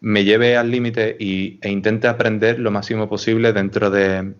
me 0.00 0.24
lleve 0.24 0.56
al 0.56 0.70
límite 0.70 1.16
e 1.18 1.70
intente 1.70 2.08
aprender 2.08 2.58
lo 2.58 2.70
máximo 2.70 3.08
posible 3.08 3.52
dentro 3.52 3.90
de, 3.90 4.34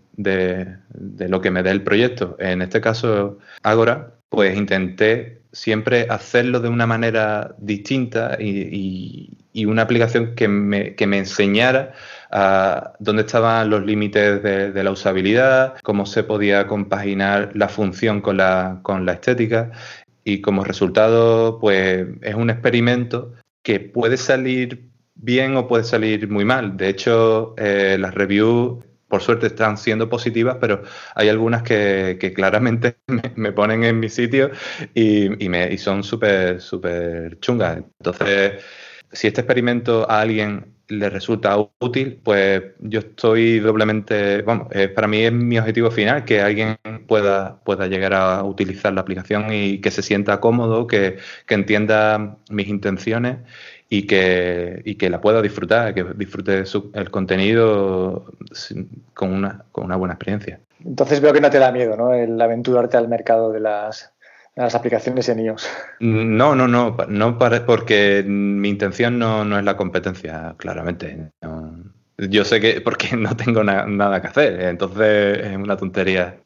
lo 1.29 1.41
que 1.41 1.51
me 1.51 1.63
dé 1.63 1.71
el 1.71 1.83
proyecto. 1.83 2.37
En 2.41 2.63
este 2.63 2.81
caso, 2.81 3.39
Agora, 3.63 4.15
pues 4.29 4.57
intenté 4.57 5.43
siempre 5.53 6.07
hacerlo 6.11 6.61
de 6.61 6.69
una 6.69 6.87
manera 6.87 7.55
distinta 7.59 8.37
y, 8.41 9.39
una 9.67 9.83
aplicación 9.83 10.35
que 10.35 10.49
me, 10.49 10.95
que 10.97 11.07
me 11.07 11.19
enseñara 11.19 11.95
dónde 12.99 13.23
estaban 13.23 13.71
los 13.71 13.85
límites 13.85 14.43
de, 14.43 14.85
la 14.85 14.91
usabilidad, 14.91 15.77
cómo 15.83 16.05
se 16.05 16.25
podía 16.25 16.67
compaginar 16.67 17.53
la 17.55 17.69
función 17.69 18.21
con 18.21 18.39
la, 18.39 18.81
con 18.83 19.07
la 19.07 19.13
estética 19.13 19.71
y 20.25 20.41
como 20.41 20.65
resultado 20.65 21.59
pues 21.61 22.07
es 22.23 22.35
un 22.35 22.51
experimento 22.51 23.35
que 23.63 23.79
puede 23.79 24.17
salir 24.17 24.89
bien 25.15 25.57
o 25.57 25.69
puede 25.69 25.85
salir 25.85 26.29
muy 26.29 26.45
mal. 26.45 26.77
De 26.77 26.89
hecho, 26.89 27.55
eh, 27.57 27.97
las 28.01 28.15
reviews 28.15 28.85
por 29.07 29.23
suerte 29.23 29.47
están 29.47 29.77
siendo 29.77 30.09
positivas, 30.09 30.57
pero 30.61 30.83
hay 31.15 31.29
algunas 31.29 31.63
que, 31.63 32.33
claramente 32.35 32.97
me, 33.37 33.53
ponen 33.53 33.85
en 33.85 34.01
mi 34.01 34.09
sitio 34.09 34.51
y, 34.93 35.45
y, 35.45 35.49
me, 35.49 35.73
y 35.73 35.79
son 35.79 36.03
súper, 36.03 36.61
súper 36.61 37.39
chungas. 37.39 37.79
Entonces, 38.01 38.65
si 39.13 39.29
este 39.29 39.43
experimento 39.43 40.11
a 40.11 40.21
alguien 40.21 40.74
le 40.89 41.11
resulta 41.11 41.57
útil, 41.81 42.21
pues 42.23 42.63
yo 42.81 43.01
estoy 43.01 43.61
doblemente, 43.61 44.43
vamos, 44.43 44.69
para 44.95 45.09
mí 45.09 45.23
es 45.23 45.33
mi 45.33 45.59
objetivo 45.59 45.91
final, 45.91 46.25
que 46.25 46.41
alguien 46.41 46.77
pueda, 47.07 47.57
pueda 47.65 47.87
llegar 47.87 48.15
a 48.15 48.43
utilizar 48.43 48.93
la 48.93 49.01
aplicación 49.01 49.53
y 49.53 49.81
que 49.81 49.91
se 49.91 50.03
sienta 50.03 50.41
cómodo, 50.41 50.87
que, 50.87 51.19
entienda 51.49 52.37
mis 52.51 52.67
intenciones 52.69 53.39
y 53.89 54.07
que, 54.07 54.83
y 54.85 54.97
que 54.97 55.09
la 55.09 55.21
pueda 55.21 55.41
disfrutar, 55.41 55.95
que 55.95 56.05
disfrute 56.17 56.65
el 56.95 57.11
contenido 57.11 58.25
con 59.15 59.33
una, 59.33 59.65
con 59.71 59.85
una 59.85 59.97
buena 59.97 60.15
experiencia. 60.15 60.61
Entonces 60.85 61.21
veo 61.21 61.33
que 61.33 61.41
no 61.41 61.51
te 61.51 61.59
da 61.59 61.73
miedo, 61.73 61.97
¿no? 61.97 62.13
El 62.13 62.41
aventurarte 62.41 62.97
al 62.97 63.09
mercado 63.09 63.53
de 63.53 63.61
las 63.61 64.13
las 64.57 64.75
aplicaciones 64.75 65.29
en 65.29 65.41
iOS. 65.41 65.69
No, 66.01 66.55
no, 66.55 66.69
no, 66.69 66.97
no 67.09 67.39
porque 67.67 68.25
mi 68.27 68.69
intención 68.69 69.19
no, 69.19 69.59
es 69.59 69.65
la 69.65 69.77
competencia, 69.77 70.55
claramente. 70.57 71.31
Yo 72.17 72.45
sé 72.45 72.61
que 72.61 72.81
porque 72.81 73.17
no 73.17 73.37
tengo 73.37 73.65
nada 73.65 74.21
que 74.21 74.29
hacer, 74.29 74.61
entonces 74.61 75.39
es 75.45 75.57
una 75.57 75.77
tontería 75.77 76.37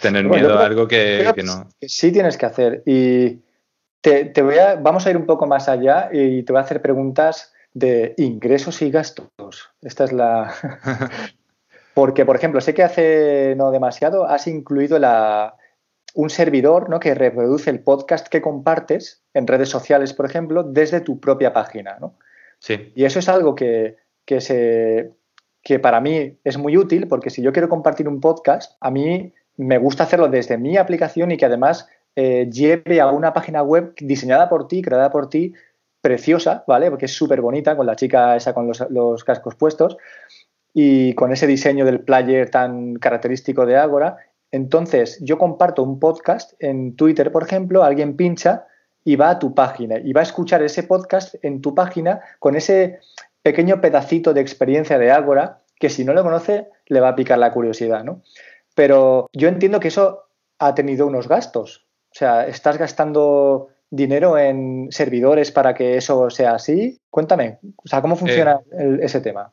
tener 0.00 0.24
miedo 0.24 0.58
a 0.58 0.64
algo 0.64 0.88
que, 0.88 1.32
no. 1.44 1.68
Sí 1.82 2.10
tienes 2.10 2.38
que 2.38 2.46
hacer 2.46 2.82
y 2.86 3.40
te, 4.00 4.32
voy 4.42 4.56
a, 4.56 4.76
vamos 4.76 5.06
a 5.06 5.10
ir 5.10 5.16
un 5.16 5.26
poco 5.26 5.46
más 5.46 5.68
allá 5.68 6.08
y 6.12 6.42
te 6.42 6.52
voy 6.52 6.60
a 6.60 6.64
hacer 6.64 6.80
preguntas 6.80 7.52
de 7.74 8.14
ingresos 8.16 8.80
y 8.82 8.90
gastos. 8.90 9.28
Esta 9.82 10.04
es 10.04 10.12
la... 10.12 10.54
Porque, 11.94 12.24
por 12.24 12.36
ejemplo, 12.36 12.60
sé 12.62 12.72
que 12.72 12.82
hace 12.82 13.54
no 13.56 13.70
demasiado 13.70 14.24
has 14.24 14.46
incluido 14.46 14.98
la, 14.98 15.56
un 16.14 16.30
servidor 16.30 16.88
¿no? 16.88 17.00
que 17.00 17.14
reproduce 17.14 17.70
el 17.70 17.80
podcast 17.80 18.28
que 18.28 18.40
compartes 18.40 19.22
en 19.34 19.46
redes 19.46 19.68
sociales, 19.68 20.12
por 20.12 20.26
ejemplo, 20.26 20.62
desde 20.62 21.00
tu 21.00 21.20
propia 21.20 21.52
página. 21.52 21.98
¿no? 22.00 22.18
Sí. 22.58 22.92
Y 22.94 23.04
eso 23.04 23.18
es 23.18 23.28
algo 23.28 23.54
que, 23.54 23.96
se, 24.38 25.12
que 25.62 25.78
para 25.78 26.00
mí 26.00 26.38
es 26.44 26.58
muy 26.58 26.76
útil 26.76 27.08
porque 27.08 27.30
si 27.30 27.42
yo 27.42 27.52
quiero 27.52 27.68
compartir 27.68 28.08
un 28.08 28.20
podcast, 28.20 28.76
a 28.80 28.90
mí 28.90 29.32
me 29.56 29.78
gusta 29.78 30.04
hacerlo 30.04 30.28
desde 30.28 30.58
mi 30.58 30.76
aplicación 30.76 31.30
y 31.30 31.36
que 31.36 31.46
además 31.46 31.88
eh, 32.16 32.48
lleve 32.50 33.00
a 33.00 33.08
una 33.08 33.32
página 33.32 33.62
web 33.62 33.94
diseñada 33.98 34.48
por 34.48 34.66
ti, 34.68 34.82
creada 34.82 35.10
por 35.10 35.28
ti, 35.28 35.54
preciosa, 36.00 36.64
¿vale? 36.66 36.90
Porque 36.90 37.04
es 37.04 37.12
súper 37.12 37.40
bonita, 37.40 37.76
con 37.76 37.86
la 37.86 37.96
chica 37.96 38.36
esa 38.36 38.54
con 38.54 38.66
los, 38.66 38.84
los, 38.90 39.22
cascos 39.22 39.54
puestos 39.54 39.96
y 40.72 41.14
con 41.14 41.32
ese 41.32 41.46
diseño 41.46 41.84
del 41.84 42.00
player 42.00 42.48
tan 42.50 42.94
característico 42.94 43.66
de 43.66 43.76
Agora 43.76 44.16
entonces, 44.52 45.18
yo 45.22 45.38
comparto 45.38 45.82
un 45.82 46.00
podcast 46.00 46.52
en 46.58 46.96
Twitter, 46.96 47.30
por 47.30 47.44
ejemplo, 47.44 47.84
alguien 47.84 48.16
pincha 48.16 48.66
y 49.04 49.16
va 49.16 49.30
a 49.30 49.38
tu 49.38 49.54
página 49.54 49.98
y 49.98 50.12
va 50.12 50.20
a 50.20 50.24
escuchar 50.24 50.62
ese 50.62 50.82
podcast 50.82 51.34
en 51.42 51.60
tu 51.60 51.74
página 51.74 52.20
con 52.38 52.56
ese 52.56 52.98
pequeño 53.42 53.80
pedacito 53.80 54.34
de 54.34 54.40
experiencia 54.40 54.98
de 54.98 55.10
Ágora 55.10 55.62
que 55.78 55.88
si 55.88 56.04
no 56.04 56.12
lo 56.12 56.22
conoce 56.22 56.68
le 56.86 57.00
va 57.00 57.10
a 57.10 57.16
picar 57.16 57.38
la 57.38 57.52
curiosidad, 57.52 58.04
¿no? 58.04 58.22
Pero 58.74 59.28
yo 59.32 59.48
entiendo 59.48 59.80
que 59.80 59.88
eso 59.88 60.24
ha 60.58 60.74
tenido 60.74 61.06
unos 61.06 61.26
gastos 61.26 61.86
O 62.12 62.14
sea, 62.14 62.46
¿estás 62.46 62.76
gastando 62.76 63.68
dinero 63.88 64.36
en 64.36 64.88
servidores 64.90 65.50
para 65.50 65.74
que 65.74 65.96
eso 65.96 66.28
sea 66.28 66.54
así? 66.54 67.00
Cuéntame, 67.08 67.58
o 67.76 67.88
sea, 67.88 68.02
¿cómo 68.02 68.16
funciona 68.16 68.60
eh, 68.72 68.98
ese 69.00 69.20
tema? 69.20 69.52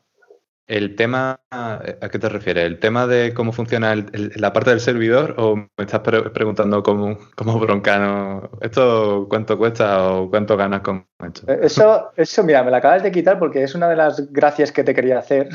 El 0.68 0.96
tema, 0.96 1.40
¿a 1.50 1.80
qué 2.12 2.18
te 2.18 2.28
refieres? 2.28 2.66
¿El 2.66 2.78
tema 2.78 3.06
de 3.06 3.32
cómo 3.32 3.52
funciona 3.52 3.94
la 4.12 4.52
parte 4.52 4.68
del 4.68 4.80
servidor 4.80 5.34
o 5.38 5.56
me 5.56 5.66
estás 5.78 6.00
preguntando 6.00 6.82
como, 6.82 7.18
como 7.34 7.58
broncano, 7.58 8.50
¿esto 8.60 9.26
cuánto 9.30 9.56
cuesta 9.56 10.12
o 10.12 10.28
cuánto 10.28 10.58
ganas 10.58 10.82
con 10.82 11.06
esto? 11.26 11.50
Eh, 11.50 11.60
eso, 11.62 12.10
eso, 12.16 12.44
mira, 12.44 12.62
me 12.62 12.70
la 12.70 12.76
acabas 12.76 13.02
de 13.02 13.10
quitar 13.10 13.38
porque 13.38 13.62
es 13.62 13.74
una 13.74 13.88
de 13.88 13.96
las 13.96 14.30
gracias 14.30 14.70
que 14.70 14.84
te 14.84 14.94
quería 14.94 15.18
hacer. 15.18 15.48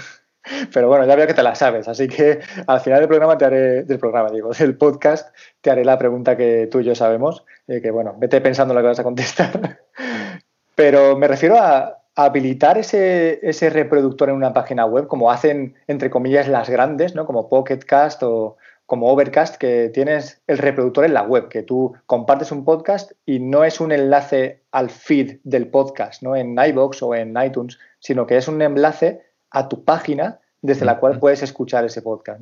Pero 0.74 0.88
bueno, 0.88 1.06
ya 1.06 1.16
veo 1.16 1.28
que 1.28 1.36
te 1.36 1.44
la 1.44 1.54
sabes, 1.54 1.88
así 1.88 2.08
que 2.08 2.40
al 2.66 2.82
final 2.82 3.00
del 3.00 3.08
programa 3.08 3.38
te 3.38 3.46
haré, 3.46 3.84
del 3.84 4.00
programa, 4.00 4.32
digo, 4.32 4.50
del 4.50 4.76
podcast, 4.76 5.34
te 5.62 5.70
haré 5.70 5.86
la 5.86 6.00
pregunta 6.00 6.36
que 6.36 6.68
tú 6.72 6.80
y 6.80 6.86
yo 6.86 6.96
sabemos, 6.96 7.46
eh, 7.68 7.82
que 7.82 7.92
bueno, 7.92 8.16
vete 8.18 8.42
pensando 8.42 8.74
lo 8.74 8.82
que 8.82 8.88
vas 8.88 9.00
a 9.00 9.04
contestar. 9.04 9.80
Pero 10.76 11.16
me 11.16 11.28
refiero 11.28 11.56
a, 11.60 12.03
habilitar 12.16 12.78
ese, 12.78 13.40
ese, 13.42 13.70
reproductor 13.70 14.30
en 14.30 14.36
una 14.36 14.54
página 14.54 14.86
web, 14.86 15.08
como 15.08 15.32
hacen, 15.32 15.76
entre 15.88 16.10
comillas, 16.10 16.48
las 16.48 16.70
grandes, 16.70 17.16
¿no? 17.16 17.26
Como 17.26 17.50
Pocketcast 17.50 18.22
o 18.24 18.58
como 18.86 19.08
Overcast, 19.12 19.56
que 19.56 19.90
tienes 19.90 20.42
el 20.48 20.58
reproductor 20.58 21.06
en 21.06 21.14
la 21.14 21.24
web, 21.24 21.48
que 21.48 21.64
tú 21.64 21.94
compartes 22.06 22.52
un 22.52 22.66
podcast 22.66 23.14
y 23.26 23.40
no 23.40 23.64
es 23.64 23.80
un 23.80 23.92
enlace 23.92 24.62
al 24.72 24.90
feed 24.90 25.40
del 25.44 25.68
podcast, 25.68 26.22
¿no? 26.22 26.36
En 26.36 26.58
iBox 26.58 27.02
o 27.02 27.16
en 27.16 27.36
iTunes, 27.44 27.80
sino 28.00 28.28
que 28.28 28.38
es 28.38 28.48
un 28.48 28.62
enlace 28.62 29.24
a 29.50 29.70
tu 29.70 29.84
página 29.84 30.40
desde 30.62 30.86
la 30.86 31.00
cual 31.00 31.20
puedes 31.20 31.42
escuchar 31.44 31.86
ese 31.86 32.02
podcast. 32.02 32.42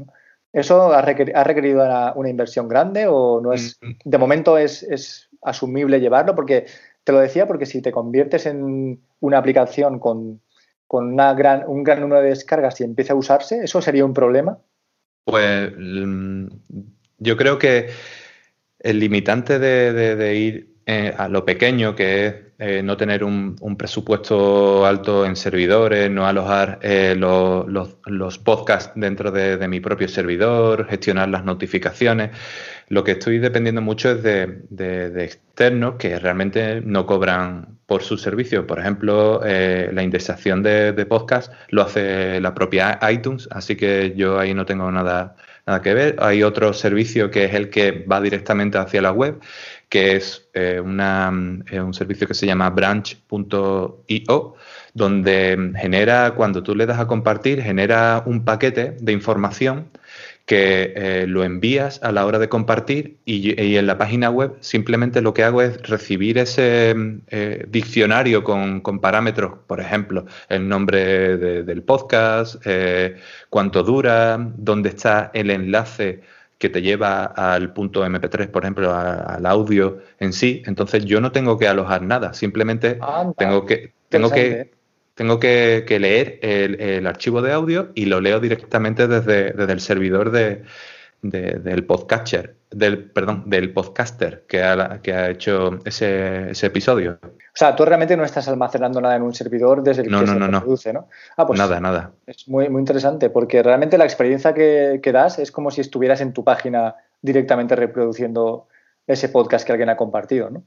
¿Eso 0.53 0.91
ha, 0.93 1.01
requerido 1.01 1.83
una, 2.15 2.29
inversión 2.29 2.67
grande 2.67 3.07
o 3.07 3.39
no 3.39 3.53
es, 3.53 3.79
de 4.03 4.17
momento 4.17 4.57
es, 4.57 4.83
es 4.83 5.29
asumible 5.41 6.01
llevarlo? 6.01 6.35
Porque 6.35 6.65
te 7.03 7.11
lo 7.11 7.19
decía 7.19 7.47
porque 7.47 7.65
si 7.65 7.81
te 7.81 7.91
conviertes 7.91 8.45
en 8.45 9.01
una 9.19 9.37
aplicación 9.37 9.99
con, 9.99 10.41
una 10.89 11.33
gran, 11.33 11.63
un 11.67 11.83
gran 11.83 12.01
número 12.01 12.21
de 12.21 12.29
descargas 12.29 12.79
y 12.81 12.83
empieza 12.83 13.13
a 13.13 13.15
usarse, 13.17 13.63
¿eso 13.63 13.81
sería 13.81 14.05
un 14.05 14.13
problema? 14.13 14.59
Pues 15.25 15.71
mm, 15.77 16.47
yo 17.19 17.37
creo 17.37 17.57
que 17.57 17.89
el 18.79 18.99
limitante 18.99 19.59
de, 19.59 20.35
ir 20.35 20.75
eh, 20.85 21.13
a 21.15 21.27
lo 21.27 21.45
pequeño, 21.45 21.95
que 21.95 22.25
es 22.25 22.35
eh, 22.63 22.83
no 22.83 22.97
tener 22.97 23.23
un, 23.23 23.55
presupuesto 23.77 24.85
alto 24.85 25.25
en 25.25 25.35
servidores, 25.35 26.11
no 26.11 26.27
alojar 26.27 26.79
eh, 26.83 27.15
los, 27.17 28.37
podcasts 28.39 28.91
dentro 28.95 29.31
de, 29.31 29.67
mi 29.67 29.79
propio 29.79 30.07
servidor, 30.07 30.87
gestionar 30.87 31.29
las 31.29 31.43
notificaciones. 31.43 32.31
Lo 32.91 33.05
que 33.05 33.11
estoy 33.11 33.39
dependiendo 33.39 33.81
mucho 33.81 34.11
es 34.11 34.21
de, 34.21 35.23
externos 35.23 35.95
que 35.95 36.19
realmente 36.19 36.81
no 36.81 37.05
cobran 37.05 37.79
por 37.85 38.03
su 38.03 38.17
servicio. 38.17 38.67
Por 38.67 38.79
ejemplo, 38.79 39.39
eh, 39.45 39.89
la 39.93 40.03
indexación 40.03 40.61
de, 40.61 41.05
podcast 41.05 41.53
lo 41.69 41.83
hace 41.83 42.41
la 42.41 42.53
propia 42.53 42.99
iTunes, 43.09 43.47
así 43.49 43.77
que 43.77 44.13
yo 44.17 44.37
ahí 44.37 44.53
no 44.53 44.65
tengo 44.65 44.91
nada, 44.91 45.37
nada 45.65 45.81
que 45.81 45.93
ver. 45.93 46.17
Hay 46.19 46.43
otro 46.43 46.73
servicio 46.73 47.31
que 47.31 47.45
es 47.45 47.53
el 47.53 47.69
que 47.69 48.05
va 48.11 48.19
directamente 48.19 48.77
hacia 48.77 49.01
la 49.01 49.13
web 49.13 49.39
que 49.91 50.15
es 50.15 50.47
eh, 50.53 50.81
eh, 50.81 51.81
un 51.81 51.93
servicio 51.93 52.25
que 52.25 52.33
se 52.33 52.45
llama 52.45 52.69
branch.io, 52.69 54.55
donde 54.93 55.73
genera, 55.75 56.31
cuando 56.31 56.63
tú 56.63 56.75
le 56.75 56.85
das 56.85 56.99
a 56.99 57.07
compartir, 57.07 57.61
genera 57.61 58.23
un 58.25 58.45
paquete 58.45 58.95
de 59.01 59.11
información 59.11 59.89
que 60.51 60.91
eh, 60.97 61.27
lo 61.27 61.45
envías 61.45 62.03
a 62.03 62.11
la 62.11 62.25
hora 62.25 62.37
de 62.37 62.49
compartir 62.49 63.19
y, 63.23 63.57
en 63.77 63.87
la 63.87 63.97
página 63.97 64.29
web 64.29 64.57
simplemente 64.59 65.21
lo 65.21 65.33
que 65.33 65.45
hago 65.45 65.61
es 65.61 65.81
recibir 65.87 66.37
ese 66.37 66.93
diccionario 67.69 68.43
con, 68.43 68.81
parámetros, 68.99 69.53
por 69.65 69.79
ejemplo, 69.79 70.25
el 70.49 70.67
nombre 70.67 71.37
del 71.37 71.83
podcast, 71.83 72.61
cuánto 73.49 73.83
dura, 73.83 74.37
dónde 74.57 74.89
está 74.89 75.31
el 75.33 75.51
enlace 75.51 76.19
que 76.57 76.67
te 76.67 76.81
lleva 76.81 77.23
al 77.23 77.71
punto 77.71 78.05
MP3, 78.05 78.49
por 78.49 78.63
ejemplo, 78.63 78.93
al 78.93 79.45
audio 79.45 79.99
en 80.19 80.33
sí. 80.33 80.63
Entonces 80.65 81.05
yo 81.05 81.21
no 81.21 81.31
tengo 81.31 81.57
que 81.57 81.69
alojar 81.69 82.01
nada, 82.01 82.33
simplemente 82.33 82.99
tengo 83.37 83.65
que 83.65 83.93
tengo 84.09 84.29
que 84.29 84.80
tengo 85.21 85.39
que, 85.39 85.97
leer 85.99 86.39
el, 86.41 87.05
archivo 87.05 87.43
de 87.43 87.53
audio 87.53 87.91
y 87.93 88.05
lo 88.05 88.21
leo 88.21 88.39
directamente 88.39 89.07
desde, 89.07 89.51
desde 89.51 89.71
el 89.71 89.79
servidor 89.79 90.31
de, 90.31 90.63
del 91.21 91.85
podcaster, 91.85 92.55
del, 92.71 93.11
perdón, 93.11 93.43
del 93.45 93.71
podcaster 93.71 94.45
que 94.47 94.63
ha, 94.63 94.99
que 95.03 95.13
ha 95.13 95.29
hecho 95.29 95.77
ese, 95.85 96.49
ese, 96.49 96.65
episodio. 96.65 97.19
O 97.21 97.29
sea, 97.53 97.75
tú 97.75 97.85
realmente 97.85 98.17
no 98.17 98.23
estás 98.23 98.47
almacenando 98.47 98.99
nada 98.99 99.15
en 99.15 99.21
un 99.21 99.35
servidor 99.35 99.83
desde 99.83 100.01
el 100.01 100.07
que 100.09 100.25
se 100.25 100.33
reproduce, 100.33 100.91
¿no? 100.91 101.07
Ah, 101.37 101.45
pues 101.45 101.59
nada, 101.59 101.79
nada. 101.79 102.13
Es 102.25 102.47
muy, 102.47 102.67
muy 102.69 102.79
interesante 102.79 103.29
porque 103.29 103.61
realmente 103.61 103.99
la 103.99 104.05
experiencia 104.05 104.55
que, 104.55 105.01
que 105.03 105.11
das 105.11 105.37
es 105.37 105.51
como 105.51 105.69
si 105.69 105.81
estuvieras 105.81 106.21
en 106.21 106.33
tu 106.33 106.43
página 106.43 106.95
directamente 107.21 107.75
reproduciendo 107.75 108.65
ese 109.05 109.29
podcast 109.29 109.67
que 109.67 109.71
alguien 109.71 109.89
ha 109.89 109.97
compartido, 109.97 110.49
¿no? 110.49 110.63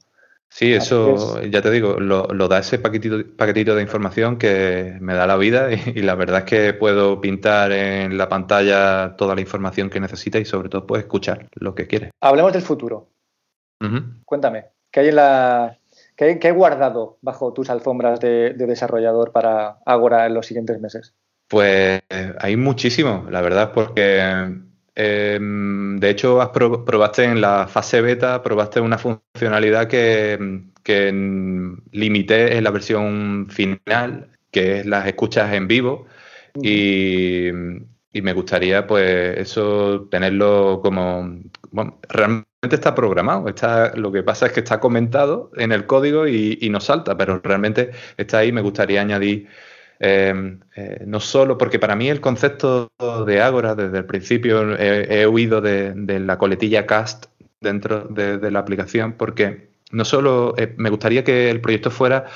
Sí, 0.48 0.72
eso, 0.72 1.42
ya 1.42 1.62
te 1.62 1.70
digo, 1.72 1.98
lo, 1.98 2.26
da 2.48 2.58
ese 2.58 2.78
paquetito, 2.78 3.16
paquetito, 3.36 3.74
de 3.74 3.82
información 3.82 4.38
que 4.38 4.96
me 5.00 5.14
da 5.14 5.26
la 5.26 5.36
vida 5.36 5.68
y, 5.72 6.00
la 6.02 6.14
verdad 6.14 6.40
es 6.40 6.44
que 6.44 6.74
puedo 6.74 7.20
pintar 7.20 7.72
en 7.72 8.16
la 8.16 8.28
pantalla 8.28 9.16
toda 9.16 9.34
la 9.34 9.40
información 9.40 9.90
que 9.90 9.98
necesita 9.98 10.38
y 10.38 10.44
sobre 10.44 10.68
todo 10.68 10.86
puedes 10.86 11.06
escuchar 11.06 11.48
lo 11.54 11.74
que 11.74 11.88
quieres. 11.88 12.10
Hablemos 12.20 12.52
del 12.52 12.62
futuro. 12.62 13.08
Cuéntame, 14.24 14.66
¿qué 14.90 15.00
hay, 15.00 15.08
en 15.08 15.16
la, 15.16 15.78
qué 16.16 16.38
hay, 16.40 16.50
guardado 16.52 17.18
bajo 17.20 17.52
tus 17.52 17.68
alfombras 17.68 18.20
de, 18.20 18.54
desarrollador 18.54 19.32
para 19.32 19.78
Agora 19.84 20.24
en 20.24 20.34
los 20.34 20.46
siguientes 20.46 20.80
meses? 20.80 21.14
Pues 21.48 22.00
hay 22.38 22.56
muchísimo, 22.56 23.26
la 23.28 23.42
verdad, 23.42 23.72
porque 23.74 24.54
Em, 24.96 25.98
de 25.98 26.10
hecho, 26.10 26.38
probaste 26.52 27.24
en 27.24 27.40
la 27.40 27.66
fase 27.66 28.00
beta, 28.00 28.42
probaste 28.42 28.80
una 28.80 28.98
funcionalidad 28.98 29.88
que, 29.88 30.62
limité 31.92 32.56
en 32.56 32.64
la 32.64 32.70
versión 32.70 33.48
final, 33.50 34.28
que 34.50 34.80
es 34.80 34.86
las 34.86 35.06
escuchas 35.06 35.52
en 35.52 35.66
vivo. 35.68 36.06
Y, 36.62 37.50
me 38.22 38.32
gustaría, 38.32 38.86
pues, 38.86 39.36
eso 39.38 40.06
tenerlo 40.10 40.80
como. 40.82 41.40
realmente 42.08 42.46
está 42.70 42.94
programado. 42.94 43.48
Está, 43.48 43.94
lo 43.96 44.12
que 44.12 44.22
pasa 44.22 44.46
es 44.46 44.52
que 44.52 44.60
está 44.60 44.78
comentado 44.80 45.50
en 45.56 45.72
el 45.72 45.86
código 45.86 46.28
y, 46.28 46.58
y 46.60 46.70
no 46.70 46.80
salta, 46.80 47.16
pero 47.16 47.40
realmente 47.42 47.90
está 48.16 48.38
ahí. 48.38 48.52
Me 48.52 48.60
gustaría 48.60 49.00
añadir 49.00 49.48
Em, 50.00 50.60
eh, 50.76 51.04
no 51.06 51.20
solo, 51.20 51.56
porque 51.56 51.78
para 51.78 51.96
mí 51.96 52.08
el 52.08 52.20
concepto 52.20 52.90
de 53.26 53.40
Ágora, 53.40 53.74
desde 53.74 53.98
el 53.98 54.04
principio 54.06 54.76
he, 54.76 55.26
huido 55.26 55.60
de, 55.60 55.94
la 56.20 56.38
coletilla 56.38 56.86
cast 56.86 57.26
dentro 57.60 58.00
de, 58.04 58.50
la 58.50 58.58
aplicación, 58.58 59.12
porque 59.12 59.68
no 59.92 60.04
solo 60.04 60.54
eh, 60.58 60.74
me 60.76 60.90
gustaría 60.90 61.24
que 61.24 61.50
el 61.50 61.60
proyecto 61.60 61.90
fuera 61.90 62.26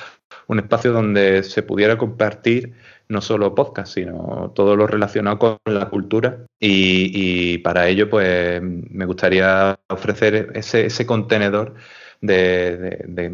un 0.47 0.59
espacio 0.59 0.91
donde 0.93 1.43
se 1.43 1.63
pudiera 1.63 1.97
compartir 1.97 2.73
no 3.07 3.21
solo 3.21 3.55
podcast, 3.55 3.93
sino 3.93 4.51
todo 4.55 4.75
lo 4.75 4.87
relacionado 4.87 5.39
con 5.39 5.57
la 5.65 5.89
cultura. 5.89 6.45
Y, 6.59 7.57
para 7.59 7.87
ello, 7.87 8.09
pues 8.09 8.61
me 8.61 9.05
gustaría 9.05 9.79
ofrecer 9.89 10.51
ese, 10.53 10.85
ese 10.85 11.05
contenedor 11.05 11.75
de, 12.21 13.31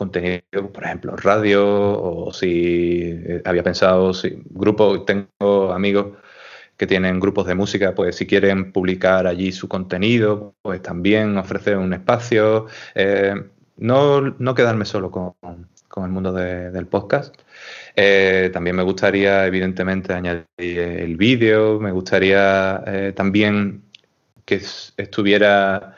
contenido, 0.00 0.72
por 0.72 0.84
ejemplo, 0.84 1.14
radio, 1.14 1.62
o 1.62 2.32
si 2.32 3.02
eh, 3.02 3.42
había 3.44 3.62
pensado, 3.62 4.14
si 4.14 4.42
grupo, 4.48 5.04
tengo 5.04 5.72
amigos 5.74 6.16
que 6.78 6.86
tienen 6.86 7.20
grupos 7.20 7.46
de 7.46 7.54
música, 7.54 7.94
pues 7.94 8.16
si 8.16 8.26
quieren 8.26 8.72
publicar 8.72 9.26
allí 9.26 9.52
su 9.52 9.68
contenido, 9.68 10.54
pues 10.62 10.80
también 10.80 11.36
ofrecer 11.36 11.76
un 11.76 11.92
espacio. 11.92 12.66
Eh, 12.94 13.34
no, 13.76 14.54
quedarme 14.54 14.86
solo 14.86 15.10
con, 15.10 15.34
el 16.02 16.10
mundo 16.10 16.32
del 16.32 16.86
podcast. 16.86 17.34
Eh, 17.94 18.48
también 18.54 18.76
me 18.76 18.82
gustaría, 18.82 19.46
evidentemente, 19.46 20.14
añadir 20.14 20.78
el 20.78 21.18
vídeo, 21.18 21.78
me 21.78 21.92
gustaría 21.92 23.12
también 23.14 23.82
que 24.46 24.62
estuviera 24.96 25.94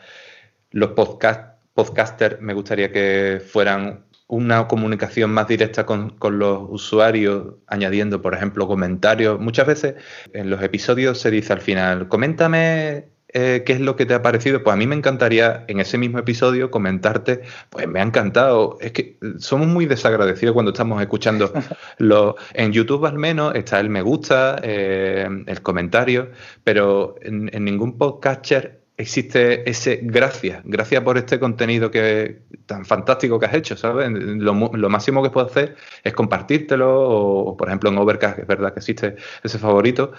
los 0.73 0.91
podcasts 0.91 1.52
podcaster 1.75 2.41
me 2.41 2.55
gustaría 2.55 2.93
que 2.93 3.43
fueran 3.45 4.05
una 4.33 4.67
comunicación 4.67 5.31
más 5.31 5.47
directa 5.47 5.85
con, 5.85 6.17
los 6.19 6.63
usuarios, 6.71 7.57
añadiendo, 7.67 8.23
por 8.23 8.35
ejemplo, 8.35 8.67
comentarios. 8.67 9.39
Muchas 9.39 9.67
veces 9.67 9.95
en 10.33 10.49
los 10.49 10.63
episodios 10.63 11.21
se 11.21 11.31
dice 11.31 11.53
al 11.53 11.61
final, 11.61 12.09
coméntame 12.09 13.11
eh, 13.29 13.63
qué 13.67 13.75
es 13.75 13.81
lo 13.81 13.95
que 13.95 14.07
te 14.07 14.15
ha 14.15 14.23
parecido. 14.23 14.63
Pues 14.63 14.73
a 14.73 14.77
mí 14.79 14.87
me 14.87 14.95
encantaría 14.95 15.67
en 15.69 15.81
ese 15.81 15.99
mismo 15.99 16.19
episodio 16.19 16.71
comentarte, 16.71 17.43
pues 17.69 17.87
me 17.87 18.01
ha 18.01 18.05
encantado. 18.05 18.79
Es 18.81 18.93
que 18.93 19.19
somos 19.39 19.69
muy 19.69 19.85
desagradecidos 19.85 20.55
cuando 20.55 20.73
estamos 20.73 21.03
escuchando 21.03 21.53
lo 21.99 22.37
En 22.55 22.73
YouTube 22.73 23.05
al 23.05 23.19
menos 23.19 23.55
está 23.55 23.81
el 23.81 23.91
me 23.91 24.01
gusta, 24.01 24.59
eh, 24.63 25.29
el 25.47 25.63
comentario, 25.63 26.31
pero 26.65 27.17
en, 27.21 27.51
en 27.53 27.65
ningún 27.67 27.99
podcaster 27.99 28.82
existe 28.97 29.69
ese 29.69 30.01
gracias, 30.03 30.63
gracias 30.65 31.03
por 31.03 31.19
este 31.19 31.41
contenido 31.41 31.91
que 31.91 32.43
tan 32.67 32.85
fantástico 32.85 33.39
que 33.39 33.47
has 33.47 33.55
hecho, 33.55 33.77
¿sabes? 33.77 34.11
Lo, 34.11 34.55
máximo 34.55 35.23
que 35.23 35.31
puedo 35.31 35.47
hacer 35.47 35.77
es 36.05 36.13
compartírtelo 36.13 36.91
o, 36.91 37.57
por 37.57 37.69
ejemplo, 37.69 37.91
en 37.91 37.99
Overcast, 37.99 38.39
es 38.41 38.47
verdad 38.47 38.73
que 38.73 38.81
existe 38.81 39.17
ese 39.43 39.59
favorito, 39.59 40.13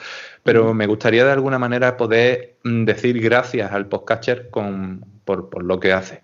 pero 0.44 0.74
me 0.74 0.88
gustaría 0.88 1.26
de 1.26 1.32
alguna 1.32 1.60
manera 1.60 1.98
poder 1.98 2.58
mm, 2.64 2.86
decir 2.86 3.22
gracias 3.22 3.72
al 3.72 3.88
podcatcher 3.88 4.50
con, 4.50 5.06
por 5.26 5.64
lo 5.64 5.80
que 5.80 5.94
hace. 5.94 6.23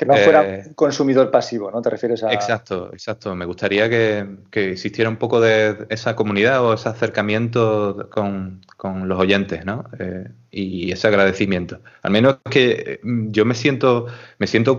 Que 0.00 0.06
no 0.06 0.14
fuera 0.16 0.40
un 0.40 0.46
eh, 0.46 0.72
consumidor 0.74 1.30
pasivo, 1.30 1.70
¿no? 1.70 1.82
¿Te 1.82 1.90
refieres 1.90 2.24
a...? 2.24 2.32
Exacto, 2.32 2.88
exacto. 2.90 3.34
Me 3.34 3.44
gustaría 3.44 3.90
que, 3.90 4.26
existiera 4.50 5.10
un 5.10 5.18
poco 5.18 5.42
de 5.42 5.76
esa 5.90 6.16
comunidad 6.16 6.64
o 6.64 6.72
ese 6.72 6.88
acercamiento 6.88 8.08
con, 8.08 8.62
los 9.06 9.20
oyentes, 9.20 9.66
¿no? 9.66 9.84
Eh, 9.98 10.26
y 10.50 10.90
ese 10.90 11.06
agradecimiento. 11.06 11.80
Al 12.00 12.12
menos 12.12 12.38
que 12.50 13.00
mm, 13.02 13.30
yo 13.30 13.44
me 13.44 13.54
siento, 13.54 14.06
me 14.38 14.46
siento 14.46 14.78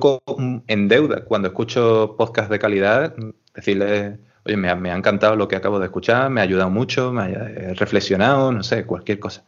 en 0.66 0.88
deuda 0.88 1.24
cuando 1.24 1.50
escucho 1.50 2.16
podcasts 2.18 2.50
de 2.50 2.58
calidad, 2.58 3.14
decirles, 3.54 4.18
oye, 4.44 4.58
me 4.58 4.70
ha, 4.70 4.96
encantado 4.96 5.36
lo 5.36 5.48
que 5.48 5.56
acabo 5.56 5.78
de 5.78 5.86
escuchar, 5.86 6.32
me 6.32 6.42
ha 6.42 6.46
ayudado 6.46 6.72
mucho, 6.72 7.14
me 7.14 7.22
ha 7.22 7.74
reflexionado, 7.76 8.52
no 8.52 8.64
sé, 8.64 8.88
cualquier 8.88 9.20
cosa. 9.20 9.44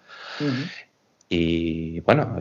Y 1.36 2.00
bueno, 2.02 2.38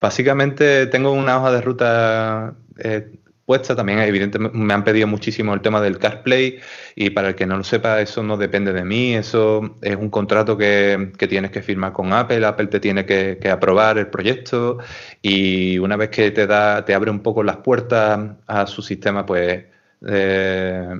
básicamente 0.00 0.86
tengo 0.86 1.10
una 1.10 1.38
hoja 1.38 1.50
de 1.50 1.60
ruta 1.60 2.54
eh, 2.78 3.10
puesta. 3.44 3.74
También, 3.74 3.98
evidentemente, 3.98 4.56
me 4.56 4.72
han 4.72 4.84
pedido 4.84 5.08
muchísimo 5.08 5.52
el 5.52 5.60
tema 5.60 5.80
del 5.80 5.98
CarPlay. 5.98 6.60
Y 6.94 7.10
para 7.10 7.30
el 7.30 7.34
que 7.34 7.46
no 7.46 7.56
lo 7.56 7.64
sepa, 7.64 8.00
eso 8.00 8.22
no 8.22 8.36
depende 8.36 8.72
de 8.72 8.84
mí. 8.84 9.14
Eso 9.16 9.78
es 9.82 9.96
un 9.96 10.10
contrato 10.10 10.56
que, 10.56 11.12
tienes 11.28 11.50
que 11.50 11.60
firmar 11.60 11.92
con 11.92 12.12
Apple. 12.12 12.46
Apple 12.46 12.68
te 12.68 12.78
tiene 12.78 13.04
que, 13.04 13.38
aprobar 13.50 13.98
el 13.98 14.06
proyecto. 14.06 14.78
Y 15.22 15.78
una 15.78 15.96
vez 15.96 16.10
que 16.10 16.30
te 16.30 16.46
da, 16.46 16.84
te 16.84 16.94
abre 16.94 17.10
un 17.10 17.20
poco 17.20 17.42
las 17.42 17.56
puertas 17.56 18.36
a 18.46 18.66
su 18.68 18.80
sistema, 18.80 19.26
pues. 19.26 19.64
Eh, 20.06 20.94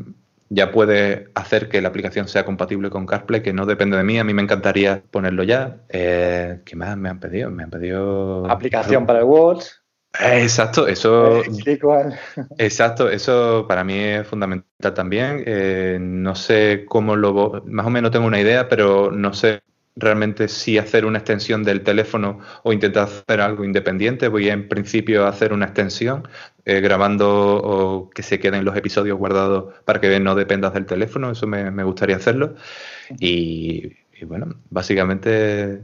ya 0.50 0.72
puede 0.72 1.28
hacer 1.34 1.68
que 1.68 1.80
la 1.80 1.88
aplicación 1.88 2.26
sea 2.26 2.44
compatible 2.44 2.90
con 2.90 3.06
CarPlay, 3.06 3.40
que 3.40 3.52
no 3.52 3.66
depende 3.66 3.96
de 3.96 4.02
mí. 4.02 4.18
A 4.18 4.24
mí 4.24 4.34
me 4.34 4.42
encantaría 4.42 5.00
ponerlo 5.10 5.44
ya. 5.44 5.78
Eh, 5.88 6.60
¿Qué 6.64 6.74
más 6.74 6.96
me 6.96 7.08
han 7.08 7.20
pedido? 7.20 7.50
Me 7.50 7.62
han 7.62 7.70
pedido. 7.70 8.50
Aplicación 8.50 9.06
para 9.06 9.20
el 9.20 9.26
Watch. 9.26 9.66
Eh, 10.18 10.42
exacto, 10.42 10.88
eso. 10.88 11.40
exacto, 12.58 13.08
eso 13.08 13.64
para 13.68 13.84
mí 13.84 13.96
es 13.96 14.26
fundamental 14.26 14.92
también. 14.92 15.44
Eh, 15.46 15.98
no 16.00 16.34
sé 16.34 16.84
cómo 16.86 17.14
lo. 17.14 17.62
Más 17.66 17.86
o 17.86 17.90
menos 17.90 18.10
tengo 18.10 18.26
una 18.26 18.40
idea, 18.40 18.68
pero 18.68 19.12
no 19.12 19.32
sé 19.32 19.62
realmente 19.96 20.48
si 20.48 20.78
hacer 20.78 21.04
una 21.04 21.18
extensión 21.18 21.62
del 21.62 21.82
teléfono 21.82 22.40
o 22.62 22.72
intentar 22.72 23.04
hacer 23.04 23.40
algo 23.40 23.64
independiente. 23.64 24.26
Voy 24.26 24.48
en 24.48 24.68
principio 24.68 25.26
a 25.26 25.28
hacer 25.28 25.52
una 25.52 25.66
extensión 25.66 26.26
eh, 26.64 26.80
grabando 26.80 27.56
o 27.56 28.10
que 28.10 28.22
se 28.22 28.38
queden 28.38 28.64
los 28.64 28.76
episodios 28.76 29.18
guardados 29.18 29.74
para 29.84 30.00
que 30.00 30.20
no 30.20 30.34
dependas 30.34 30.74
del 30.74 30.86
teléfono. 30.86 31.30
Eso 31.30 31.46
me, 31.46 31.82
gustaría 31.84 32.16
hacerlo. 32.16 32.54
Y, 33.18 33.92
bueno, 34.24 34.54
básicamente 34.70 35.80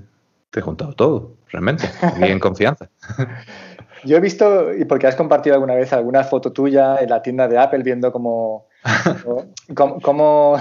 te 0.50 0.60
he 0.60 0.62
juntado 0.62 0.94
todo, 0.94 1.36
realmente, 1.50 1.88
y 2.20 2.24
en 2.24 2.38
confianza. 2.38 2.88
Yo 4.04 4.16
he 4.16 4.20
visto, 4.20 4.72
y 4.74 4.84
porque 4.84 5.06
has 5.06 5.16
compartido 5.16 5.54
alguna 5.54 5.74
vez 5.74 5.92
alguna 5.92 6.22
foto 6.22 6.52
tuya 6.52 6.96
en 6.98 7.10
la 7.10 7.22
tienda 7.22 7.48
de 7.48 7.58
Apple 7.58 7.82
viendo 7.82 8.12
cómo, 8.12 8.68
cómo, 9.74 10.56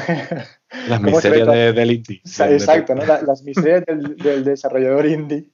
las 0.87 1.01
miserias 1.01 1.75
del 1.75 1.91
indie. 1.91 2.21
Exacto, 2.23 2.95
¿no? 2.95 3.03
las, 3.05 3.43
miserias 3.43 3.83
del, 3.85 4.43
desarrollador 4.43 5.05
indie. 5.05 5.51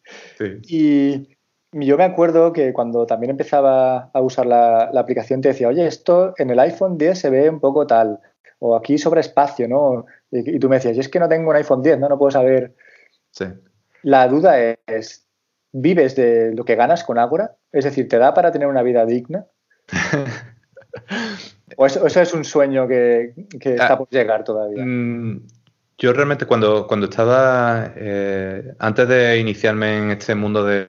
Y 0.68 1.36
yo 1.74 1.98
me 1.98 2.04
acuerdo 2.04 2.52
que 2.52 2.74
cuando 2.74 3.06
también 3.06 3.32
empezaba 3.32 4.10
a 4.14 4.22
usar 4.22 4.46
la, 4.46 4.92
aplicación 4.96 5.42
te 5.42 5.50
decía, 5.50 5.68
oye, 5.70 5.86
esto 5.88 6.34
en 6.38 6.50
el 6.50 6.60
iPhone 6.60 6.98
10 6.98 7.18
se 7.18 7.30
ve 7.30 7.50
un 7.50 7.60
poco 7.60 7.88
tal, 7.88 8.20
o 8.60 8.76
aquí 8.76 8.98
sobre 8.98 9.22
espacio, 9.22 9.68
¿no? 9.68 10.06
Y, 10.32 10.60
tú 10.60 10.70
me 10.70 10.76
decías, 10.76 10.98
y 10.98 11.00
es 11.00 11.10
que 11.10 11.20
no 11.20 11.30
tengo 11.30 11.50
un 11.50 11.56
iPhone 11.56 11.82
10, 11.82 12.00
¿no? 12.00 12.10
No 12.10 12.18
puedo 12.18 12.32
saber. 12.32 12.76
Sí. 13.32 13.46
La 14.04 14.28
duda 14.28 14.60
es, 14.88 15.28
¿vives 15.72 16.16
de 16.16 16.54
lo 16.54 16.66
que 16.66 16.76
ganas 16.76 17.04
con 17.04 17.18
Agora? 17.18 17.56
Es 17.72 17.86
decir, 17.86 18.08
¿te 18.10 18.18
da 18.18 18.34
para 18.34 18.52
tener 18.52 18.68
una 18.68 18.84
vida 18.84 19.06
digna? 19.06 19.46
¿O 21.78 21.86
eso, 21.86 22.06
es 22.06 22.34
un 22.34 22.44
sueño 22.44 22.88
que, 22.88 23.34
está 23.62 23.94
ah, 23.94 23.98
por 23.98 24.10
llegar 24.10 24.44
todavía? 24.44 24.84
Yo 26.02 26.14
realmente 26.14 26.48
cuando, 26.48 26.88
cuando 26.88 27.06
estaba, 27.06 27.94
eh, 27.96 28.74
antes 28.80 29.08
de 29.08 29.38
iniciarme 29.38 30.00
en 30.00 30.10
este 30.10 30.34
mundo 30.34 30.66
de, 30.66 30.88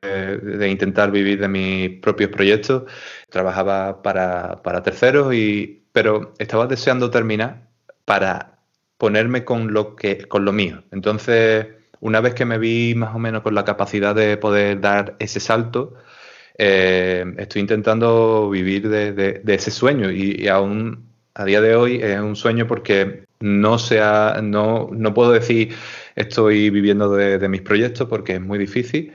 intentar 0.70 1.10
vivir 1.10 1.38
de 1.38 1.48
mis 1.48 2.00
propios 2.00 2.30
proyectos, 2.30 2.84
trabajaba 3.28 4.00
para, 4.02 4.82
terceros, 4.82 5.34
y, 5.34 5.84
pero 5.92 6.32
estaba 6.38 6.66
deseando 6.66 7.10
terminar 7.10 7.68
para 8.06 8.58
ponerme 8.96 9.44
con 9.44 9.74
lo, 9.74 9.96
que, 9.96 10.26
con 10.26 10.46
lo 10.46 10.52
mío. 10.54 10.82
Entonces, 10.92 11.66
una 12.00 12.22
vez 12.22 12.32
que 12.32 12.46
me 12.46 12.56
vi 12.56 12.94
más 12.94 13.14
o 13.14 13.18
menos 13.18 13.42
con 13.42 13.54
la 13.54 13.66
capacidad 13.66 14.14
de 14.14 14.38
poder 14.38 14.80
dar 14.80 15.16
ese 15.18 15.40
salto, 15.40 15.92
eh, 16.56 17.34
estoy 17.36 17.60
intentando 17.60 18.48
vivir 18.48 18.88
de, 18.88 19.42
ese 19.46 19.70
sueño 19.70 20.10
y, 20.10 20.48
aún 20.48 21.12
a 21.34 21.44
día 21.44 21.60
de 21.60 21.76
hoy 21.76 21.96
es 22.02 22.18
un 22.18 22.36
sueño 22.36 22.66
porque 22.66 23.24
no, 23.42 23.78
sea, 23.78 24.40
no, 24.42 24.88
no 24.92 25.14
puedo 25.14 25.32
decir 25.32 25.74
estoy 26.16 26.70
viviendo 26.70 27.14
de, 27.14 27.48
mis 27.48 27.62
proyectos 27.62 28.08
porque 28.08 28.34
es 28.34 28.40
muy 28.40 28.58
difícil. 28.58 29.14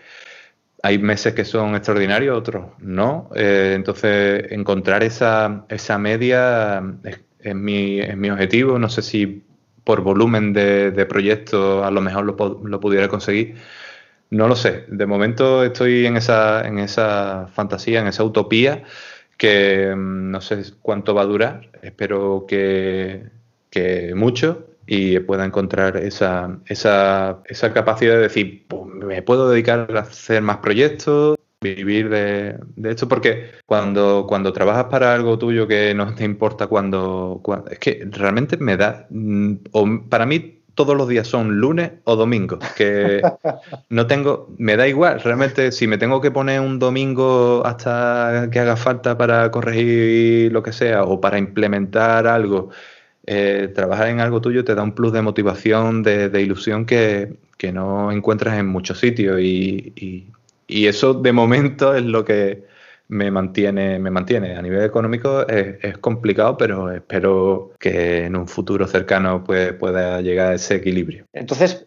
Hay 0.83 0.99
meses 0.99 1.33
que 1.33 1.45
son 1.45 1.75
extraordinarios, 1.75 2.37
otros 2.37 2.67
no. 2.79 3.29
Eh, 3.35 3.73
entonces, 3.75 4.51
encontrar 4.51 5.03
esa, 5.03 5.65
esa 5.69 5.97
media 5.97 6.83
es, 7.03 7.55
mi, 7.55 8.01
mi, 8.15 8.29
objetivo. 8.29 8.77
No 8.77 8.89
sé 8.89 9.01
si 9.01 9.43
por 9.83 10.01
volumen 10.01 10.53
de, 10.53 11.05
proyectos 11.09 11.83
a 11.83 11.91
lo 11.91 12.01
mejor 12.01 12.25
lo, 12.25 12.61
lo 12.63 12.79
pudiera 12.79 13.07
conseguir 13.07 13.55
no 14.29 14.47
lo 14.47 14.55
sé. 14.55 14.85
De 14.89 15.05
momento 15.05 15.63
estoy 15.63 16.05
en 16.05 16.17
esa, 16.17 16.67
en 16.67 16.79
esa 16.79 17.47
fantasía, 17.53 18.01
en 18.01 18.07
esa 18.07 18.23
utopía 18.23 18.83
que 19.37 19.93
mm, 19.95 20.31
no 20.31 20.41
sé 20.41 20.63
cuánto 20.81 21.13
va 21.13 21.21
a 21.23 21.25
durar. 21.25 21.69
Espero 21.81 22.45
que, 22.47 23.23
mucho 24.15 24.67
y 24.87 25.19
pueda 25.19 25.45
encontrar 25.45 25.97
esa, 25.97 26.59
esa, 26.65 27.41
esa 27.45 27.73
capacidad 27.73 28.13
de 28.15 28.21
decir, 28.21 28.65
pues, 28.67 28.85
me 28.85 29.21
puedo 29.21 29.49
dedicar 29.49 29.87
a 29.95 29.99
hacer 29.99 30.41
más 30.41 30.57
proyectos, 30.57 31.37
vivir 31.61 32.09
de, 32.09 32.57
esto, 32.83 33.07
porque 33.07 33.51
cuando, 33.65 34.25
cuando 34.27 34.53
trabajas 34.53 34.85
para 34.85 35.13
algo 35.13 35.37
tuyo 35.37 35.67
que 35.67 35.93
no 35.93 36.13
te 36.15 36.23
importa 36.23 36.67
cuando, 36.67 37.41
cuando 37.43 37.69
es 37.69 37.79
que 37.79 38.07
realmente 38.09 38.57
me 38.57 38.77
da, 38.77 39.07
mm, 39.09 39.53
o 39.71 39.87
para 40.09 40.25
mí 40.25 40.53
todos 40.75 40.95
los 40.95 41.07
días 41.07 41.27
son 41.27 41.57
lunes 41.57 41.91
o 42.03 42.15
domingo, 42.15 42.59
que 42.77 43.21
no 43.89 44.05
tengo, 44.05 44.53
me 44.59 44.77
da 44.77 44.87
igual, 44.87 45.19
realmente 45.19 45.71
si 45.71 45.87
me 45.87 45.97
tengo 45.97 46.21
que 46.21 46.29
poner 46.29 46.61
un 46.61 46.77
domingo 46.77 47.65
hasta 47.65 48.47
que 48.51 48.59
haga 48.59 48.77
falta 48.77 49.17
para 49.17 49.49
corregir 49.49 50.51
lo 50.53 50.61
que 50.61 50.71
sea 50.71 51.03
o 51.03 51.19
para 51.19 51.39
implementar 51.39 52.27
algo, 52.27 52.69
eh, 53.27 53.71
trabajar 53.75 54.07
en 54.07 54.19
algo 54.19 54.41
tuyo 54.41 54.63
te 54.63 54.73
da 54.73 54.81
un 54.81 54.93
plus 54.93 55.13
de 55.13 55.21
motivación, 55.21 56.01
de, 56.01 56.41
ilusión 56.41 56.85
que, 56.85 57.37
no 57.71 58.11
encuentras 58.11 58.57
en 58.57 58.67
muchos 58.67 58.99
sitios 58.99 59.39
y 59.39 60.27
eso 60.67 61.13
de 61.13 61.31
momento 61.31 61.93
es 61.93 62.03
lo 62.03 62.25
que 62.25 62.65
me 63.09 63.31
mantiene, 63.31 63.99
me 63.99 64.11
mantiene. 64.11 64.55
A 64.55 64.61
nivel 64.61 64.83
económico 64.83 65.47
es, 65.47 65.97
complicado, 65.99 66.57
pero 66.57 66.91
espero 66.91 67.71
que 67.79 68.25
en 68.25 68.35
un 68.35 68.47
futuro 68.47 68.87
cercano 68.87 69.43
pueda 69.43 70.21
llegar 70.21 70.51
a 70.51 70.55
ese 70.55 70.75
equilibrio. 70.75 71.25
Entonces, 71.33 71.85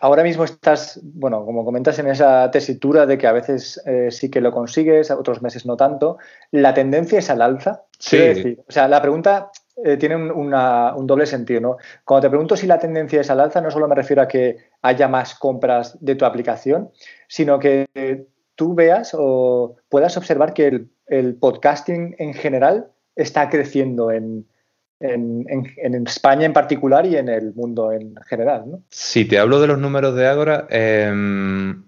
ahora 0.00 0.22
mismo 0.22 0.44
estás, 0.44 1.00
bueno, 1.02 1.44
como 1.44 1.64
comentas 1.64 1.98
en 1.98 2.08
esa 2.08 2.50
tesitura 2.50 3.06
de 3.06 3.16
que 3.16 3.26
a 3.26 3.32
veces 3.32 3.80
eh, 3.86 4.08
sí 4.10 4.30
que 4.30 4.40
lo 4.40 4.52
consigues, 4.52 5.10
otros 5.10 5.42
meses 5.42 5.64
no 5.66 5.76
tanto. 5.76 6.18
¿La 6.50 6.74
tendencia 6.74 7.18
es 7.18 7.30
al 7.30 7.42
alza? 7.42 7.84
Sí. 7.98 8.18
Decir, 8.18 8.60
o 8.66 8.72
sea, 8.72 8.88
la 8.88 9.00
pregunta 9.00 9.50
eh, 9.84 9.96
tiene 9.98 10.16
un, 10.16 10.50
doble 11.06 11.26
sentido, 11.26 11.60
¿no? 11.60 11.76
Cuando 12.04 12.26
te 12.26 12.30
pregunto 12.30 12.56
si 12.56 12.66
la 12.66 12.78
tendencia 12.78 13.20
es 13.20 13.30
al 13.30 13.40
alza, 13.40 13.60
no 13.60 13.70
solo 13.70 13.86
me 13.86 13.94
refiero 13.94 14.22
a 14.22 14.28
que 14.28 14.56
haya 14.80 15.06
más 15.06 15.34
compras 15.34 15.98
de 16.00 16.14
tu 16.14 16.24
aplicación, 16.24 16.90
sino 17.28 17.58
que 17.58 17.86
tú 18.56 18.74
veas 18.74 19.14
o 19.16 19.76
puedas 19.88 20.16
observar 20.16 20.54
que 20.54 20.86
el, 21.06 21.34
podcasting 21.36 22.16
en 22.18 22.34
general 22.34 22.88
está 23.14 23.48
creciendo 23.48 24.10
en, 24.10 24.46
España 24.98 26.46
en 26.46 26.54
particular 26.54 27.04
y 27.04 27.16
en 27.16 27.28
el 27.28 27.54
mundo 27.54 27.92
en 27.92 28.16
general. 28.26 28.64
¿no? 28.66 28.82
Si 28.88 29.26
te 29.26 29.38
hablo 29.38 29.60
de 29.60 29.66
los 29.66 29.78
números 29.78 30.16
de 30.16 30.26
Agora, 30.26 30.66
em, 30.70 31.84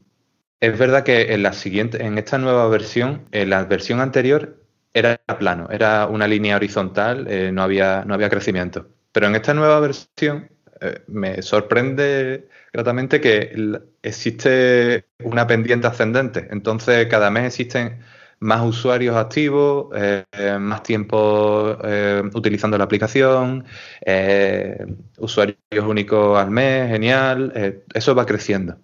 es 0.60 0.78
verdad 0.78 1.04
que 1.04 1.32
en 1.32 1.42
la 1.42 1.54
siguiente, 1.54 2.04
en 2.04 2.18
esta 2.18 2.36
nueva 2.36 2.68
versión, 2.68 3.26
en 3.32 3.48
la 3.48 3.64
versión 3.64 4.00
anterior 4.00 4.57
era 4.92 5.18
plano, 5.38 5.68
era 5.70 6.06
una 6.06 6.26
línea 6.26 6.56
horizontal, 6.56 7.26
eh, 7.28 7.50
no, 7.52 7.62
había, 7.62 8.04
no 8.06 8.14
había 8.14 8.28
crecimiento. 8.28 8.88
Pero 9.12 9.26
en 9.26 9.36
esta 9.36 9.54
nueva 9.54 9.80
versión 9.80 10.50
eh, 10.80 11.02
me 11.08 11.42
sorprende 11.42 12.48
gratamente 12.72 13.20
que 13.20 13.80
existe 14.02 15.06
una 15.24 15.46
pendiente 15.46 15.86
ascendente. 15.86 16.48
Entonces, 16.50 17.06
cada 17.08 17.30
mes 17.30 17.46
existen 17.46 18.00
más 18.40 18.64
usuarios 18.64 19.16
activos, 19.16 19.88
eh, 19.96 20.24
más 20.60 20.82
tiempo 20.82 21.76
eh, 21.82 22.22
utilizando 22.34 22.78
la 22.78 22.84
aplicación, 22.84 23.64
eh, 24.04 24.86
usuarios 25.18 25.58
únicos 25.86 26.38
al 26.38 26.50
mes, 26.50 26.88
genial, 26.88 27.82
eso 27.92 28.14
va 28.14 28.26
creciendo. 28.26 28.78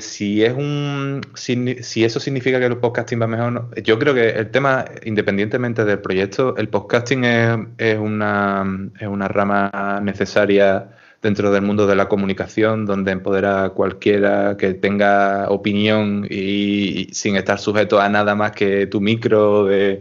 si 0.00 0.44
es 0.44 0.52
un 0.52 1.20
si, 1.34 2.04
eso 2.04 2.20
significa 2.20 2.58
que 2.58 2.66
el 2.66 2.78
podcasting 2.78 3.20
va 3.20 3.26
mejor, 3.26 3.70
yo 3.82 3.98
creo 3.98 4.14
que 4.14 4.30
el 4.30 4.50
tema, 4.50 4.84
independientemente 5.04 5.84
del 5.84 6.00
proyecto, 6.00 6.56
el 6.56 6.68
podcasting 6.68 7.24
es, 7.24 7.98
una, 7.98 8.90
es 8.98 9.08
una 9.08 9.28
rama 9.28 10.00
necesaria 10.02 10.90
dentro 11.22 11.50
del 11.52 11.62
mundo 11.62 11.86
de 11.86 11.96
la 11.96 12.08
comunicación, 12.08 12.86
donde 12.86 13.12
empodera 13.12 13.64
a 13.64 13.70
cualquiera 13.70 14.56
que 14.56 14.72
tenga 14.74 15.50
opinión 15.50 16.26
y, 16.30 17.08
sin 17.12 17.36
estar 17.36 17.58
sujeto 17.58 18.00
a 18.00 18.08
nada 18.08 18.34
más 18.34 18.52
que 18.52 18.86
tu 18.86 19.00
micro 19.00 19.66
de, 19.66 20.00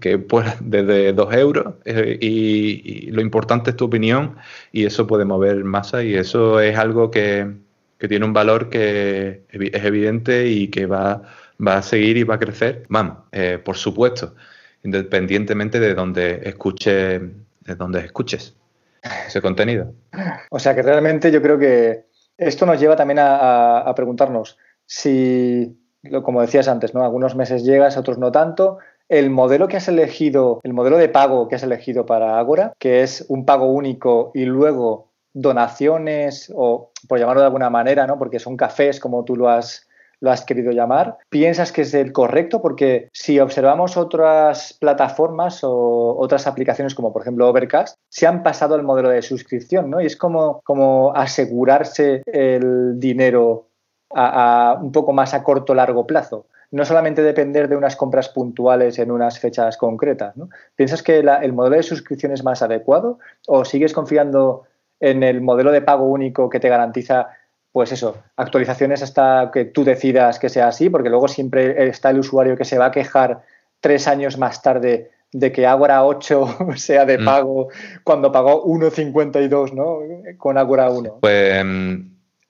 que 0.00 0.18
pueda 0.18 0.56
desde 0.60 1.12
dos 1.12 1.34
euros. 1.34 1.74
Eh, 1.84 2.18
y, 2.20 3.10
lo 3.10 3.20
importante 3.20 3.70
es 3.70 3.76
tu 3.76 3.86
opinión 3.86 4.36
y 4.72 4.84
eso 4.84 5.06
puede 5.06 5.24
mover 5.24 5.64
masa 5.64 6.02
y 6.02 6.14
eso 6.14 6.60
es 6.60 6.76
algo 6.78 7.10
que, 7.10 7.62
tiene 8.08 8.26
un 8.26 8.34
valor 8.34 8.68
que 8.68 9.44
es 9.48 9.84
evidente 9.84 10.46
y 10.48 10.68
que 10.68 10.84
va, 10.84 11.22
va 11.64 11.78
a 11.78 11.82
seguir 11.82 12.18
y 12.18 12.24
va 12.24 12.34
a 12.34 12.38
crecer. 12.38 12.84
Vamos, 12.90 13.18
eh, 13.32 13.58
por 13.64 13.76
supuesto, 13.76 14.34
independientemente 14.84 15.80
de 15.80 15.94
donde 15.94 16.42
escuche, 16.44 17.20
de 17.20 17.74
donde 17.76 18.00
escuches 18.00 18.54
ese 19.26 19.40
contenido. 19.40 19.92
O 20.50 20.58
sea 20.58 20.74
que 20.74 20.82
realmente 20.82 21.30
yo 21.30 21.42
creo 21.42 21.58
que 21.58 22.06
esto 22.36 22.66
nos 22.66 22.80
lleva 22.80 22.96
también 22.96 23.18
a, 23.20 23.92
preguntarnos 23.94 24.58
si, 24.86 25.76
como 26.22 26.40
decías 26.40 26.68
antes, 26.68 26.94
¿no? 26.94 27.04
Algunos 27.04 27.36
meses 27.36 27.64
llegas, 27.64 27.96
otros 27.96 28.18
no 28.18 28.32
tanto. 28.32 28.78
El 29.08 29.30
modelo 29.30 29.68
que 29.68 29.76
has 29.76 29.88
elegido, 29.88 30.60
el 30.62 30.72
modelo 30.72 30.96
de 30.96 31.08
pago 31.08 31.48
que 31.48 31.56
has 31.56 31.62
elegido 31.62 32.06
para 32.06 32.38
Agora, 32.38 32.72
que 32.78 33.02
es 33.02 33.24
un 33.28 33.44
pago 33.44 33.66
único 33.66 34.30
y 34.34 34.44
luego 34.44 35.12
donaciones, 35.32 36.52
o 36.54 36.92
por 37.08 37.18
llamarlo 37.18 37.42
de 37.42 37.46
alguna 37.46 37.70
manera, 37.70 38.06
¿no? 38.06 38.18
Porque 38.18 38.38
son 38.38 38.56
cafés, 38.56 39.00
como 39.00 39.24
tú 39.24 39.36
lo 39.36 39.48
has 39.48 39.86
lo 40.24 40.30
has 40.30 40.42
querido 40.42 40.72
llamar, 40.72 41.18
¿piensas 41.28 41.70
que 41.70 41.82
es 41.82 41.92
el 41.92 42.10
correcto? 42.12 42.62
Porque 42.62 43.10
si 43.12 43.38
observamos 43.38 43.98
otras 43.98 44.72
plataformas 44.72 45.62
o 45.62 46.16
otras 46.18 46.46
aplicaciones 46.46 46.94
como 46.94 47.12
por 47.12 47.20
ejemplo 47.20 47.46
Overcast, 47.46 47.98
se 48.08 48.26
han 48.26 48.42
pasado 48.42 48.74
al 48.74 48.82
modelo 48.82 49.10
de 49.10 49.20
suscripción, 49.20 49.90
¿no? 49.90 50.00
Y 50.00 50.06
es 50.06 50.16
como, 50.16 50.62
como 50.64 51.12
asegurarse 51.14 52.22
el 52.24 52.98
dinero 52.98 53.68
a, 54.14 54.78
un 54.80 54.92
poco 54.92 55.12
más 55.12 55.34
a 55.34 55.42
corto 55.42 55.72
o 55.72 55.76
largo 55.76 56.06
plazo 56.06 56.46
no 56.70 56.84
solamente 56.84 57.22
depender 57.22 57.68
de 57.68 57.76
unas 57.76 57.94
compras 57.94 58.28
puntuales 58.28 58.98
en 58.98 59.12
unas 59.12 59.38
fechas 59.38 59.76
concretas. 59.76 60.34
¿Piensas 60.74 61.04
que 61.04 61.18
el 61.18 61.52
modelo 61.52 61.76
de 61.76 61.84
suscripción 61.84 62.32
es 62.32 62.42
más 62.42 62.62
adecuado 62.62 63.20
o 63.46 63.64
sigues 63.64 63.92
confiando 63.92 64.64
en 64.98 65.22
el 65.22 65.40
modelo 65.40 65.70
de 65.70 65.82
pago 65.82 66.06
único 66.06 66.50
que 66.50 66.58
te 66.58 66.68
garantiza 66.68 67.28
pues 67.74 67.90
eso, 67.90 68.22
actualizaciones 68.36 69.02
hasta 69.02 69.50
que 69.52 69.64
tú 69.64 69.82
decidas 69.82 70.38
que 70.38 70.48
sea 70.48 70.68
así, 70.68 70.88
porque 70.90 71.10
luego 71.10 71.26
siempre 71.26 71.88
está 71.88 72.10
el 72.10 72.20
usuario 72.20 72.56
que 72.56 72.64
se 72.64 72.78
va 72.78 72.86
a 72.86 72.90
quejar 72.92 73.42
tres 73.80 74.06
años 74.06 74.38
más 74.38 74.62
tarde 74.62 75.10
de 75.32 75.50
que 75.50 75.66
Agora 75.66 76.04
8 76.04 76.58
sea 76.76 77.04
de 77.04 77.18
mm. 77.18 77.24
pago 77.24 77.68
cuando 78.04 78.30
pagó 78.30 78.64
1,52, 78.64 79.72
¿no? 79.72 79.98
Con 80.38 80.56
Agora 80.56 80.88
1. 80.88 81.18
Pues 81.20 81.64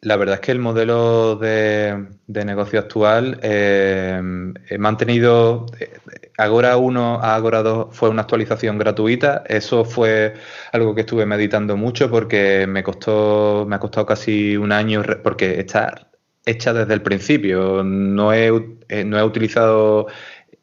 la 0.05 0.17
verdad 0.17 0.37
es 0.37 0.41
que 0.41 0.53
el 0.53 0.59
modelo 0.59 1.37
de, 1.37 2.07
negocio 2.27 2.79
actual 2.79 3.41
eh, 3.43 4.21
he 4.69 4.79
mantenido 4.79 5.67
eh, 5.81 5.99
Agora 6.37 6.77
1 6.77 7.21
a 7.23 7.37
Agora 7.37 7.63
2 7.63 7.89
fue 7.93 8.09
una 8.11 8.23
actualización 8.23 8.77
gratuita. 8.77 9.45
Eso 9.47 9.85
fue 9.85 10.35
algo 10.73 10.95
que 10.95 11.03
estuve 11.03 11.27
meditando 11.27 11.77
mucho 11.77 12.11
porque 12.11 12.67
me 12.67 12.83
costó, 12.83 13.65
me 13.69 13.77
ha 13.77 13.79
costado 13.81 14.05
casi 14.07 14.57
un 14.57 14.73
año 14.73 15.03
porque 15.23 15.61
está 15.61 16.09
hecha 16.45 16.73
desde 16.73 16.93
el 16.95 17.03
principio. 17.03 17.85
No 17.85 18.33
he, 18.33 18.49
eh, 18.89 19.05
no 19.05 19.19
he 19.19 19.23
utilizado 19.23 20.09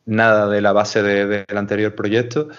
nada 0.05 0.49
de 0.49 0.61
la 0.61 0.73
base 0.73 1.01
del 1.03 1.57
anterior 1.57 1.95
proyecto 1.95 2.49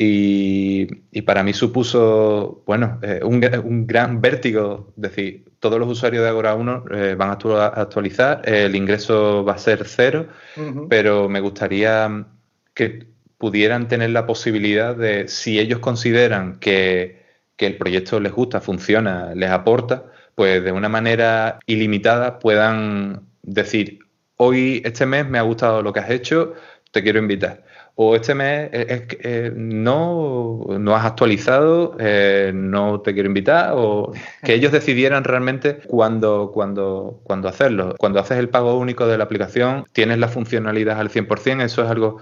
y, 0.00 1.22
para 1.22 1.42
mí 1.42 1.52
supuso, 1.52 2.62
bueno, 2.66 3.00
eh, 3.02 3.20
un, 3.24 3.40
gran 3.86 4.20
vértigo. 4.20 4.92
Es 4.96 5.02
decir, 5.02 5.44
todos 5.58 5.80
los 5.80 5.88
usuarios 5.88 6.22
de 6.22 6.28
Agora 6.28 6.54
1 6.54 6.84
eh, 6.92 7.14
van 7.18 7.30
a 7.30 7.66
actualizar, 7.66 8.48
el 8.48 8.76
ingreso 8.76 9.44
va 9.44 9.54
a 9.54 9.58
ser 9.58 9.84
cero, 9.88 10.28
pero 10.88 11.28
me 11.28 11.40
gustaría 11.40 12.26
que 12.74 13.08
pudieran 13.38 13.88
tener 13.88 14.10
la 14.10 14.24
posibilidad 14.24 14.94
de, 14.94 15.26
si 15.26 15.58
ellos 15.58 15.80
consideran 15.80 16.60
que, 16.60 17.24
que 17.56 17.66
el 17.66 17.76
proyecto 17.76 18.20
les 18.20 18.32
gusta, 18.32 18.60
funciona, 18.60 19.34
les 19.34 19.50
aporta, 19.50 20.12
pues 20.36 20.62
de 20.62 20.70
una 20.70 20.88
manera 20.88 21.58
ilimitada 21.66 22.38
puedan 22.38 23.22
decir, 23.42 23.98
hoy, 24.36 24.80
este 24.84 25.06
mes 25.06 25.28
me 25.28 25.38
ha 25.38 25.42
gustado 25.42 25.82
lo 25.82 25.92
que 25.92 26.00
has 26.00 26.10
hecho, 26.10 26.54
te 26.92 27.02
quiero 27.02 27.18
invitar 27.18 27.67
o 28.00 28.14
este 28.14 28.32
mes 28.32 28.70
es, 28.72 29.52
no, 29.56 30.64
no 30.78 30.94
has 30.94 31.04
actualizado, 31.04 31.96
eh, 31.98 32.52
no 32.54 33.00
te 33.00 33.12
quiero 33.12 33.26
invitar, 33.26 33.72
o 33.74 34.12
que 34.40 34.54
ellos 34.54 34.70
decidieran 34.70 35.24
realmente 35.24 35.78
cuándo, 35.88 36.52
cuándo, 36.54 37.18
cuándo 37.24 37.48
hacerlo. 37.48 37.96
Cuando 37.98 38.20
haces 38.20 38.38
el 38.38 38.50
pago 38.50 38.78
único 38.78 39.08
de 39.08 39.18
la 39.18 39.24
aplicación, 39.24 39.84
tienes 39.90 40.18
la 40.18 40.28
funcionalidad 40.28 41.00
al 41.00 41.10
100%, 41.10 41.64
eso 41.64 41.82
es 41.82 41.90
algo 41.90 42.18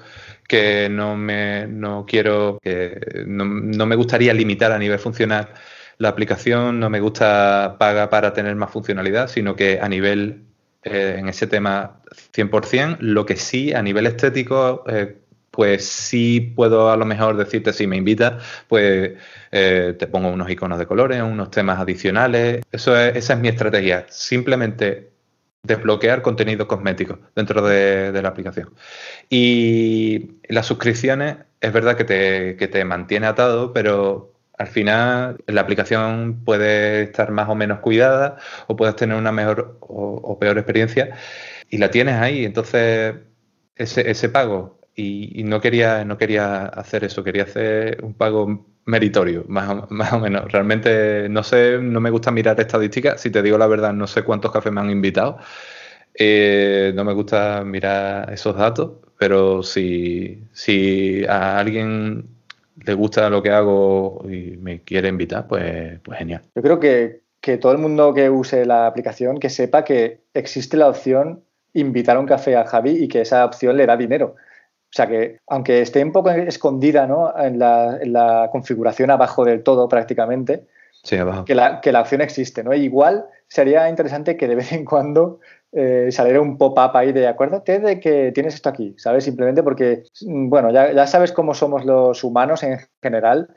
que 0.48 0.88
no 0.88 1.14
me 1.14 1.66
no 1.66 2.06
quiero, 2.08 2.58
que 2.62 3.24
no, 3.26 3.44
me 3.44 3.96
gustaría 3.96 4.32
limitar 4.32 4.72
a 4.72 4.78
nivel 4.78 4.98
funcional 4.98 5.50
la 5.98 6.08
aplicación, 6.08 6.80
no 6.80 6.88
me 6.88 7.00
gusta 7.00 7.76
paga 7.78 8.08
para 8.08 8.32
tener 8.32 8.56
más 8.56 8.70
funcionalidad, 8.70 9.28
sino 9.28 9.54
que 9.56 9.78
a 9.82 9.90
nivel, 9.90 10.46
eh, 10.84 11.16
en 11.18 11.28
ese 11.28 11.46
tema 11.46 12.00
100%, 12.32 12.96
lo 13.00 13.26
que 13.26 13.36
sí 13.36 13.74
a 13.74 13.82
nivel 13.82 14.06
estético... 14.06 14.82
Eh, 14.88 15.18
pues 15.56 15.86
sí 15.88 16.40
puedo 16.40 16.90
a 16.90 16.96
lo 16.96 17.06
mejor 17.06 17.36
decirte 17.36 17.72
si 17.72 17.86
me 17.86 17.96
invitas, 17.96 18.42
pues 18.68 19.14
eh, 19.50 19.96
te 19.98 20.06
pongo 20.06 20.28
unos 20.28 20.50
iconos 20.50 20.78
de 20.78 20.86
colores, 20.86 21.22
unos 21.22 21.50
temas 21.50 21.80
adicionales. 21.80 22.62
Eso 22.70 22.96
es, 22.96 23.16
esa 23.16 23.32
es 23.34 23.40
mi 23.40 23.48
estrategia. 23.48 24.06
Simplemente 24.10 25.10
desbloquear 25.62 26.22
contenido 26.22 26.68
cosmético 26.68 27.18
dentro 27.34 27.62
de, 27.66 28.20
la 28.22 28.28
aplicación. 28.28 28.74
Y 29.28 30.38
las 30.48 30.66
suscripciones 30.66 31.36
es 31.60 31.72
verdad 31.72 31.96
que 31.96 32.04
te, 32.04 32.56
que 32.56 32.68
te 32.68 32.84
mantiene 32.84 33.26
atado, 33.26 33.72
pero 33.72 34.34
al 34.58 34.68
final 34.68 35.38
la 35.46 35.60
aplicación 35.62 36.42
puede 36.44 37.02
estar 37.04 37.30
más 37.30 37.48
o 37.48 37.54
menos 37.54 37.80
cuidada 37.80 38.36
o 38.66 38.76
puedes 38.76 38.96
tener 38.96 39.16
una 39.16 39.32
mejor 39.32 39.78
o, 39.80 40.38
peor 40.38 40.58
experiencia 40.58 41.16
y 41.70 41.78
la 41.78 41.90
tienes 41.90 42.16
ahí. 42.16 42.44
Entonces, 42.44 43.16
ese, 43.74 44.10
ese 44.10 44.28
pago 44.28 44.75
y, 44.98 45.44
no, 45.44 45.60
quería, 45.60 46.04
no 46.06 46.16
quería 46.16 46.64
hacer 46.66 47.04
eso, 47.04 47.22
quería 47.22 47.42
hacer 47.42 48.02
un 48.02 48.14
pago 48.14 48.66
meritorio, 48.86 49.44
más 49.46 49.68
o, 49.68 49.86
más 49.90 50.12
o 50.14 50.18
menos. 50.18 50.50
Realmente 50.50 51.28
no 51.28 51.42
sé, 51.42 51.78
no 51.78 52.00
me 52.00 52.10
gusta 52.10 52.30
mirar 52.30 52.58
estadísticas, 52.58 53.20
si 53.20 53.30
te 53.30 53.42
digo 53.42 53.58
la 53.58 53.66
verdad, 53.66 53.92
no 53.92 54.06
sé 54.06 54.22
cuántos 54.22 54.50
cafés 54.50 54.72
me 54.72 54.80
han 54.80 54.90
invitado. 54.90 55.38
Eh, 56.14 56.92
no 56.94 57.04
me 57.04 57.12
gusta 57.12 57.62
mirar 57.62 58.32
esos 58.32 58.56
datos, 58.56 58.92
pero 59.18 59.62
si, 59.62 60.42
si 60.52 61.26
a 61.26 61.58
alguien 61.58 62.26
le 62.82 62.94
gusta 62.94 63.28
lo 63.28 63.42
que 63.42 63.50
hago 63.50 64.24
y 64.24 64.56
me 64.56 64.80
quiere 64.80 65.08
invitar, 65.08 65.46
pues, 65.46 66.00
pues 66.02 66.18
genial. 66.18 66.40
Yo 66.54 66.62
creo 66.62 66.80
que, 66.80 67.20
que 67.42 67.58
todo 67.58 67.72
el 67.72 67.78
mundo 67.78 68.14
que 68.14 68.30
use 68.30 68.64
la 68.64 68.86
aplicación, 68.86 69.38
que 69.38 69.50
sepa 69.50 69.84
que 69.84 70.20
existe 70.32 70.78
la 70.78 70.88
opción 70.88 71.42
invitar 71.74 72.16
a 72.16 72.20
un 72.20 72.26
café 72.26 72.56
a 72.56 72.64
Javi 72.64 73.04
y 73.04 73.08
que 73.08 73.20
esa 73.20 73.44
opción 73.44 73.76
le 73.76 73.84
da 73.84 73.98
dinero. 73.98 74.36
O 74.96 75.02
sea 75.04 75.08
que, 75.08 75.40
aunque 75.48 75.82
esté 75.82 76.02
un 76.02 76.10
poco 76.10 76.30
escondida 76.30 77.06
¿no? 77.06 77.30
en, 77.38 77.58
la, 77.58 78.48
configuración 78.50 79.10
abajo 79.10 79.44
del 79.44 79.62
todo 79.62 79.90
prácticamente, 79.90 80.64
Que, 81.44 81.54
la, 81.54 81.82
que 81.82 81.92
la 81.92 82.00
opción 82.00 82.22
existe. 82.22 82.64
¿no? 82.64 82.72
igual 82.72 83.26
sería 83.46 83.90
interesante 83.90 84.38
que 84.38 84.48
de 84.48 84.54
vez 84.54 84.72
en 84.72 84.86
cuando 84.86 85.40
eh, 85.72 86.08
saliera 86.12 86.40
un 86.40 86.56
pop-up 86.56 86.96
ahí 86.96 87.12
de 87.12 87.28
acuérdate 87.28 87.78
de 87.78 88.00
que 88.00 88.32
tienes 88.32 88.54
esto 88.54 88.70
aquí, 88.70 88.94
¿sabes? 88.96 89.24
Simplemente 89.24 89.62
porque, 89.62 90.04
mm, 90.22 90.48
bueno, 90.48 90.72
ya, 90.72 90.90
ya 90.92 91.06
sabes 91.06 91.30
cómo 91.30 91.52
somos 91.52 91.84
los 91.84 92.24
humanos 92.24 92.62
en 92.62 92.78
general 93.02 93.50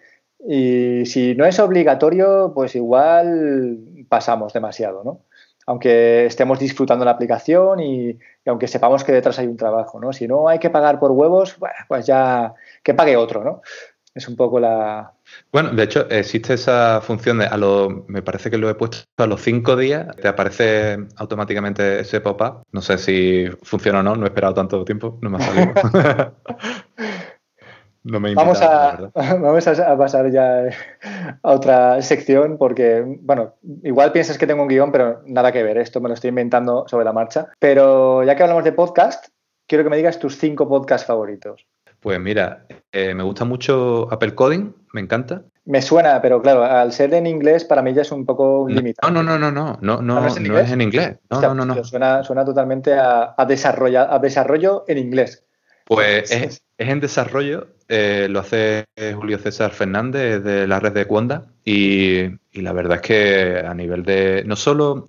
y 0.45 1.05
si 1.05 1.35
no 1.35 1.45
es 1.45 1.57
obligatorio, 1.57 2.51
pues 2.53 2.75
igual 2.75 3.79
pasamos 4.09 4.51
demasiado, 4.51 5.05
¿no? 5.05 5.21
Aunque 5.69 6.25
estemos 6.25 6.57
disfrutando 6.57 7.05
la 7.05 7.11
aplicación 7.11 7.79
y, 7.79 8.17
aunque 8.47 8.67
sepamos 8.67 9.03
que 9.03 9.11
detrás 9.11 9.37
hay 9.37 9.45
un 9.45 9.55
trabajo, 9.55 9.99
¿no? 9.99 10.11
Si 10.11 10.27
no 10.27 10.49
hay 10.49 10.57
que 10.57 10.71
pagar 10.71 10.99
por 10.99 11.11
huevos, 11.11 11.57
pues 11.87 12.07
ya 12.07 12.55
que 12.81 12.95
pague 12.95 13.15
otro, 13.15 13.43
¿no? 13.43 13.61
Es 14.15 14.27
un 14.27 14.35
poco 14.35 14.59
la... 14.59 15.13
Bueno, 15.51 15.69
de 15.69 15.83
hecho, 15.83 16.09
existe 16.09 16.55
esa 16.55 17.01
función 17.01 17.37
de, 17.37 17.45
a 17.45 17.55
lo, 17.55 18.03
me 18.07 18.23
parece 18.23 18.49
que 18.49 18.57
lo 18.57 18.67
he 18.67 18.73
puesto 18.73 19.05
a 19.17 19.27
los 19.27 19.43
cinco 19.43 19.75
días, 19.75 20.07
te 20.15 20.27
aparece 20.27 21.05
automáticamente 21.17 21.99
ese 21.99 22.19
pop-up. 22.19 22.63
No 22.71 22.81
sé 22.81 22.97
si 22.97 23.45
funciona 23.61 23.99
o 23.99 24.03
no, 24.03 24.15
no 24.15 24.25
he 24.25 24.29
esperado 24.29 24.55
tanto 24.55 24.83
tiempo, 24.83 25.19
no 25.21 25.29
me 25.29 25.37
ha 25.37 25.41
salido. 25.41 25.73
no 28.03 28.19
me 28.19 28.33
vamos, 28.35 28.61
a, 28.61 29.11
vamos 29.13 29.67
a 29.67 29.97
pasar 29.97 30.31
ya 30.31 30.69
a 31.43 31.51
otra 31.51 32.01
sección 32.01 32.57
porque, 32.57 33.03
bueno, 33.21 33.55
igual 33.83 34.11
piensas 34.11 34.37
que 34.37 34.47
tengo 34.47 34.61
un 34.61 34.67
guion, 34.67 34.91
pero 34.91 35.21
nada 35.25 35.51
que 35.51 35.63
ver, 35.63 35.77
esto 35.77 36.01
me 36.01 36.09
lo 36.09 36.15
estoy 36.15 36.29
inventando 36.29 36.85
sobre 36.87 37.05
la 37.05 37.13
marcha. 37.13 37.49
Pero 37.59 38.23
ya 38.23 38.35
que 38.35 38.43
hablamos 38.43 38.63
de 38.63 38.71
podcast, 38.71 39.27
quiero 39.67 39.83
que 39.83 39.89
me 39.89 39.97
digas 39.97 40.19
tus 40.19 40.37
cinco 40.37 40.67
podcasts 40.67 41.07
favoritos. 41.07 41.65
Pues 41.99 42.19
mira, 42.19 42.65
eh, 42.91 43.13
me 43.13 43.23
gusta 43.23 43.43
mucho 43.43 44.07
Apple 44.11 44.33
Coding, 44.33 44.73
me 44.93 45.01
encanta. 45.01 45.43
Me 45.65 45.81
suena, 45.81 46.21
pero 46.21 46.41
claro, 46.41 46.63
al 46.63 46.93
ser 46.93 47.13
en 47.13 47.27
inglés 47.27 47.65
para 47.65 47.81
mí 47.81 47.93
ya 47.93 48.01
es 48.01 48.11
un 48.11 48.25
poco 48.25 48.67
limitado. 48.67 49.11
No, 49.11 49.21
no, 49.21 49.37
no, 49.37 49.51
no, 49.51 49.77
no, 49.81 50.01
no, 50.01 50.01
no, 50.01 50.25
es, 50.25 50.37
en 50.37 50.81
inglés. 50.81 51.17
No, 51.29 51.53
no, 51.53 51.65
no, 51.65 51.83
Suena, 51.83 52.23
suena 52.23 52.45
totalmente 52.45 52.93
a, 52.93 53.35
a, 53.35 53.35
a 53.37 53.45
desarrollo 54.19 54.85
en 54.87 54.97
inglés. 54.97 55.43
Pues 55.85 56.31
es, 56.31 56.63
en 56.79 56.99
desarrollo, 56.99 57.67
eh, 57.87 58.27
lo 58.29 58.39
hace 58.39 58.85
Julio 59.15 59.37
César 59.37 59.71
Fernández 59.71 60.43
de 60.43 60.67
la 60.67 60.79
red 60.79 60.93
de 60.93 61.05
Cuonda 61.05 61.47
y, 61.63 62.21
y, 62.51 62.61
la 62.61 62.73
verdad 62.73 62.97
es 62.97 63.01
que 63.01 63.63
a 63.65 63.73
nivel 63.73 64.03
de, 64.03 64.43
no 64.45 64.55
solo 64.55 65.07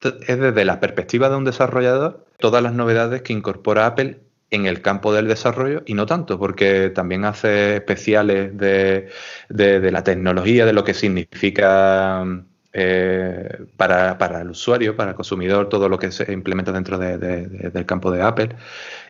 es 0.00 0.38
desde 0.40 0.64
la 0.64 0.80
perspectiva 0.80 1.28
de 1.28 1.36
un 1.36 1.44
desarrollador, 1.44 2.26
todas 2.38 2.62
las 2.62 2.72
novedades 2.72 3.22
que 3.22 3.32
incorpora 3.32 3.86
Apple 3.86 4.20
en 4.50 4.66
el 4.66 4.80
campo 4.80 5.12
del 5.12 5.28
desarrollo 5.28 5.82
y 5.86 5.94
no 5.94 6.06
tanto, 6.06 6.38
porque 6.38 6.90
también 6.90 7.24
hace 7.24 7.76
especiales 7.76 8.56
de, 8.56 9.10
la 9.48 10.04
tecnología, 10.04 10.64
de 10.64 10.72
lo 10.72 10.84
que 10.84 10.94
significa 10.94 12.24
eh, 12.72 13.66
para, 13.76 14.40
el 14.40 14.50
usuario, 14.50 14.96
para 14.96 15.10
el 15.10 15.16
consumidor, 15.16 15.68
todo 15.68 15.88
lo 15.88 15.98
que 15.98 16.12
se 16.12 16.30
implementa 16.32 16.72
dentro 16.72 16.98
del 16.98 17.86
campo 17.86 18.10
de 18.10 18.22
Apple. 18.22 18.50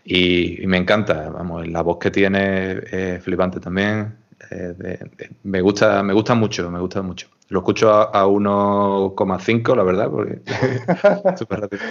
Y, 0.05 0.67
me 0.67 0.77
encanta, 0.79 1.29
vamos, 1.31 1.67
la 1.69 1.83
voz 1.83 1.99
que 1.99 2.11
tiene 2.11 2.81
es 2.91 3.23
flipante 3.23 3.61
también. 3.61 4.17
Eh, 4.51 4.99
me 5.43 5.61
gusta, 5.61 6.03
me 6.03 6.13
gusta 6.13 6.35
mucho, 6.35 6.71
me 6.71 6.81
gusta 6.81 7.03
mucho. 7.03 7.29
Lo 7.49 7.61
escucho 7.61 7.91
a, 7.93 8.27
1,5, 8.27 9.77
la 9.77 9.83
verdad, 9.83 10.11
porque 10.11 10.41
súper 11.37 11.61
rápido. 11.61 11.83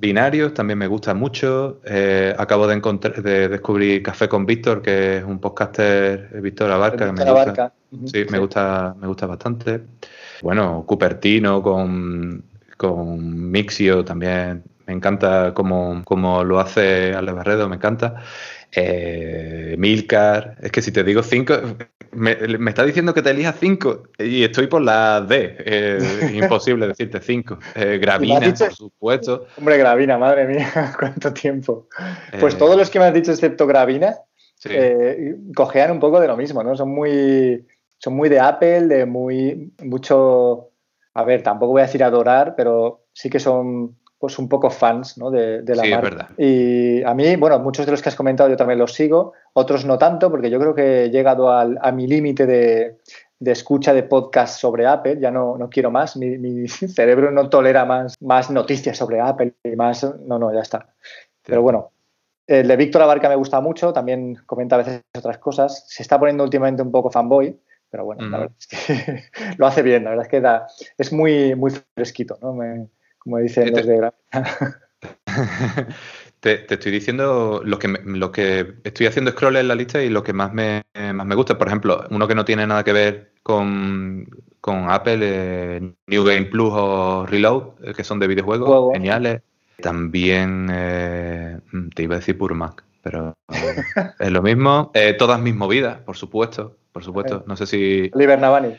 Binarios 0.00 0.54
también 0.54 0.78
me 0.78 0.86
gusta 0.86 1.12
mucho. 1.12 1.80
Eh, 1.84 2.34
acabo 2.38 2.66
de, 2.66 2.74
encontrar, 2.74 3.22
de 3.22 3.48
descubrir 3.48 4.02
Café 4.02 4.28
con 4.28 4.46
Víctor, 4.46 4.80
que 4.80 5.18
es 5.18 5.24
un 5.24 5.38
podcaster, 5.38 6.30
eh, 6.32 6.40
Víctor 6.40 6.70
Abarca, 6.70 7.06
que 7.06 7.12
me 7.12 7.30
gusta. 7.30 7.74
Sí, 8.06 8.24
me 8.30 8.38
gusta, 8.38 8.94
me 8.98 9.06
gusta 9.06 9.26
bastante. 9.26 9.82
Bueno, 10.40 10.84
Cupertino 10.86 11.62
con, 11.62 12.42
con 12.78 13.50
Mixio 13.50 14.02
también. 14.02 14.64
Me 14.86 14.94
encanta 14.94 15.52
cómo, 15.52 16.00
cómo 16.04 16.44
lo 16.44 16.60
hace 16.60 17.12
Ale 17.14 17.32
Barredo, 17.32 17.68
me 17.68 17.76
encanta. 17.76 18.22
Eh, 18.72 19.74
Milcar, 19.78 20.56
es 20.62 20.70
que 20.70 20.80
si 20.80 20.92
te 20.92 21.02
digo 21.02 21.22
cinco, 21.22 21.54
me, 22.12 22.36
está 22.68 22.84
diciendo 22.84 23.12
que 23.12 23.22
te 23.22 23.30
elijas 23.30 23.56
cinco 23.58 24.04
y 24.18 24.44
estoy 24.44 24.68
por 24.68 24.82
la 24.82 25.20
D. 25.20 25.56
Eh, 25.58 26.32
imposible 26.34 26.86
decirte 26.88 27.20
cinco. 27.20 27.58
Eh, 27.74 27.98
Gravina, 28.00 28.40
por 28.40 28.72
supuesto. 28.72 29.46
Hombre, 29.56 29.76
Gravina, 29.78 30.18
madre 30.18 30.46
mía, 30.46 30.94
cuánto 30.98 31.32
tiempo. 31.32 31.88
Pues 32.38 32.56
todos 32.56 32.76
los 32.76 32.90
que 32.90 32.98
me 32.98 33.06
has 33.06 33.14
dicho, 33.14 33.32
excepto 33.32 33.66
Gravina, 33.66 34.16
cojean 35.54 35.90
un 35.90 36.00
poco 36.00 36.20
de 36.20 36.28
lo 36.28 36.36
mismo, 36.36 36.62
¿no? 36.62 36.76
Son 36.76 36.90
muy, 36.90 37.66
son 37.98 38.14
muy 38.14 38.28
de 38.28 38.38
Apple, 38.38 38.86
de 38.86 39.06
muy, 39.06 39.72
mucho, 39.82 40.70
a 41.14 41.24
ver, 41.24 41.42
tampoco 41.42 41.72
voy 41.72 41.82
a 41.82 41.86
decir 41.86 42.04
adorar, 42.04 42.54
pero 42.56 43.06
sí 43.12 43.28
que 43.28 43.40
son 43.40 43.99
pues 44.20 44.38
un 44.38 44.50
poco 44.50 44.68
fans 44.68 45.16
¿no? 45.16 45.30
de, 45.30 45.62
la 45.66 45.82
sí, 45.82 45.90
marca. 45.90 46.28
Y 46.36 47.02
a 47.02 47.14
mí, 47.14 47.36
bueno, 47.36 47.58
muchos 47.58 47.86
de 47.86 47.92
los 47.92 48.02
que 48.02 48.10
has 48.10 48.14
comentado 48.14 48.50
yo 48.50 48.56
también 48.56 48.78
los 48.78 48.92
sigo, 48.92 49.32
otros 49.54 49.86
no 49.86 49.96
tanto, 49.96 50.30
porque 50.30 50.50
yo 50.50 50.60
creo 50.60 50.74
que 50.74 51.04
he 51.04 51.10
llegado 51.10 51.50
al, 51.50 51.78
a 51.80 51.90
mi 51.90 52.06
límite 52.06 52.44
de, 52.44 52.98
de, 53.38 53.50
escucha 53.50 53.94
de 53.94 54.02
podcast 54.02 54.60
sobre 54.60 54.86
Apple, 54.86 55.18
ya 55.18 55.30
no, 55.30 55.56
no 55.56 55.70
quiero 55.70 55.90
más, 55.90 56.18
mi, 56.18 56.36
mi, 56.36 56.68
cerebro 56.68 57.30
no 57.30 57.48
tolera 57.48 57.86
más, 57.86 58.14
más 58.20 58.50
noticias 58.50 58.98
sobre 58.98 59.20
Apple 59.20 59.54
y 59.64 59.74
más, 59.74 60.06
no, 60.26 60.38
no, 60.38 60.52
ya 60.52 60.60
está. 60.60 60.86
Pero 61.46 61.62
bueno, 61.62 61.92
el 62.46 62.68
de 62.68 62.76
Víctor 62.76 63.00
Abarca 63.00 63.30
me 63.30 63.36
gusta 63.36 63.62
mucho, 63.62 63.94
también 63.94 64.36
comenta 64.44 64.74
a 64.74 64.78
veces 64.80 65.00
otras 65.16 65.38
cosas, 65.38 65.86
se 65.88 66.02
está 66.02 66.18
poniendo 66.18 66.44
últimamente 66.44 66.82
un 66.82 66.92
poco 66.92 67.10
fanboy, 67.10 67.58
pero 67.88 68.04
bueno, 68.04 68.28
la 68.28 68.38
verdad 68.38 68.56
es 68.58 68.66
que 68.66 69.22
lo 69.56 69.66
hace 69.66 69.80
bien, 69.80 70.04
la 70.04 70.10
verdad 70.10 70.26
es 70.26 70.30
que 70.30 70.40
da, 70.42 70.66
es 70.98 71.10
muy, 71.10 71.54
muy 71.54 71.72
fresquito, 71.96 72.36
¿no? 72.42 72.52
Me, 72.52 72.86
como 73.20 73.38
dicen 73.38 73.70
los 73.70 73.86
de 73.86 74.10
te, 76.40 76.74
estoy 76.74 76.92
diciendo 76.92 77.62
lo 77.64 77.78
que, 77.78 77.88
lo 77.88 78.32
que 78.32 78.74
estoy 78.84 79.06
haciendo 79.06 79.30
scroll 79.30 79.56
en 79.56 79.68
la 79.68 79.74
lista 79.74 80.02
y 80.02 80.08
lo 80.08 80.22
que 80.22 80.32
más 80.32 80.52
me, 80.52 80.82
más 81.14 81.26
me 81.26 81.34
gusta. 81.34 81.56
Por 81.56 81.68
ejemplo, 81.68 82.04
uno 82.10 82.26
que 82.26 82.34
no 82.34 82.44
tiene 82.44 82.66
nada 82.66 82.82
que 82.82 82.92
ver 82.92 83.32
con, 83.42 84.26
Apple, 84.88 85.18
eh, 85.22 85.92
New 86.06 86.24
Game 86.24 86.46
Plus 86.46 86.72
o 86.72 87.26
Reload, 87.26 87.84
eh, 87.84 87.94
que 87.94 88.04
son 88.04 88.18
de 88.18 88.26
videojuegos, 88.26 88.92
geniales. 88.92 89.42
También 89.80 90.68
eh, 90.70 91.58
te 91.94 92.02
iba 92.02 92.16
a 92.16 92.18
decir 92.18 92.36
Pure 92.36 92.54
Mac, 92.54 92.84
pero 93.02 93.34
es 94.18 94.30
lo 94.30 94.42
mismo. 94.42 94.92
todas 95.18 95.40
mis 95.40 95.54
movidas, 95.54 95.98
por 96.00 96.16
supuesto, 96.16 96.76
por 96.92 97.04
supuesto. 97.04 97.44
No 97.46 97.56
sé 97.56 97.66
si. 97.66 98.10
Oliver 98.12 98.38
Navani. 98.38 98.76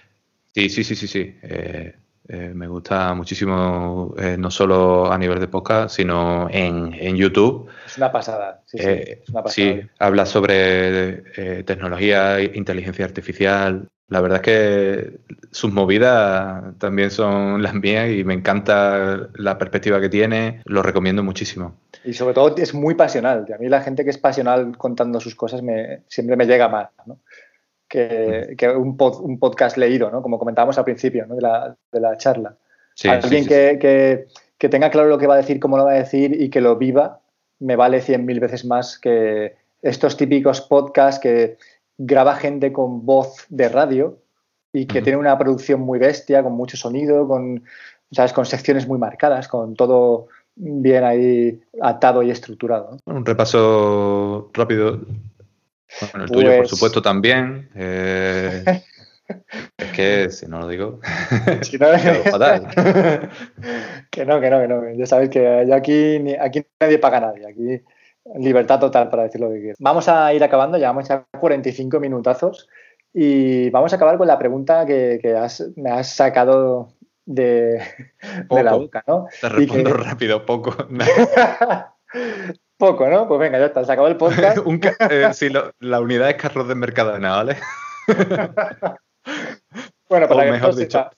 Sí, 0.54 0.70
sí, 0.70 0.84
sí, 0.84 0.96
sí, 0.96 1.08
sí. 1.08 1.36
Eh, 1.44 1.96
me 2.28 2.68
gusta 2.68 3.14
muchísimo, 3.14 4.14
eh, 4.18 4.38
no 4.38 4.50
solo 4.52 5.12
a 5.12 5.18
nivel 5.18 5.40
de 5.40 5.48
podcast, 5.48 5.96
sino 5.96 6.48
en, 6.50 7.16
YouTube. 7.16 7.68
Es 7.86 7.98
una 7.98 8.12
pasada. 8.12 8.62
Sí, 8.66 8.78
eh, 8.80 9.24
sí, 9.48 9.82
habla 10.00 10.26
sobre 10.26 11.64
tecnología, 11.64 12.42
inteligencia 12.42 13.06
artificial. 13.06 13.88
La 14.12 14.20
verdad 14.20 14.40
es 14.40 14.42
que 14.44 15.20
sus 15.52 15.72
movidas 15.72 16.78
también 16.80 17.12
son 17.12 17.64
las 17.64 17.74
mías 17.74 18.10
y 18.10 18.26
me 18.26 18.34
encanta 18.34 19.30
la 19.36 19.58
perspectiva 19.58 20.02
que 20.02 20.10
tiene. 20.10 20.62
Lo 20.66 20.84
recomiendo 20.84 21.24
muchísimo. 21.24 21.78
Y 22.04 22.14
sobre 22.14 22.34
todo 22.34 22.54
es 22.58 22.74
muy 22.74 22.96
pasional. 22.96 23.46
A 23.54 23.58
mí 23.58 23.70
la 23.70 23.80
gente 23.80 24.04
que 24.04 24.10
es 24.10 24.18
pasional 24.18 24.78
contando 24.78 25.22
sus 25.22 25.34
cosas 25.34 25.62
me, 25.62 26.02
siempre 26.10 26.36
me 26.36 26.46
llega 26.46 26.68
más. 26.68 26.90
¿no? 27.06 27.20
Que, 27.92 28.74
un, 28.74 28.98
un, 28.98 29.40
podcast 29.40 29.76
leído, 29.76 30.10
¿no? 30.10 30.22
como 30.22 30.40
comentábamos 30.40 30.78
al 30.78 30.86
principio 30.86 31.26
de, 31.28 31.42
la, 31.42 31.76
de, 31.92 32.00
la, 32.00 32.16
charla. 32.18 32.56
Alguien 33.04 33.46
que, 33.46 34.28
que, 34.58 34.70
tenga 34.70 34.90
claro 34.90 35.10
lo 35.10 35.18
que 35.18 35.28
va 35.28 35.34
a 35.34 35.38
decir, 35.38 35.60
cómo 35.60 35.78
lo 35.78 35.84
va 35.84 35.92
a 35.92 35.96
decir 35.96 36.42
y 36.42 36.50
que 36.50 36.62
lo 36.62 36.78
viva, 36.78 37.20
me 37.60 37.76
vale 37.76 38.02
cien 38.02 38.26
mil 38.26 38.40
veces 38.40 38.64
más 38.64 38.98
que 38.98 39.56
estos 39.82 40.16
típicos 40.16 40.62
podcasts 40.62 41.20
que 41.20 41.58
graba 41.98 42.36
gente 42.36 42.72
con 42.72 43.06
voz 43.06 43.46
de 43.50 43.68
radio 43.68 44.20
y 44.72 44.86
que 44.86 45.02
tiene 45.02 45.18
una 45.18 45.38
producción 45.38 45.82
muy 45.82 46.00
bestia, 46.00 46.44
con 46.44 46.54
mucho 46.54 46.78
sonido, 46.78 47.28
con, 47.28 47.64
¿sabes? 48.12 48.32
con 48.32 48.46
secciones 48.46 48.88
muy 48.88 49.00
marcadas, 49.00 49.50
con 49.50 49.76
todo 49.76 50.28
bien 50.56 51.04
ahí 51.04 51.60
atado 51.82 52.24
y 52.24 52.32
estructurado. 52.32 52.98
Un 53.06 53.26
repaso 53.26 54.50
rápido 54.54 55.02
bueno, 56.00 56.26
el 56.26 56.32
tuyo, 56.32 56.48
por 56.48 56.58
pues 56.58 56.70
supuesto, 56.70 57.02
también. 57.02 57.70
Eh, 57.76 58.64
es 59.78 59.92
que 59.92 60.30
si 60.30 60.48
no 60.48 60.60
lo 60.60 60.68
digo. 60.68 61.00
Si 61.62 61.78
no, 61.78 61.88
fatal. 62.32 62.68
que 64.10 64.26
no, 64.26 64.42
que 64.42 64.50
no, 64.50 64.62
que 64.62 64.68
no. 64.68 64.94
Ya 64.94 65.06
sabes 65.06 65.30
que 65.30 65.72
aquí, 65.74 66.36
aquí 66.40 66.66
nadie 66.80 67.00
paga 67.00 67.18
a 67.18 67.22
nadie. 67.22 67.48
Aquí 67.48 67.84
libertad 68.38 68.80
total 68.80 69.10
para 69.10 69.24
decir 69.24 69.42
lo 69.42 69.50
que 69.50 69.60
quieras. 69.60 69.78
Vamos 69.80 70.08
a 70.08 70.34
ir 70.34 70.44
acabando, 70.44 70.78
llevamos 70.78 71.08
ya 71.08 71.26
45 71.40 72.00
minutazos 72.00 72.70
y 73.14 73.70
vamos 73.72 73.92
a 73.92 73.96
acabar 73.96 74.18
con 74.18 74.28
la 74.28 74.40
pregunta 74.40 74.86
que, 74.86 75.20
me 75.76 75.90
has 75.90 76.14
sacado 76.14 76.94
de, 77.26 77.82
de, 78.50 78.64
la 78.64 78.74
boca, 78.74 79.04
¿no? 79.08 79.28
Te 79.42 79.50
respondo 79.50 79.94
rápido, 79.94 80.46
poco. 80.46 80.76
Poco, 82.78 83.08
¿no? 83.08 83.28
Pues 83.28 83.40
venga, 83.40 83.60
ya 83.60 83.66
está, 83.68 83.86
se 83.86 83.92
acabó 83.92 84.08
el 84.08 84.18
podcast. 84.18 84.58
Eh, 85.12 85.30
sí, 85.34 85.50
la 85.80 86.02
unidad 86.02 86.30
es 86.30 86.36
carros 86.36 86.68
de 86.68 86.76
Mercadona, 86.76 87.36
¿vale? 87.36 87.58
bueno, 90.10 90.28
para 90.28 90.46
que 90.46 90.52
mejor 90.52 90.76
dicho, 90.76 91.10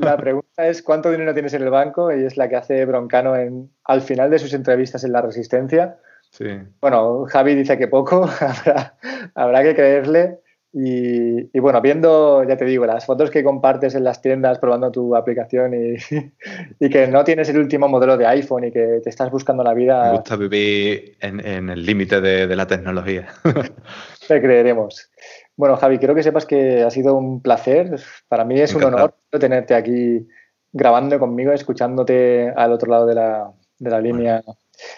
la, 0.00 0.16
pregunta 0.16 0.66
es 0.66 0.82
¿cuánto 0.82 1.10
dinero 1.10 1.34
tienes 1.34 1.54
en 1.54 1.62
el 1.62 1.70
banco? 1.70 2.12
Y 2.12 2.24
es 2.24 2.36
la 2.36 2.48
que 2.48 2.56
hace 2.56 2.84
Broncano 2.84 3.36
en, 3.36 3.70
al 3.84 4.00
final 4.02 4.30
de 4.30 4.38
sus 4.38 4.54
entrevistas 4.54 5.04
en 5.04 5.12
La 5.12 5.22
Resistencia. 5.22 5.98
Sí. 6.30 6.58
Bueno, 6.80 7.26
Javi 7.26 7.54
dice 7.54 7.78
que 7.78 7.88
poco, 7.88 8.28
habrá, 9.34 9.62
que 9.62 9.74
creerle, 9.74 10.40
Y, 10.72 11.58
bueno, 11.58 11.80
viendo, 11.80 12.44
ya 12.44 12.56
te 12.56 12.66
digo, 12.66 12.84
las 12.84 13.06
fotos 13.06 13.30
que 13.30 13.42
compartes 13.42 13.94
en 13.94 14.04
las 14.04 14.20
tiendas 14.20 14.58
probando 14.58 14.90
tu 14.90 15.16
aplicación 15.16 15.72
y, 16.80 16.90
que 16.90 17.06
no 17.08 17.24
tienes 17.24 17.48
el 17.48 17.58
último 17.58 17.88
modelo 17.88 18.18
de 18.18 18.26
iPhone 18.26 18.64
y 18.64 18.72
que 18.72 19.00
te 19.02 19.08
estás 19.08 19.30
buscando 19.30 19.62
la 19.62 19.72
vida. 19.72 20.04
Me 20.04 20.18
gusta 20.18 20.36
vivir 20.36 21.16
en, 21.20 21.70
el 21.70 21.84
límite 21.84 22.20
de, 22.20 22.54
la 22.54 22.66
tecnología. 22.66 23.26
Te 24.28 24.40
creeremos. 24.42 25.10
Bueno, 25.56 25.76
Javi, 25.76 25.98
quiero 25.98 26.14
que 26.14 26.22
sepas 26.22 26.44
que 26.44 26.82
ha 26.82 26.90
sido 26.90 27.14
un 27.14 27.40
placer. 27.40 27.98
Para 28.28 28.44
mí 28.44 28.60
es 28.60 28.74
un 28.74 28.84
honor 28.84 29.14
tenerte 29.30 29.74
aquí 29.74 30.26
grabando 30.72 31.18
conmigo, 31.18 31.52
escuchándote 31.52 32.52
al 32.54 32.72
otro 32.72 32.90
lado 32.90 33.06
de 33.06 33.14
la, 33.14 33.50
de 33.78 33.90
la 33.90 34.00
línea 34.00 34.42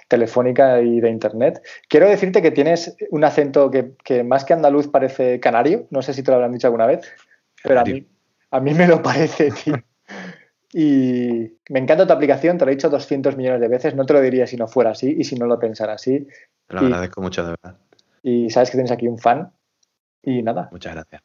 telefónica 0.08 0.80
y 0.80 1.00
de 1.00 1.10
internet. 1.10 1.62
Quiero 1.88 2.08
decirte 2.08 2.42
que 2.42 2.50
tienes 2.50 2.96
un 3.10 3.24
acento 3.24 3.70
que, 3.70 4.24
más 4.24 4.44
que 4.44 4.54
andaluz 4.54 4.88
parece 4.88 5.40
canario, 5.40 5.86
no 5.90 6.02
sé 6.02 6.14
si 6.14 6.22
te 6.22 6.30
lo 6.30 6.36
habrán 6.36 6.52
dicho 6.52 6.66
alguna 6.66 6.86
vez, 6.86 7.10
pero 7.62 7.80
a 7.80 7.84
mí, 7.84 8.06
a 8.50 8.60
mí 8.60 8.74
me 8.74 8.86
lo 8.86 9.02
parece, 9.02 9.50
Y 10.72 11.56
me 11.70 11.78
encanta 11.78 12.06
tu 12.06 12.12
aplicación, 12.12 12.58
te 12.58 12.64
lo 12.64 12.70
he 12.70 12.74
dicho 12.74 12.90
200 12.90 13.36
millones 13.36 13.60
de 13.60 13.68
veces, 13.68 13.94
no 13.94 14.04
te 14.04 14.12
lo 14.12 14.20
diría 14.20 14.46
si 14.46 14.56
no 14.56 14.68
fuera 14.68 14.90
así 14.90 15.14
y 15.18 15.24
si 15.24 15.36
no 15.36 15.46
lo 15.46 15.58
pensara 15.58 15.94
así. 15.94 16.26
Te 16.66 16.74
lo 16.74 16.80
agradezco 16.80 17.22
mucho, 17.22 17.42
de 17.44 17.50
verdad. 17.50 17.78
Y 18.22 18.50
sabes 18.50 18.70
que 18.70 18.76
tienes 18.76 18.92
aquí 18.92 19.08
un 19.08 19.18
fan 19.18 19.50
y 20.22 20.42
nada. 20.42 20.68
Muchas 20.70 20.94
gracias. 20.94 21.22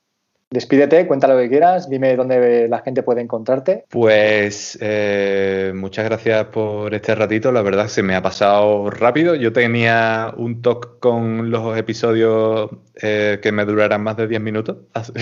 Despídete, 0.54 1.08
cuenta 1.08 1.28
lo 1.28 1.36
que 1.40 1.50
quieras, 1.50 1.90
dime 1.90 2.16
dónde 2.16 2.68
la 2.68 2.78
gente 2.84 3.02
puede 3.02 3.22
encontrarte. 3.22 3.86
Pues 3.90 4.78
eh, 4.82 5.72
muchas 5.74 6.06
gracias 6.06 6.46
por 6.46 6.94
este 6.94 7.16
ratito, 7.16 7.52
la 7.52 7.64
verdad 7.64 7.88
se 7.88 8.04
me 8.04 8.14
ha 8.14 8.22
pasado 8.22 8.92
rápido. 8.92 9.34
Yo 9.34 9.52
tenía 9.52 10.32
un 10.38 10.62
talk 10.62 11.00
con 11.00 11.50
los 11.50 11.76
episodios 11.76 12.70
eh, 13.02 13.40
que 13.42 13.52
me 13.52 13.66
duraran 13.66 14.04
más 14.04 14.16
de 14.16 14.28
10 14.28 14.42
minutos. 14.42 14.78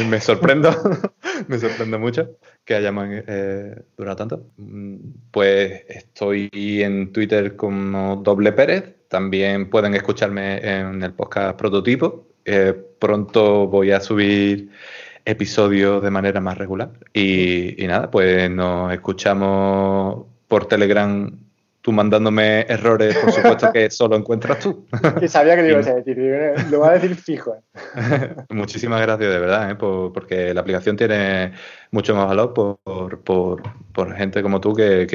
Me 0.05 0.19
sorprendo, 0.19 0.69
me 1.47 1.57
sorprende 1.59 1.97
mucho 1.97 2.31
que 2.65 2.75
hayamos 2.75 3.07
eh, 3.09 3.83
durado 3.95 4.17
tanto. 4.17 4.47
Mm, 4.57 4.97
pues 5.31 5.85
estoy 5.87 6.49
en 6.83 7.13
Twitter 7.13 7.55
como 7.55 8.17
Doble 8.17 8.51
Pérez, 8.51 8.95
también 9.07 9.69
pueden 9.69 9.95
escucharme 9.95 10.57
en 10.57 11.01
el 11.01 11.13
podcast 11.13 11.57
Prototipo. 11.57 12.27
pronto 12.99 13.67
voy 13.67 13.91
a 13.91 14.01
subir 14.01 14.71
episodios 15.25 16.01
de 16.03 16.11
manera 16.11 16.39
más 16.39 16.57
regular. 16.57 16.91
Y, 17.13 17.75
nada, 17.87 18.11
pues 18.11 18.49
nos 18.49 18.93
escuchamos 18.93 20.25
por 20.47 20.65
Telegram 20.67 21.31
tú 21.81 21.91
mandándome 21.91 22.61
errores, 22.69 23.17
por 23.17 23.31
supuesto 23.31 23.71
que 23.71 23.89
solo 23.91 24.15
encuentras 24.15 24.59
tú. 24.59 24.85
Que 25.19 25.27
sabía 25.27 25.55
que 25.55 25.63
lo 25.63 25.69
ibas 25.69 25.87
a 25.87 25.95
decir, 26.01 26.17
lo 26.69 26.79
va 26.79 26.89
a 26.89 26.93
decir 26.93 27.15
fijo. 27.15 27.55
Muchísimas 28.49 29.01
gracias 29.01 29.31
de 29.31 29.39
verdad, 29.39 29.71
¿eh? 29.71 29.75
porque 29.75 30.53
la 30.53 30.61
aplicación 30.61 30.95
tiene 30.95 31.53
mucho 31.91 32.15
más 32.15 32.27
valor 32.27 32.53
por, 32.53 33.23
por, 33.23 34.15
gente 34.15 34.41
como 34.41 34.61
tú 34.61 34.73
que, 34.73 35.07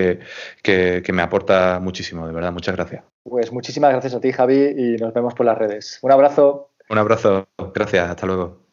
que, 0.62 1.02
que, 1.02 1.12
me 1.12 1.22
aporta 1.22 1.78
muchísimo, 1.80 2.26
de 2.26 2.32
verdad. 2.32 2.52
Muchas 2.52 2.74
gracias. 2.74 3.04
Pues 3.22 3.52
muchísimas 3.52 3.92
gracias 3.92 4.14
a 4.14 4.20
ti, 4.20 4.32
Javi, 4.32 4.74
y 4.76 4.96
nos 4.96 5.14
vemos 5.14 5.34
por 5.34 5.46
las 5.46 5.57
redes. 5.57 5.98
Un 6.02 6.12
abrazo. 6.12 6.70
Un 6.88 6.98
abrazo, 6.98 7.48
gracias, 7.74 8.11
hasta 8.11 8.26
luego. 8.26 8.66